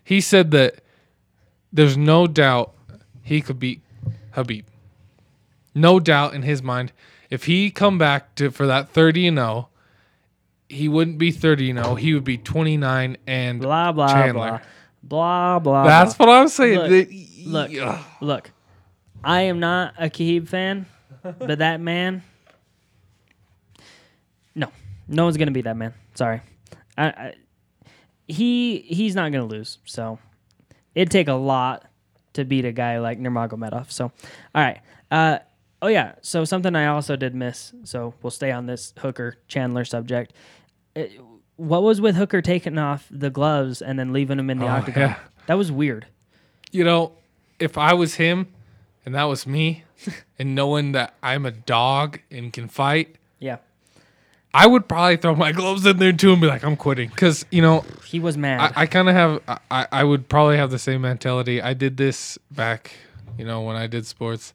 [0.04, 0.76] he said that
[1.74, 2.74] there's no doubt
[3.24, 3.82] he could beat
[4.34, 4.64] Khabib
[5.76, 6.94] no doubt in his mind
[7.30, 9.70] if he come back to for that 30 and 0
[10.70, 14.34] he wouldn't be 30 and 0 he would be 29 and Blah blah Chandler.
[14.50, 14.60] blah.
[15.04, 15.84] Blah blah.
[15.86, 16.26] that's blah.
[16.28, 17.72] what i'm saying Look, That- look.
[17.82, 18.06] Ugh.
[18.22, 18.52] Look,
[19.24, 20.86] I am not a Khabib fan,
[21.24, 22.24] but that man,
[24.56, 24.70] no,
[25.08, 25.94] no one's gonna beat that man.
[26.16, 26.42] Sorry,
[26.98, 27.34] I, I,
[28.28, 29.78] he he's not gonna lose.
[29.86, 30.20] So
[30.96, 31.86] it'd take a lot
[32.34, 33.92] to beat a guy like Nurmagomedov.
[33.92, 34.12] So, all
[34.62, 34.82] right.
[35.10, 35.40] Uh,
[35.82, 36.16] oh yeah.
[36.22, 37.74] So something I also did miss.
[37.84, 40.34] So we'll stay on this Hooker Chandler subject.
[40.96, 41.04] Uh,
[41.56, 44.70] what was with Hooker taking off the gloves and then leaving them in the Oh,
[44.70, 45.02] octagon?
[45.02, 45.16] yeah.
[45.48, 46.06] That was weird.
[46.72, 47.14] you know
[47.60, 48.46] if i was him
[49.06, 49.84] and that was me
[50.38, 53.58] and knowing that i'm a dog and can fight Yeah.
[54.54, 57.10] I would probably throw my gloves in there too and be like, I'm quitting.
[57.10, 58.74] Because, you know, He was mad.
[58.76, 61.62] I, I kind of have, I, I would probably have the same mentality.
[61.62, 62.94] I did this back,
[63.38, 64.54] you know, when I did sports.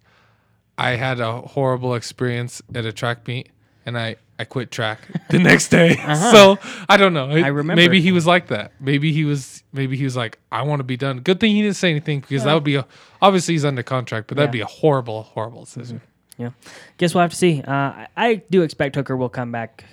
[0.79, 3.49] I had a horrible experience at a track meet
[3.85, 5.01] and I, I quit track
[5.31, 5.97] the next day.
[6.33, 6.59] So
[6.89, 7.31] I don't know.
[7.31, 7.75] I remember.
[7.81, 8.73] Maybe he was like that.
[8.81, 11.19] Maybe he was, maybe he was like, I want to be done.
[11.21, 12.87] Good thing he didn't say anything because that would be a,
[13.21, 14.53] obviously he's under contract, but that'd Yeah.
[14.53, 16.01] be a horrible, horrible decision.
[16.39, 16.51] yeah.
[16.97, 17.61] Guess we'll have to see.
[17.63, 19.85] Uh, I, I do expect Hooker will come back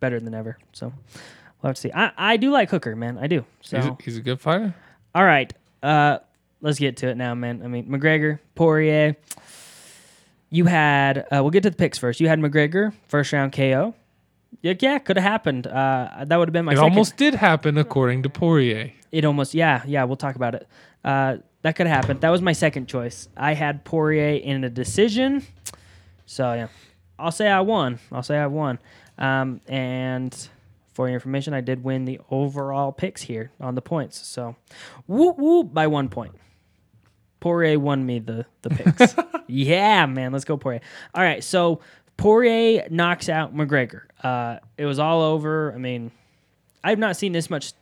[0.00, 0.58] better than ever.
[0.72, 0.86] So
[1.62, 1.92] we'll have to see.
[1.94, 3.16] I, I do like Hooker, man.
[3.18, 3.44] I do.
[3.60, 4.74] So He's, a, he's a good fighter.
[5.14, 5.52] all right.
[5.82, 6.18] Uh,
[6.60, 7.60] let's get to it now, man.
[7.62, 9.16] I mean, McGregor, Poirier.
[10.50, 11.18] You had.
[11.18, 12.20] Uh, we'll get to the picks first.
[12.20, 13.94] You had McGregor first round KO.
[14.62, 15.66] Yeah, yeah, could have happened.
[15.66, 16.90] Uh, that would have been my It second.
[16.90, 18.92] almost did happen according to Poirier.
[19.12, 20.04] It almost, yeah, yeah.
[20.04, 20.66] We'll talk about it.
[21.04, 22.20] Uh, that could have happened.
[22.20, 23.28] That was my second choice.
[23.36, 25.42] I had Poirier in a decision,
[26.26, 26.68] so yeah,
[27.18, 27.98] I'll say I won.
[28.12, 28.78] I'll say I won.
[29.18, 30.48] Um, and
[30.94, 34.26] for your information, I did win the overall picks here on the points.
[34.26, 34.56] So,
[35.06, 36.34] whoop whoop by one point.
[37.46, 39.14] Poirier won me the the picks.
[39.46, 40.80] yeah, man, let's go Poirier.
[41.14, 41.78] All right, so
[42.16, 44.00] Poirier knocks out McGregor.
[44.20, 45.72] Uh, it was all over.
[45.72, 46.10] I mean,
[46.82, 47.72] I've not seen this much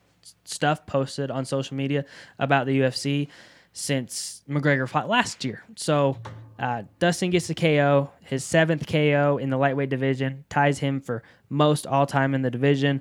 [0.44, 2.04] stuff posted on social media
[2.38, 3.28] about the UFC
[3.72, 5.64] since McGregor fought last year.
[5.76, 6.18] So
[6.58, 11.22] uh, Dustin gets the KO, his seventh KO in the lightweight division, ties him for
[11.48, 13.00] most all time in the division.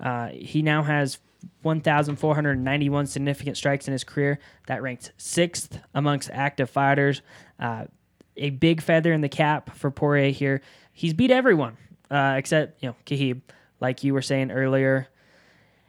[0.00, 1.18] Uh, he now has
[1.62, 4.38] 1,491 significant strikes in his career.
[4.66, 7.22] That ranks sixth amongst active fighters.
[7.58, 7.86] Uh,
[8.36, 10.62] a big feather in the cap for Poirier here.
[10.92, 11.76] He's beat everyone
[12.10, 13.40] uh, except you know Khabib,
[13.80, 15.08] like you were saying earlier,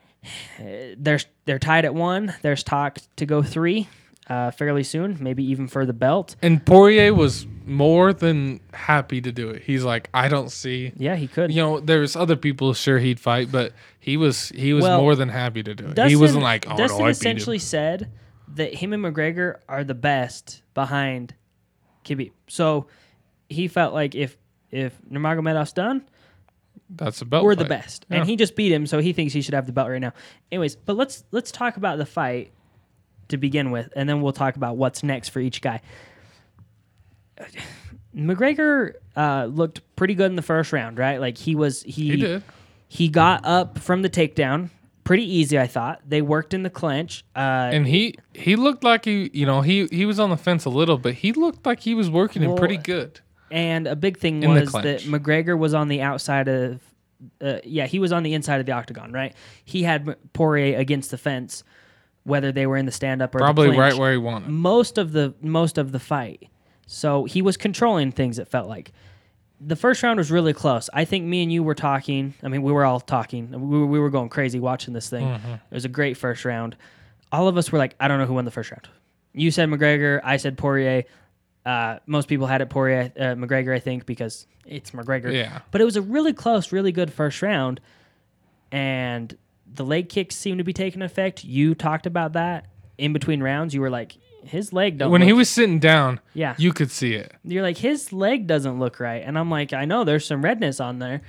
[0.98, 2.34] they're they're tied at one.
[2.42, 3.88] There's talk to go three
[4.30, 6.36] uh, fairly soon, maybe even for the belt.
[6.42, 9.64] And Poirier was more than happy to do it.
[9.64, 10.92] He's like, I don't see.
[10.96, 11.52] Yeah, he could.
[11.52, 15.16] You know, there's other people sure he'd fight, but he was he was Well, more
[15.16, 15.96] than happy to do it.
[15.96, 18.12] Dustin, he wasn't like, oh Dustin no, essentially said
[18.56, 21.34] that him and McGregor are the best behind
[22.06, 22.32] Khabib.
[22.48, 22.88] So
[23.50, 24.38] he felt like if
[24.72, 26.08] if Nurmagomedov's done,
[26.90, 27.44] That's a belt.
[27.44, 28.18] we're the best, Yeah.
[28.18, 30.14] and he just beat him, so he thinks he should have the belt right now.
[30.52, 32.52] Anyways, but let's let's talk about the fight
[33.30, 35.82] to begin with, and then we'll talk about what's next for each guy.
[38.16, 41.20] McGregor uh, looked pretty good in the first round, right?
[41.22, 42.44] Like he was he He did.
[42.88, 44.70] he got up from the takedown
[45.04, 45.58] pretty easy.
[45.58, 47.24] I thought they worked in the clinch.
[47.36, 47.40] Uh,
[47.74, 50.70] And he he looked like he you know he he was on the fence a
[50.70, 53.20] little, but he looked like he was working him Well, pretty good.
[53.52, 55.02] And a big thing In was that.
[55.02, 56.82] McGregor was on the outside of,
[57.42, 59.34] uh, yeah, he was on the inside of the octagon, right?
[59.66, 61.64] He had Poirier against the fence,
[62.24, 64.50] whether they were in the stand up or the Probably right where he wanted.
[64.50, 66.50] most of the most of the fight.
[66.88, 68.40] So he was controlling things.
[68.40, 68.92] It felt like
[69.62, 70.90] the first round was really close.
[70.94, 72.34] I think me and you were talking.
[72.44, 73.52] I mean, we were all talking.
[73.52, 75.28] We were, we were going crazy watching this thing.
[75.28, 75.52] Mm-hmm.
[75.54, 76.76] It was a great first round.
[77.32, 78.88] All of us were like, I don't know who won the first round.
[79.34, 80.22] You said McGregor.
[80.24, 81.04] I said Poirier.
[81.66, 85.32] Uh, most people had it Poirier, uh, McGregor, I think, because it's McGregor.
[85.32, 85.60] Yeah.
[85.72, 87.82] But it was a really close, really good first round,
[88.72, 89.38] and
[89.74, 91.44] the leg kicks seem to be taking effect.
[91.44, 92.68] You talked about that
[92.98, 93.74] in between rounds.
[93.74, 95.12] You were like, his leg don't.
[95.12, 97.34] When he was sitting down, yeah, you could see it.
[97.44, 100.80] you're like his leg doesn't look right, and I'm like, I know there's some redness
[100.80, 101.22] on there,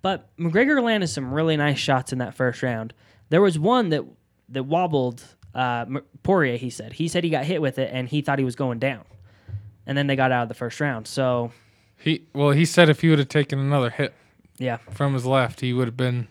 [0.00, 2.94] but McGregor landed some really nice shots in that first round.
[3.28, 4.04] There was one that
[4.48, 5.22] that wobbled
[5.54, 5.86] uh,
[6.22, 6.56] Poirier.
[6.56, 8.78] He said he said he got hit with it, and he thought he was going
[8.78, 9.04] down,
[9.86, 11.06] and then they got out of the first round.
[11.06, 11.52] So
[11.98, 14.14] He well, he said if he would have taken another hit
[14.58, 16.28] yeah, from his left, he would have been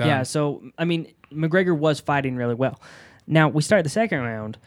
[0.00, 0.08] done.
[0.08, 2.80] Yeah, so I mean, McGregor was fighting really well.
[3.26, 4.58] Now we start the second round.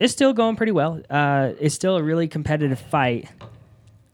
[0.00, 1.00] It's still going pretty well.
[1.08, 3.28] Uh, it's still a really competitive fight.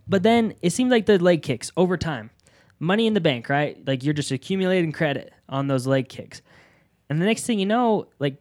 [0.07, 2.31] But then it seemed like the leg kicks over time,
[2.79, 3.79] money in the bank, right?
[3.87, 6.43] Like you're just accumulating credit on those leg kicks,
[7.09, 8.37] and the next thing you know, like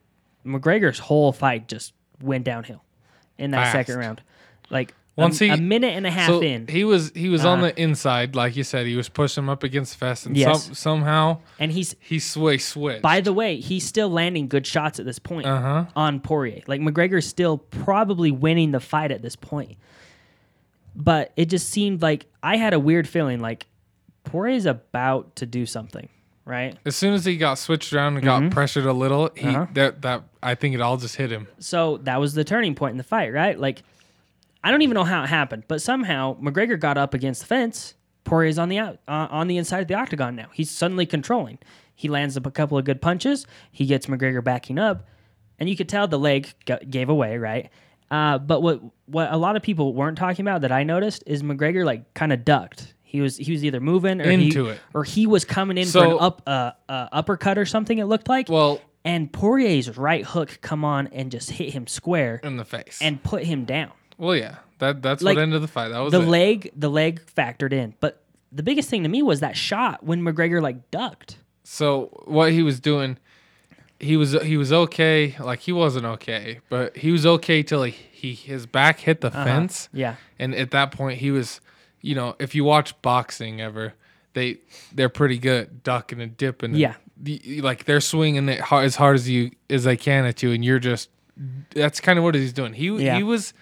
[0.45, 2.83] McGregor's whole fight just went downhill
[3.37, 3.71] in that Fast.
[3.73, 4.21] second round.
[4.69, 7.45] Like Once a, he- a minute and a half so in, he was he was
[7.45, 8.85] on Uh, the inside, like you said.
[8.87, 10.65] He was pushing him up against Fest, and Yes.
[10.65, 13.01] some, somehow and he's he sway switched.
[13.01, 15.85] By the way, he's still landing good shots at this point Uh-huh.
[15.95, 16.61] on Poirier.
[16.67, 19.77] Like McGregor's still probably winning the fight at this point.
[20.95, 23.67] But it just seemed like I had a weird feeling like
[24.25, 26.09] Poirier's about to do something,
[26.45, 26.75] right?
[26.85, 29.67] as soon as he got switched around and got pressured a little, he Uh-huh.
[29.73, 31.47] that that I think it all just hit him.
[31.59, 33.57] So that was the turning point in the fight, right?
[33.59, 33.83] Like
[34.63, 37.93] I don't even know how it happened, but somehow McGregor got up against the fence.
[38.25, 40.47] Poirier's on the out uh, on the inside of the octagon now.
[40.53, 41.59] He's suddenly controlling.
[41.95, 43.47] He lands up a couple of good punches.
[43.71, 45.07] He gets McGregor backing up,
[45.59, 46.49] and you could tell the leg
[46.89, 47.69] gave away, right?
[48.11, 51.43] Uh, but what what a lot of people weren't talking about that I noticed is
[51.43, 52.93] McGregor like kind of ducked.
[53.03, 54.79] He was he was either moving or Into he, it.
[54.93, 57.97] or he was coming in for an up uh, uh, uppercut or something.
[57.97, 58.49] It looked like.
[58.49, 62.99] Well, and Poirier's right hook come on and just hit him square in the face.
[63.01, 63.91] and put him down.
[64.19, 65.89] Well, yeah, that that's Like, what ended the fight.
[65.89, 66.27] That was The it.
[66.27, 68.21] leg, the leg factored in, but
[68.51, 71.37] the biggest thing to me was that shot when McGregor like ducked.
[71.63, 73.17] So what he was doing,
[73.99, 75.35] he was he was okay.
[75.39, 79.27] Like he wasn't okay, but he was okay till he, he his back hit the
[79.27, 79.43] uh-huh.
[79.43, 81.61] fence, Yeah, and at that point he was,
[82.01, 83.93] you know, if you watch boxing ever,
[84.33, 84.57] they
[84.93, 86.71] they're pretty good ducking and dipping.
[86.71, 86.95] and Yeah.
[87.21, 90.51] the- like they're swinging it hard, as hard as you as they can at you,
[90.51, 91.09] and you're just.
[91.73, 92.73] That's kind of what he's doing.
[92.73, 93.15] He Yeah.
[93.17, 93.53] he was.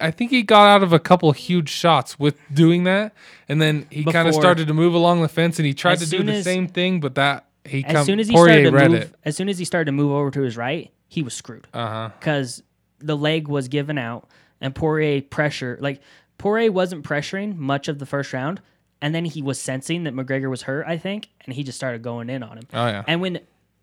[0.00, 3.12] I think he got out of a couple huge shots with doing that,
[3.48, 5.94] and then he kind of Before- started to move along the fence, and he tried
[5.94, 8.28] As to do soon the as- same thing, but that he as come, soon as
[8.28, 9.14] he Poirier started to read move, it.
[9.24, 11.86] as soon as he started to move over to his right, he was screwed Uh
[11.88, 12.10] huh.
[12.18, 12.62] because
[13.00, 14.28] the leg was given out
[14.60, 16.00] and Poirier pressure like
[16.38, 18.60] Poirier wasn't pressuring much of the first round,
[19.02, 22.02] and then he was sensing that McGregor was hurt, I think, and he just started
[22.02, 22.64] going in on him.
[22.72, 23.04] Oh yeah.
[23.06, 23.40] And when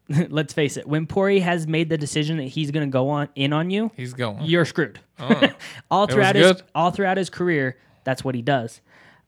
[0.30, 3.30] let's face it, when Poirier has made the decision that he's going to go on
[3.36, 4.44] in on you, He's going.
[4.44, 4.99] you're screwed.
[5.19, 5.49] Oh.
[5.91, 8.82] all throughout his all throughout his career, that's what he does.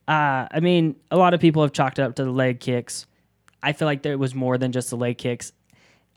[0.07, 3.05] Uh, I mean, a lot of people have chalked it up to the leg kicks.
[3.61, 5.51] I feel like there was more than just the leg kicks.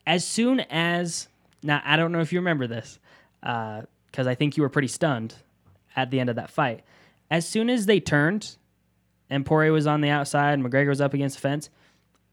[0.06, 1.28] As soon as
[1.62, 2.98] now, I don't know if you remember this,
[3.40, 5.34] because I think you were pretty stunned
[5.96, 6.82] at the end of that fight.
[7.30, 8.56] As soon as they turned,
[9.28, 11.70] and Poirier was on the outside, and McGregor was up against the fence,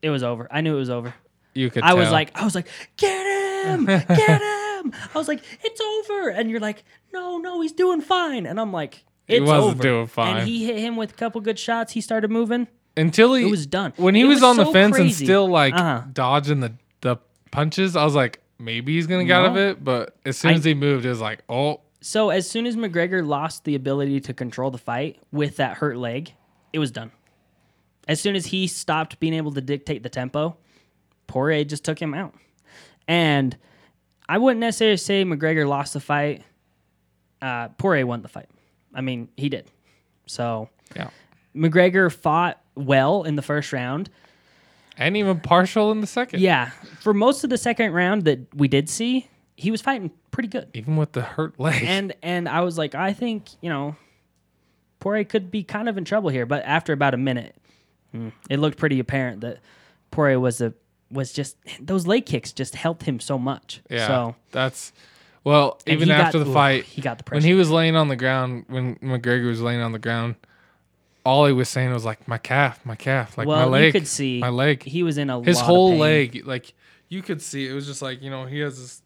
[0.01, 0.47] it was over.
[0.51, 1.13] I knew it was over.
[1.57, 1.83] You could.
[1.83, 2.13] I was tell.
[2.13, 2.67] like, I was like,
[2.97, 4.93] get him, get him.
[5.13, 6.29] I was like, it's over.
[6.29, 8.45] And you're like, no, no, he's doing fine.
[8.45, 9.83] And I'm like, He it's wasn't over.
[9.83, 10.37] doing fine.
[10.37, 11.93] And he hit him with a couple good shots.
[11.93, 12.67] He started moving.
[12.95, 13.93] until he It was done.
[13.97, 16.03] when he was, was on the so fence and still like Uh-huh.
[16.13, 17.17] dodging the the
[17.51, 17.95] punches.
[17.95, 19.83] I was like, maybe he's gonna get out of it.
[19.83, 22.75] But as soon I- as he moved, it was like, oh, So as soon as
[22.75, 26.33] McGregor lost the ability to control the fight with that hurt leg,
[26.71, 27.11] it was done.
[28.07, 30.55] As soon as he stopped being able to dictate the tempo,
[31.27, 32.33] Poirier just took him out.
[33.07, 33.55] And
[34.27, 36.43] I wouldn't necessarily say McGregor lost the fight.
[37.41, 38.49] Uh, Poirier won the fight.
[38.93, 39.69] I mean, he did.
[40.25, 41.09] So yeah,
[41.55, 44.09] McGregor fought well in the first round.
[44.97, 46.41] and even partial in the second.
[46.41, 46.71] Yeah,
[47.01, 50.69] for most of the second round that we did see, he was fighting pretty good.
[50.73, 51.83] even with the hurt leg.
[51.85, 53.95] and and I was like, I think you know,
[54.99, 56.45] Poirier could be kind of in trouble here.
[56.45, 57.55] But after about a minute,
[58.11, 59.59] hmm, it looked pretty apparent that
[60.11, 60.73] Poirier was a
[61.11, 63.81] was just those leg kicks just helped him so much.
[63.89, 64.91] yeah, So that's
[65.43, 65.79] well.
[65.85, 68.07] and Even he got- after the fight, he got the when he was laying on
[68.09, 70.35] the ground, when McGregor was laying on the ground,
[71.25, 73.91] all he was saying was like, my calf, my calf, like well, my leg, you
[73.99, 74.83] could see my leg.
[74.83, 76.73] he was in a his whole leg like
[77.09, 79.01] you could see it was just like you know he has this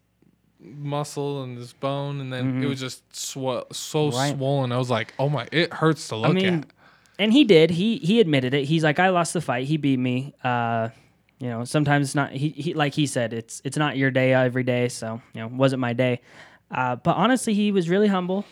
[0.60, 4.16] muscle and this bone and then it was just sw- so Mm-hmm.
[4.16, 4.36] Right.
[4.36, 6.66] swollen i was like oh my it hurts to look I mean, at
[7.18, 7.70] and he did.
[7.70, 8.64] He he admitted it.
[8.64, 9.66] He's like, I lost the fight.
[9.66, 10.34] He beat me.
[10.42, 10.88] Uh,
[11.42, 12.30] you know, sometimes it's not.
[12.30, 14.88] He, he like he said, it's it's not your day every day.
[14.88, 16.20] So you know, wasn't my day.
[16.70, 18.44] Uh, but honestly, he was really humble.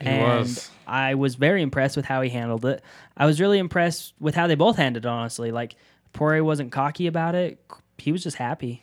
[0.00, 0.70] He and was.
[0.86, 2.80] I was very impressed with how he handled it.
[3.16, 5.08] I was really impressed with how they both handled it.
[5.08, 5.74] Honestly, like
[6.12, 7.58] Poirier wasn't cocky about it.
[7.98, 8.82] He was just happy.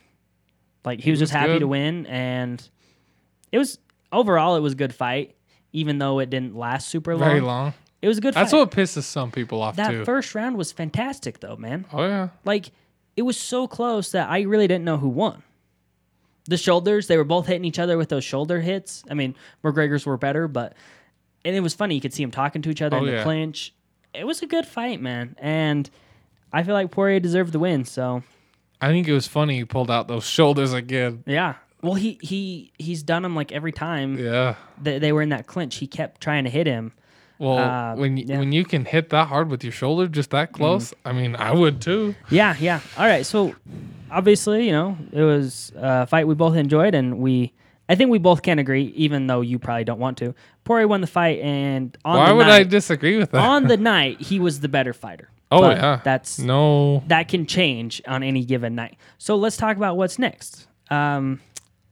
[0.84, 1.60] Like he was, was just happy good.
[1.62, 2.62] to win, and
[3.54, 3.80] it was
[4.12, 5.36] overall it was a good fight,
[5.72, 7.28] even though it didn't last super long.
[7.30, 8.34] very long It was a good.
[8.34, 8.58] that's fight.
[8.60, 11.86] what pisses some people off That too first round was fantastic, though, man.
[11.94, 12.72] oh yeah Like,
[13.16, 15.44] it was so close that I really didn't know who won.
[16.48, 19.04] The shoulders, they were both hitting each other with those shoulder hits.
[19.10, 20.74] I mean, McGregor's were better, but
[21.44, 21.96] and it was funny.
[21.96, 23.24] You could see them talking to each other Oh, in the yeah.
[23.24, 23.74] clinch.
[24.14, 25.90] It was a good fight, man, and
[26.54, 27.86] I feel like Poirier deserved the win.
[27.86, 28.24] So
[28.82, 32.74] i think it was funny he pulled out those shoulders again yeah, well, he he
[32.78, 35.78] he's done them like every time yeah that they were in that clinch.
[35.78, 36.92] He kept trying to hit him.
[37.40, 38.40] Well Uh, when you, yeah.
[38.40, 41.52] when you can hit that hard with your shoulder just that close i mean i
[41.52, 42.80] would too Yeah, yeah.
[42.98, 43.26] All right.
[43.26, 43.56] So
[44.12, 47.54] obviously, you know, it was a fight we both enjoyed, and we,
[47.90, 50.34] I think we both can agree, even though you probably don't want to.
[50.64, 53.78] Poirier won the fight, and on why the would i disagree with that on the
[53.96, 55.30] night he was the better fighter.
[55.52, 58.98] oh But yeah that's no that can change on any given night.
[59.18, 60.68] So let's talk about what's next.
[60.90, 61.42] Um,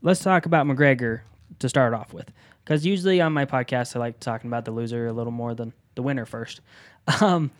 [0.02, 1.22] let's talk about McGregor
[1.60, 2.32] to start off with,
[2.64, 5.74] because usually on my podcast I like talking about the loser a little more than
[5.96, 6.62] the winner first.
[7.20, 7.52] Um,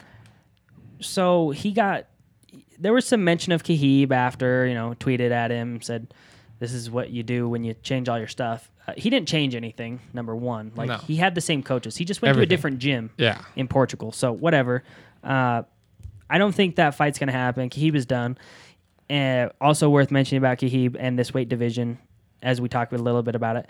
[1.02, 2.06] so he got
[2.80, 6.14] there was some mention of Khabib after you know tweeted at him said
[6.60, 8.72] this is what you do when you change all your stuff.
[8.88, 10.00] Uh, he didn't change anything.
[10.14, 10.98] Number one, like No.
[10.98, 11.98] he had the same coaches.
[11.98, 14.12] He just went to a different gym yeah in Portugal.
[14.14, 14.84] So whatever.
[15.24, 15.64] Uh,
[16.30, 17.70] I don't think that fight's gonna happen.
[17.70, 18.38] Khabib is done.
[19.10, 22.00] And also worth mentioning about Khabib and this weight division,
[22.42, 23.68] as we talked a little bit about it.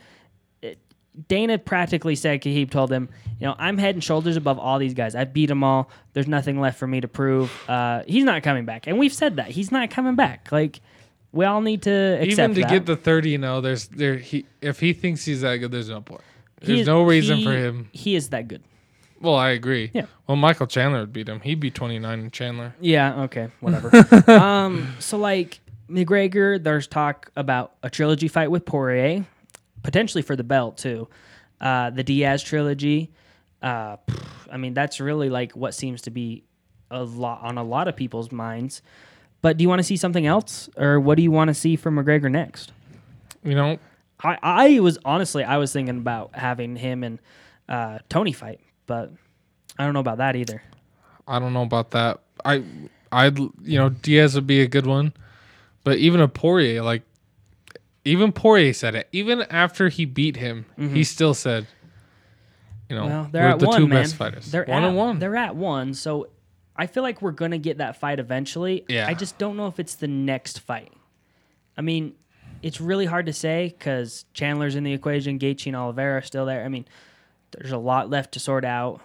[1.27, 3.07] Dana practically said Khabib told him,
[3.39, 5.13] you know, I'm head and shoulders above all these guys.
[5.15, 5.89] I beat them all.
[6.13, 7.51] There's nothing left for me to prove.
[7.69, 10.51] Uh, he's not coming back, and we've said that he's not coming back.
[10.51, 10.79] Like
[11.31, 11.91] we all need to
[12.21, 12.69] accept even to that.
[12.69, 15.89] get the 30 you know there's there he if he thinks he's that good there's
[15.89, 16.21] no point
[16.61, 18.61] there's is- no reason he- for him He is that good.
[19.19, 20.05] well i agree Yeah.
[20.27, 23.91] well michael chandler would beat him he'd be 29 in chandler Yeah, okay, whatever.
[24.31, 25.59] um, so like
[25.89, 29.25] McGregor, there's talk about a trilogy fight with Poirier,
[29.83, 31.07] potentially for the belt too.
[31.61, 33.11] Uh, the Diaz trilogy.
[33.61, 33.97] Uh,
[34.51, 36.43] I mean, that's really like what seems to be
[36.91, 38.81] a lot on a lot of people's minds.
[39.41, 41.75] But do you want to see something else, or what do you want to see
[41.75, 42.71] from McGregor next?
[43.43, 43.77] you know
[44.23, 47.19] I, I was honestly, I was thinking about having him and
[47.67, 49.11] uh, Tony fight, but
[49.77, 50.63] I don't know about that either.
[51.27, 52.21] I don't know about that.
[52.45, 52.63] I,
[53.11, 55.13] I'd you know Diaz would be a good one,
[55.83, 57.03] but even a Poirier, like,
[58.05, 59.07] even Poirier said it.
[59.11, 61.67] Even after he beat him, he still said,
[62.89, 63.11] you know, Mm-hmm.
[63.13, 64.03] Well, they're at the one, two man.
[64.03, 64.51] best fighters.
[64.51, 65.19] They're one at, one.
[65.19, 66.27] They're at one, so
[66.75, 68.83] I feel like we're gonna get that fight eventually.
[68.89, 69.07] Yeah.
[69.07, 70.91] I just don't know if it's the next fight.
[71.77, 72.13] I mean,
[72.61, 76.45] it's really hard to say because Chandler's in the equation, Gaethje and Oliveira are still
[76.45, 76.63] there.
[76.63, 76.85] I mean,
[77.51, 79.01] there's a lot left to sort out.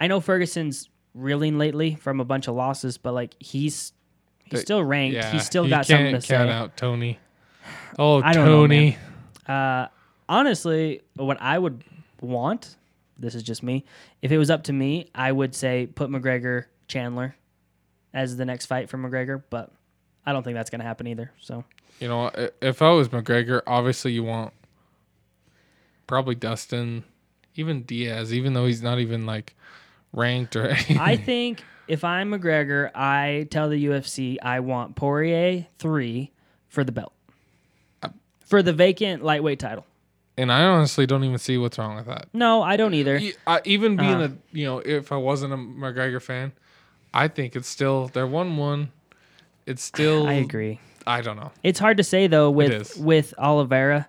[0.00, 3.92] I know Ferguson's reeling lately from a bunch of losses, but like he's
[4.44, 5.14] he's But- still ranked.
[5.14, 6.52] Yeah, he's still got something to count say.
[6.52, 7.18] out Tony.
[7.98, 8.98] Oh, I don't know, Tony.
[9.46, 9.88] Uh,
[10.28, 11.84] honestly, what I would
[12.20, 12.76] want,
[13.18, 13.84] this is just me,
[14.22, 17.34] if it was up to me, I would say put McGregor Chandler
[18.12, 19.72] as the next fight for McGregor, but
[20.26, 21.32] I don't think that's going to happen either.
[21.40, 21.64] So,
[22.00, 22.30] You know,
[22.60, 24.52] if I was McGregor, obviously you want
[26.06, 27.04] probably Dustin,
[27.56, 29.54] even Diaz, even though he's not even like
[30.12, 30.98] ranked or anything.
[30.98, 36.32] I think if I'm McGregor, I tell the UFC I want Poirier three
[36.68, 37.12] for the belt,
[38.54, 39.84] for the vacant lightweight title.
[40.36, 42.26] and I honestly don't even see what's wrong with that.
[42.32, 43.16] No, I don't either.
[43.16, 44.28] E- I, even being Uh.
[44.28, 46.52] a you know, if I wasn't a McGregor fan,
[47.12, 48.90] I think it's still they're one one.
[49.66, 50.80] It's still I agree.
[51.06, 51.52] I don't know.
[51.62, 54.08] It's hard to say though with with Oliveira.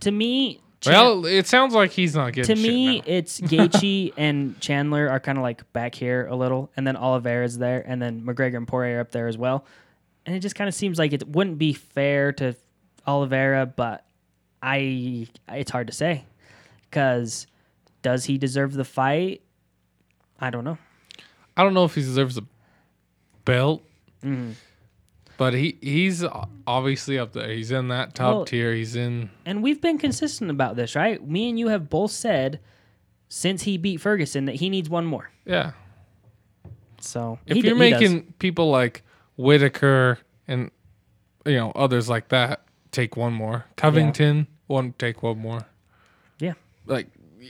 [0.00, 4.58] To me, Chan- Well, it sounds like he's not getting to me, it's Gaethje and
[4.60, 8.22] Chandler are kind of like back here a little, and then Oliveira's there, and then
[8.22, 9.64] McGregor and Poirier are up there as well.
[10.26, 12.54] And it just kind of seems like it wouldn't be fair to
[13.06, 14.04] Oliveira, but
[14.62, 16.24] I it's hard to say
[16.90, 17.46] because
[18.02, 19.42] does he deserve the fight?
[20.40, 20.78] I don't know.
[21.56, 22.42] I don't know if he deserves a
[23.44, 23.82] belt,
[24.24, 24.54] Mhm.
[25.36, 26.24] but he he's
[26.66, 27.50] obviously up there.
[27.52, 28.72] He's in that top Well- tier.
[28.74, 29.30] He's in.
[29.44, 31.22] And we've been consistent about this, right?
[31.26, 32.60] Me and you have both said
[33.28, 35.30] since he beat Ferguson that he needs one more.
[35.44, 35.72] Yeah.
[37.00, 38.00] So If he you're he does.
[38.00, 39.02] making people like
[39.36, 40.70] Whittaker and
[41.44, 42.62] you know others like that
[42.92, 45.66] take one more, Covington one take one more.
[46.38, 46.52] Yeah.
[46.86, 47.08] Like
[47.40, 47.48] y-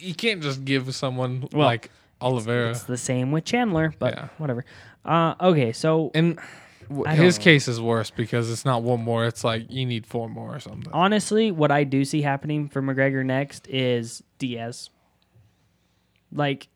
[0.00, 1.90] you can't just give someone Well, like
[2.20, 2.70] Oliveira.
[2.70, 4.28] It's the same with Chandler, but Yeah.
[4.38, 4.64] whatever.
[5.04, 6.38] Uh, okay, so And
[6.88, 7.44] w- I don't his know.
[7.44, 9.24] case is worse because it's not one more.
[9.26, 10.92] It's like you need four more or something.
[10.92, 14.90] honestly, what I do see happening for McGregor next is Diaz.
[16.32, 16.68] Like,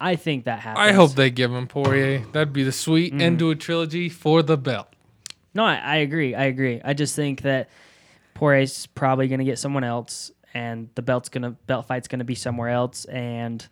[0.00, 0.88] I think that happens.
[0.88, 2.24] I hope they give him Poirier.
[2.32, 4.89] That'd be the sweet end to a trilogy for the belt.
[5.54, 6.34] No, I, I agree.
[6.34, 6.80] I agree.
[6.84, 7.68] I just think that
[8.34, 12.24] Poirier's probably going to get someone else, and the belt's gonna belt fight's going to
[12.24, 13.66] be somewhere else, and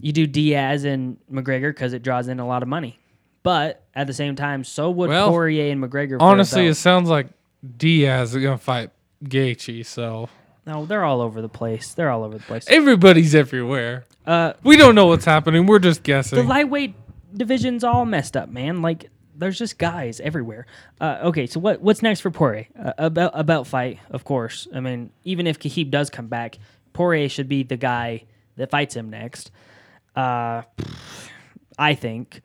[0.00, 2.98] you do Diaz and McGregor because it draws in a lot of money.
[3.42, 6.16] But at the same time, so would Well, Poirier and McGregor.
[6.20, 7.28] Honestly, it sounds like
[7.76, 8.90] Diaz is gonna fight
[9.24, 9.86] Gaethje.
[9.86, 10.28] So
[10.66, 11.94] no, they're all over the place.
[11.94, 12.64] They're all over the place.
[12.68, 14.04] everybody's everywhere.
[14.26, 15.66] Uh, We don't know what's happening.
[15.66, 16.36] We're just guessing.
[16.38, 16.94] the lightweight
[17.32, 18.82] division's all messed up, man.
[18.82, 20.66] Like there's just guys everywhere.
[21.00, 22.66] Uh, okay, so what what's next for Poirier?
[22.78, 24.66] Uh, a belt a belt fight, of course.
[24.74, 26.58] I mean, even if Khabib does come back,
[26.92, 28.24] Poirier should be the guy
[28.56, 29.50] that fights him next.
[30.14, 30.62] Uh,
[31.78, 32.42] I think.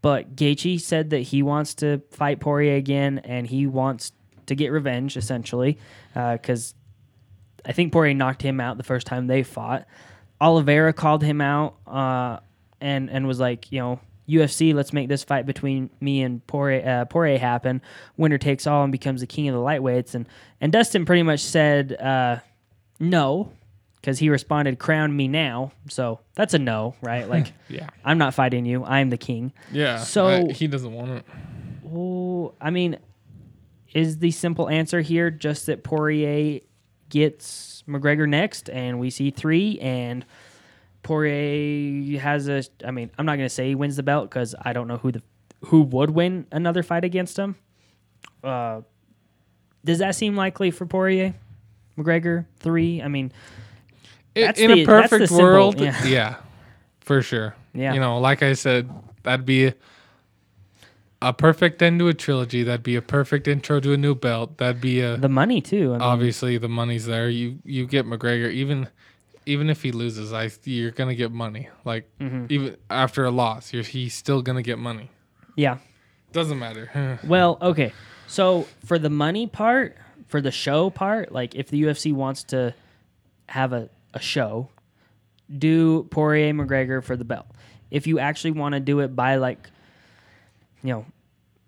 [0.00, 4.12] But Gaethje said that he wants to fight Poirier again, and he wants
[4.46, 5.78] to get revenge, essentially,
[6.12, 6.74] because
[7.64, 9.86] I think Poirier knocked him out the first time they fought.
[10.40, 12.40] Oliveira called him out uh,
[12.80, 16.86] and and was like, you know, UFC, let's make this fight between me and Poirier,
[16.88, 17.82] uh, Poirier happen.
[18.16, 20.14] Winner takes all and becomes the king of the lightweights.
[20.14, 20.26] And
[20.60, 22.36] and Dustin pretty much said uh,
[23.00, 23.50] no
[23.96, 27.28] because he responded, "Crown me now." So that's a no, right?
[27.28, 28.84] Like yeah, I'm not fighting you.
[28.84, 29.52] I'm the king.
[29.72, 29.98] yeah.
[29.98, 31.24] So- I- he doesn't want it.
[31.94, 32.96] Oh, I mean,
[33.92, 36.60] is the simple answer here just that Poirier
[37.10, 40.24] gets McGregor next, and we see three, and
[41.02, 42.62] Poirier has a.
[42.84, 45.12] I mean, I'm not gonna say he wins the belt because I don't know who
[45.12, 45.22] the
[45.66, 47.56] who would win another fight against him.
[48.42, 48.82] Uh,
[49.84, 51.34] does that seem likely for Poirier?
[51.98, 53.02] McGregor three.
[53.02, 53.32] I mean,
[54.34, 56.04] in the- a perfect simple- world, yeah.
[56.04, 56.36] yeah.
[57.00, 57.54] for sure.
[57.74, 57.94] Yeah.
[57.94, 58.90] you know, like I said,
[59.22, 59.74] that'd be a,
[61.20, 62.62] a perfect end to a trilogy.
[62.62, 64.58] That'd be a perfect intro to a new belt.
[64.58, 65.90] That'd be a the money too.
[65.90, 67.28] I mean, obviously the money's there.
[67.28, 68.88] You you get McGregor even
[69.46, 71.68] even if he loses, I you're gonna get money.
[71.84, 72.46] Like Mm-hmm.
[72.48, 75.10] even after a loss, you're, he's still gonna get money.
[75.56, 75.78] yeah.
[76.32, 77.18] Doesn't matter.
[77.24, 77.92] Well, okay.
[78.26, 79.96] So for the money part,
[80.28, 82.74] for the show part, like if the UFC wants to
[83.50, 84.70] have a, a show,
[85.58, 87.46] do Poirier McGregor for the belt.
[87.90, 89.68] If you actually want to do it by like,
[90.82, 91.04] you know,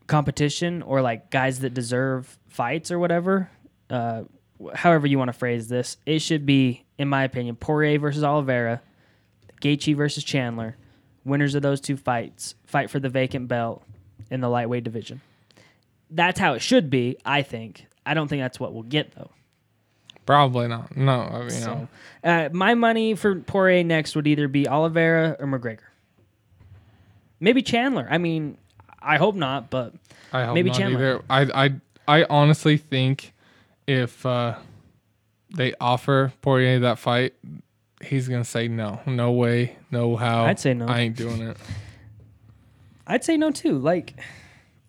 [0.06, 3.50] competition or like guys that deserve fights or whatever,
[3.90, 4.22] uh,
[4.74, 8.80] however you want to phrase this, it should be, in my opinion, Poirier versus Oliveira,
[9.60, 10.76] Gaethje versus Chandler.
[11.24, 13.82] Winners of those two fights fight for the vacant belt
[14.30, 15.20] in the lightweight division.
[16.10, 17.86] That's how it should be, I think.
[18.04, 19.30] I don't think that's what we'll get though.
[20.26, 20.96] Probably not.
[20.96, 21.88] No, I mean, you know, So,
[22.24, 25.78] uh, my money for Poirier next would either be Oliveira or McGregor.
[27.40, 28.06] Maybe Chandler.
[28.10, 28.56] I mean,
[29.02, 29.92] I hope not, but
[30.32, 31.22] I hope maybe not Chandler.
[31.30, 31.50] either.
[31.54, 33.32] I I I honestly think
[33.86, 34.56] if uh,
[35.56, 37.34] they offer Poirier that fight,
[38.02, 40.44] he's gonna say no, no way, no how.
[40.44, 40.86] I'd say no.
[40.86, 41.56] I ain't doing it.
[43.06, 43.78] I'd say no too.
[43.78, 44.14] Like,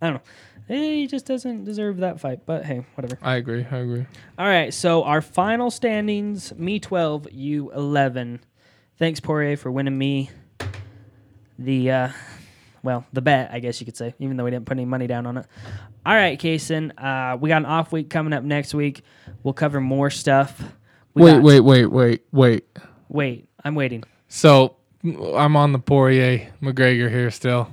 [0.02, 0.22] I don't know.
[0.68, 3.20] He just doesn't deserve that fight, but hey, whatever.
[3.22, 3.66] I agree.
[3.70, 4.06] I agree.
[4.40, 8.40] All right, so our final standings: me twelve, you eleven.
[8.98, 10.32] Thanks Poirier for winning me
[11.60, 12.10] the, uh,
[12.82, 15.08] well, the bet, I guess you could say, even though we didn't put any money
[15.08, 15.46] down on it.
[16.06, 19.02] All right, Kason, uh, we got an off week coming up next week.
[19.44, 20.62] We'll cover more stuff.
[21.16, 22.66] We Wait, got- wait, wait, wait, wait.
[23.10, 23.50] wait.
[23.64, 24.04] I'm waiting.
[24.28, 27.70] So I'm on the Poirier McGregor here still.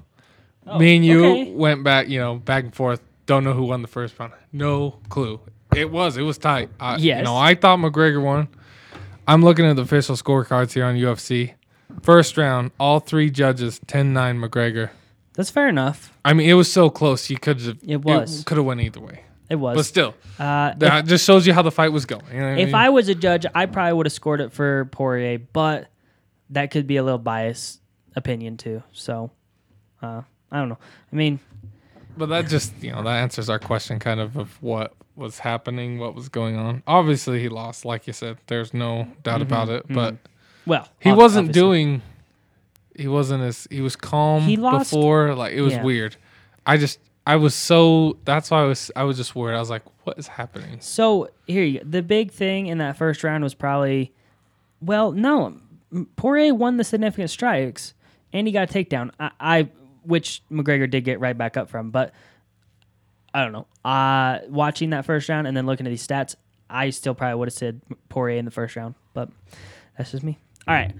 [0.67, 1.51] Oh, Me and you okay.
[1.53, 3.03] went back, you know, back and forth.
[3.27, 4.33] Don't know who won the first round.
[4.53, 5.41] No clue.
[5.75, 6.17] It was.
[6.17, 6.71] It was tight.
[6.81, 8.49] I, You know, I thought McGregor won.
[9.29, 11.55] I'm looking at the official scorecards here on UFC.
[12.03, 14.91] First round, all three judges 10-9 McGregor.
[15.35, 16.13] That's fair enough.
[16.25, 17.31] I mean, it was so close.
[17.31, 17.79] You could have.
[17.87, 18.45] It was.
[18.45, 19.25] could have went either way.
[19.49, 19.77] It was.
[19.77, 22.25] But still, uh, that just shows you how the fight was going.
[22.33, 22.75] You know if mean?
[22.75, 25.89] I was a judge, I probably would have scored it for Poirier, but
[26.51, 27.81] that could be a little biased
[28.17, 28.83] opinion too.
[28.93, 29.31] So,
[30.01, 30.79] uh, I don't know.
[31.13, 31.39] I mean,
[32.17, 35.99] But that just you know that answers our question kind of of what was happening,
[35.99, 36.83] what was going on.
[36.87, 38.39] Obviously, he lost, like you said.
[38.47, 39.85] There's no doubt about it.
[39.89, 40.17] But
[40.67, 41.61] well, he wasn't obviously.
[41.61, 42.03] doing.
[42.97, 45.35] He wasn't as he was calm He lost- before.
[45.35, 45.83] Like it was Yeah.
[45.83, 46.17] weird.
[46.67, 49.57] I just I was so that's why I was I was just worried.
[49.57, 50.79] I was like, what is happening?
[50.81, 51.85] So here, you go.
[51.89, 54.13] the big thing in that first round was probably,
[54.81, 55.57] well, no,
[56.17, 57.95] Poirier won the significant strikes,
[58.33, 59.11] and he got a takedown.
[59.21, 59.69] I, I
[60.05, 62.13] which McGregor did get right back up from, but
[63.33, 63.67] I don't know.
[63.89, 66.35] Uh watching that first round and then looking at these stats,
[66.69, 69.29] I still probably would have said Poirier in the first round, but
[69.97, 70.39] that's just me.
[70.67, 70.93] All right.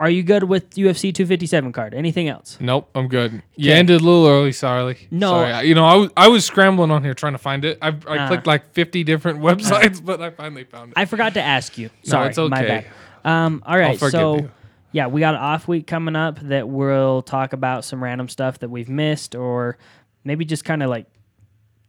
[0.00, 1.92] Are you good with UFC 257 card?
[1.94, 2.56] Anything else?
[2.58, 3.42] Nope, I'm good.
[3.54, 5.06] You ended a little early, sorry.
[5.10, 5.28] No.
[5.32, 5.52] sorry.
[5.52, 7.76] I- you know I was, I was scrambling on here trying to find it.
[7.82, 8.28] I, I Uh.
[8.28, 10.94] clicked like 50 different websites, but I finally found it.
[10.98, 11.90] I forgot to ask you.
[12.02, 12.66] Sorry, it's my okay.
[12.66, 12.86] bad.
[13.30, 14.50] Um, all right, forgive so you.
[14.92, 18.58] yeah, we got an off week coming up that we'll talk about some random stuff
[18.60, 19.76] that we've missed, or
[20.24, 21.04] maybe just kind of like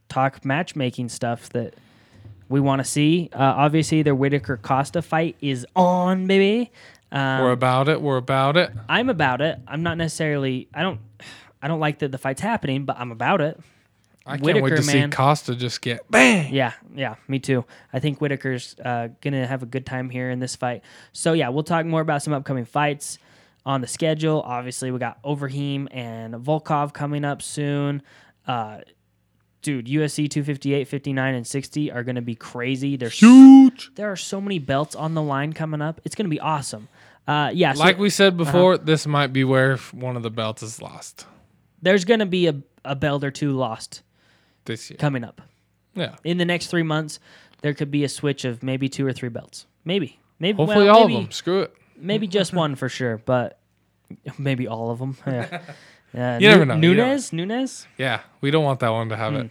[0.10, 1.76] talk matchmaking stuff that
[2.50, 3.30] we want to see.
[3.32, 6.70] Uh, obviously, the Whittaker Costa fight is on, baby.
[7.12, 8.02] Um, We're about it.
[8.02, 8.72] We're about it.
[8.88, 9.60] I'm about it.
[9.68, 10.70] I'm not necessarily.
[10.74, 11.00] I don't.
[11.62, 13.60] I don't like that the fight's happening, but I'm about it.
[14.26, 15.12] I can't wait Whittaker, to man.
[15.12, 16.54] see Costa just get bang.
[16.54, 17.66] Yeah, yeah, me too.
[17.92, 20.84] I think Whittaker's uh, gonna have a good time here in this fight.
[21.12, 23.18] So yeah, we'll talk more about some upcoming fights
[23.66, 24.42] on the schedule.
[24.46, 28.04] Obviously, we got Overeem and Volkov coming up soon.
[28.48, 28.80] Uh,
[29.62, 32.98] dude, UFC 258, 59, and 60 are gonna be crazy.
[32.98, 33.92] There's Huge.
[33.96, 36.02] there are so many belts on the line coming up.
[36.04, 36.88] It's gonna be awesome.
[37.28, 38.44] Uh, yeah, so Like we said Uh-huh.
[38.46, 41.26] before, this might be where one of the belts is lost
[41.82, 42.56] there's gonna be a,
[42.86, 44.04] a belt or two lost
[44.66, 44.98] this year.
[44.98, 45.42] coming up.
[45.96, 46.16] Yeah.
[46.24, 47.20] in the next three months,
[47.62, 49.66] there could be a switch of maybe two or three belts.
[49.84, 50.56] Maybe, maybe.
[50.58, 51.32] Hopefully well, all maybe, of them.
[51.32, 51.74] Screw it.
[51.98, 53.60] Maybe just one for sure, but
[54.38, 55.18] maybe all of them.
[55.28, 55.62] Yeah.
[56.16, 57.88] Uh, You never know, Nunes, Nunes.
[57.98, 59.50] Yeah, we don't want that one to have it.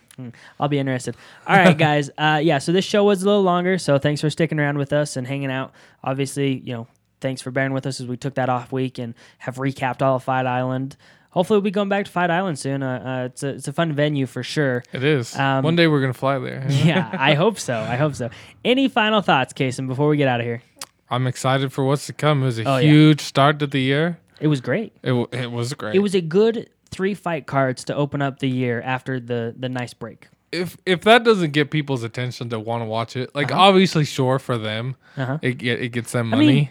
[0.58, 1.16] I'll be interested.
[1.46, 2.10] All right, guys.
[2.18, 4.92] Uh, yeah, so this show was a little longer, so thanks for sticking around with
[4.92, 5.72] us and hanging out.
[6.04, 6.86] Obviously, you know,
[7.20, 10.16] thanks for bearing with us as we took that off week and have recapped all
[10.16, 10.96] of Fight Island.
[11.30, 12.82] Hopefully, we'll be going back to Fight Island soon.
[12.82, 14.82] Uh, uh, it's a it's a fun venue for sure.
[14.92, 15.34] It is.
[15.38, 16.66] Um, one day we're gonna fly there.
[16.70, 17.78] Yeah, I hope so.
[17.78, 18.30] I hope so.
[18.64, 20.62] Any final thoughts, Kason, before we get out of here?
[21.08, 22.42] I'm excited for what's to come.
[22.42, 22.90] It was a Oh, yeah.
[22.90, 24.18] huge start to the year.
[24.40, 24.92] It was great.
[25.02, 25.94] It, w- it was great.
[25.94, 29.68] It was a good three fight cards to open up the year after the the
[29.68, 30.28] nice break.
[30.52, 34.38] if if that doesn't get people's attention to want to watch it, like obviously, sure
[34.38, 35.38] for them, Uh-huh.
[35.42, 36.46] it get it gets them I money.
[36.48, 36.70] mean,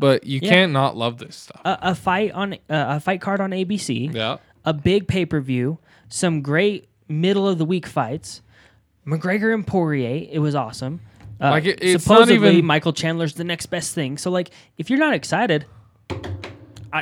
[0.00, 0.50] but you yeah.
[0.50, 1.60] can't not love this stuff.
[1.64, 4.12] A, a fight on uh, a fight card on ABC.
[4.14, 4.36] yeah.
[4.64, 5.78] a big pay per view,
[6.08, 8.40] some great middle of the week fights.
[9.06, 11.00] McGregor and Poirier, it was awesome.
[11.40, 14.16] Uh, Like, it- supposedly even- Michael Chandler's the next best thing.
[14.18, 15.66] So like, if you're not excited,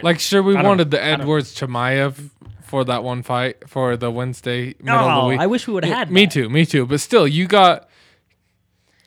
[0.03, 2.31] Like sure, we I wanted the Edwards Chimaev
[2.63, 5.41] for that one fight for the Wednesday middle of oh, the week.
[5.41, 6.11] I wish we would have Yeah, had.
[6.11, 6.33] me that.
[6.33, 6.87] too, me too.
[6.87, 7.89] But still, you got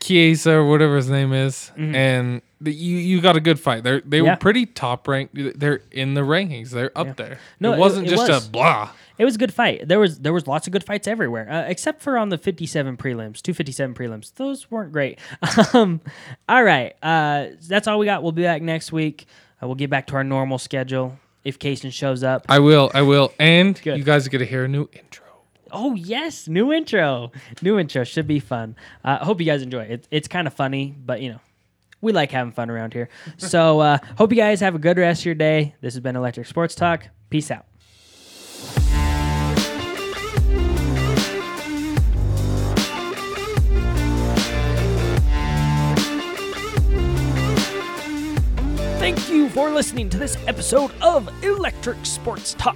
[0.01, 3.83] Chiesa or whatever his name is, and the, you you got a good fight.
[3.83, 4.25] They they Mm-hmm.
[4.25, 4.31] Yeah.
[4.33, 5.35] were pretty top ranked.
[5.59, 6.69] They're in the rankings.
[6.69, 7.39] They're up there.
[7.59, 8.47] No, it it- wasn't it just was.
[8.47, 8.91] a blah.
[9.17, 9.87] It was a good fight.
[9.87, 12.97] There was there was lots of good fights everywhere, uh, except for on the 57
[12.97, 14.33] prelims, 257 prelims.
[14.35, 15.19] Those weren't great.
[15.73, 16.01] um,
[16.49, 18.21] all right, uh, that's all we got.
[18.21, 19.25] We'll be back next week.
[19.65, 22.45] Uh, we'll get back to our normal schedule if Kason shows up.
[22.49, 23.97] I will, I will, and Good.
[23.97, 25.25] you guys get to hear a new intro.
[25.71, 27.31] Oh yes, new intro.
[27.61, 28.75] New intro should be fun.
[29.03, 30.07] I uh, hope you guys enjoy it.
[30.11, 31.39] It's kind of funny, but you know,
[32.01, 33.09] we like having fun around here.
[33.37, 35.75] so uh, hope you guys have a good rest of your day.
[35.81, 37.07] This has been Electric Sports Talk.
[37.29, 37.65] Peace out.
[49.06, 52.76] Thank you for listening to this episode of Electric Sports Talk.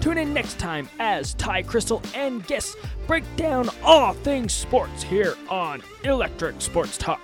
[0.00, 2.74] Tune in next time as Ty Crystal and guests
[3.06, 7.20] break down all things sports here on Electric Sports Talk.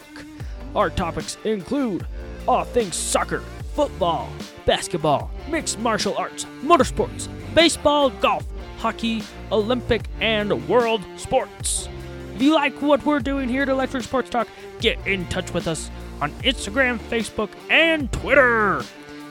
[0.76, 2.06] Our topics include
[2.46, 3.40] all things soccer,
[3.72, 4.28] football,
[4.66, 8.44] basketball, mixed martial arts, motorsports, baseball, golf,
[8.76, 11.88] hockey, Olympic, and world sports.
[12.34, 14.48] If you like what we're doing here at Electric Sports Talk,
[14.80, 18.82] get in touch with us on Instagram, Facebook, and Twitter.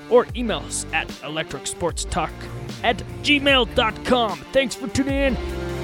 [0.10, 2.32] or email us at electricsportstalk
[2.84, 4.40] at gmail.com.
[4.54, 5.77] Thanks for tuning in.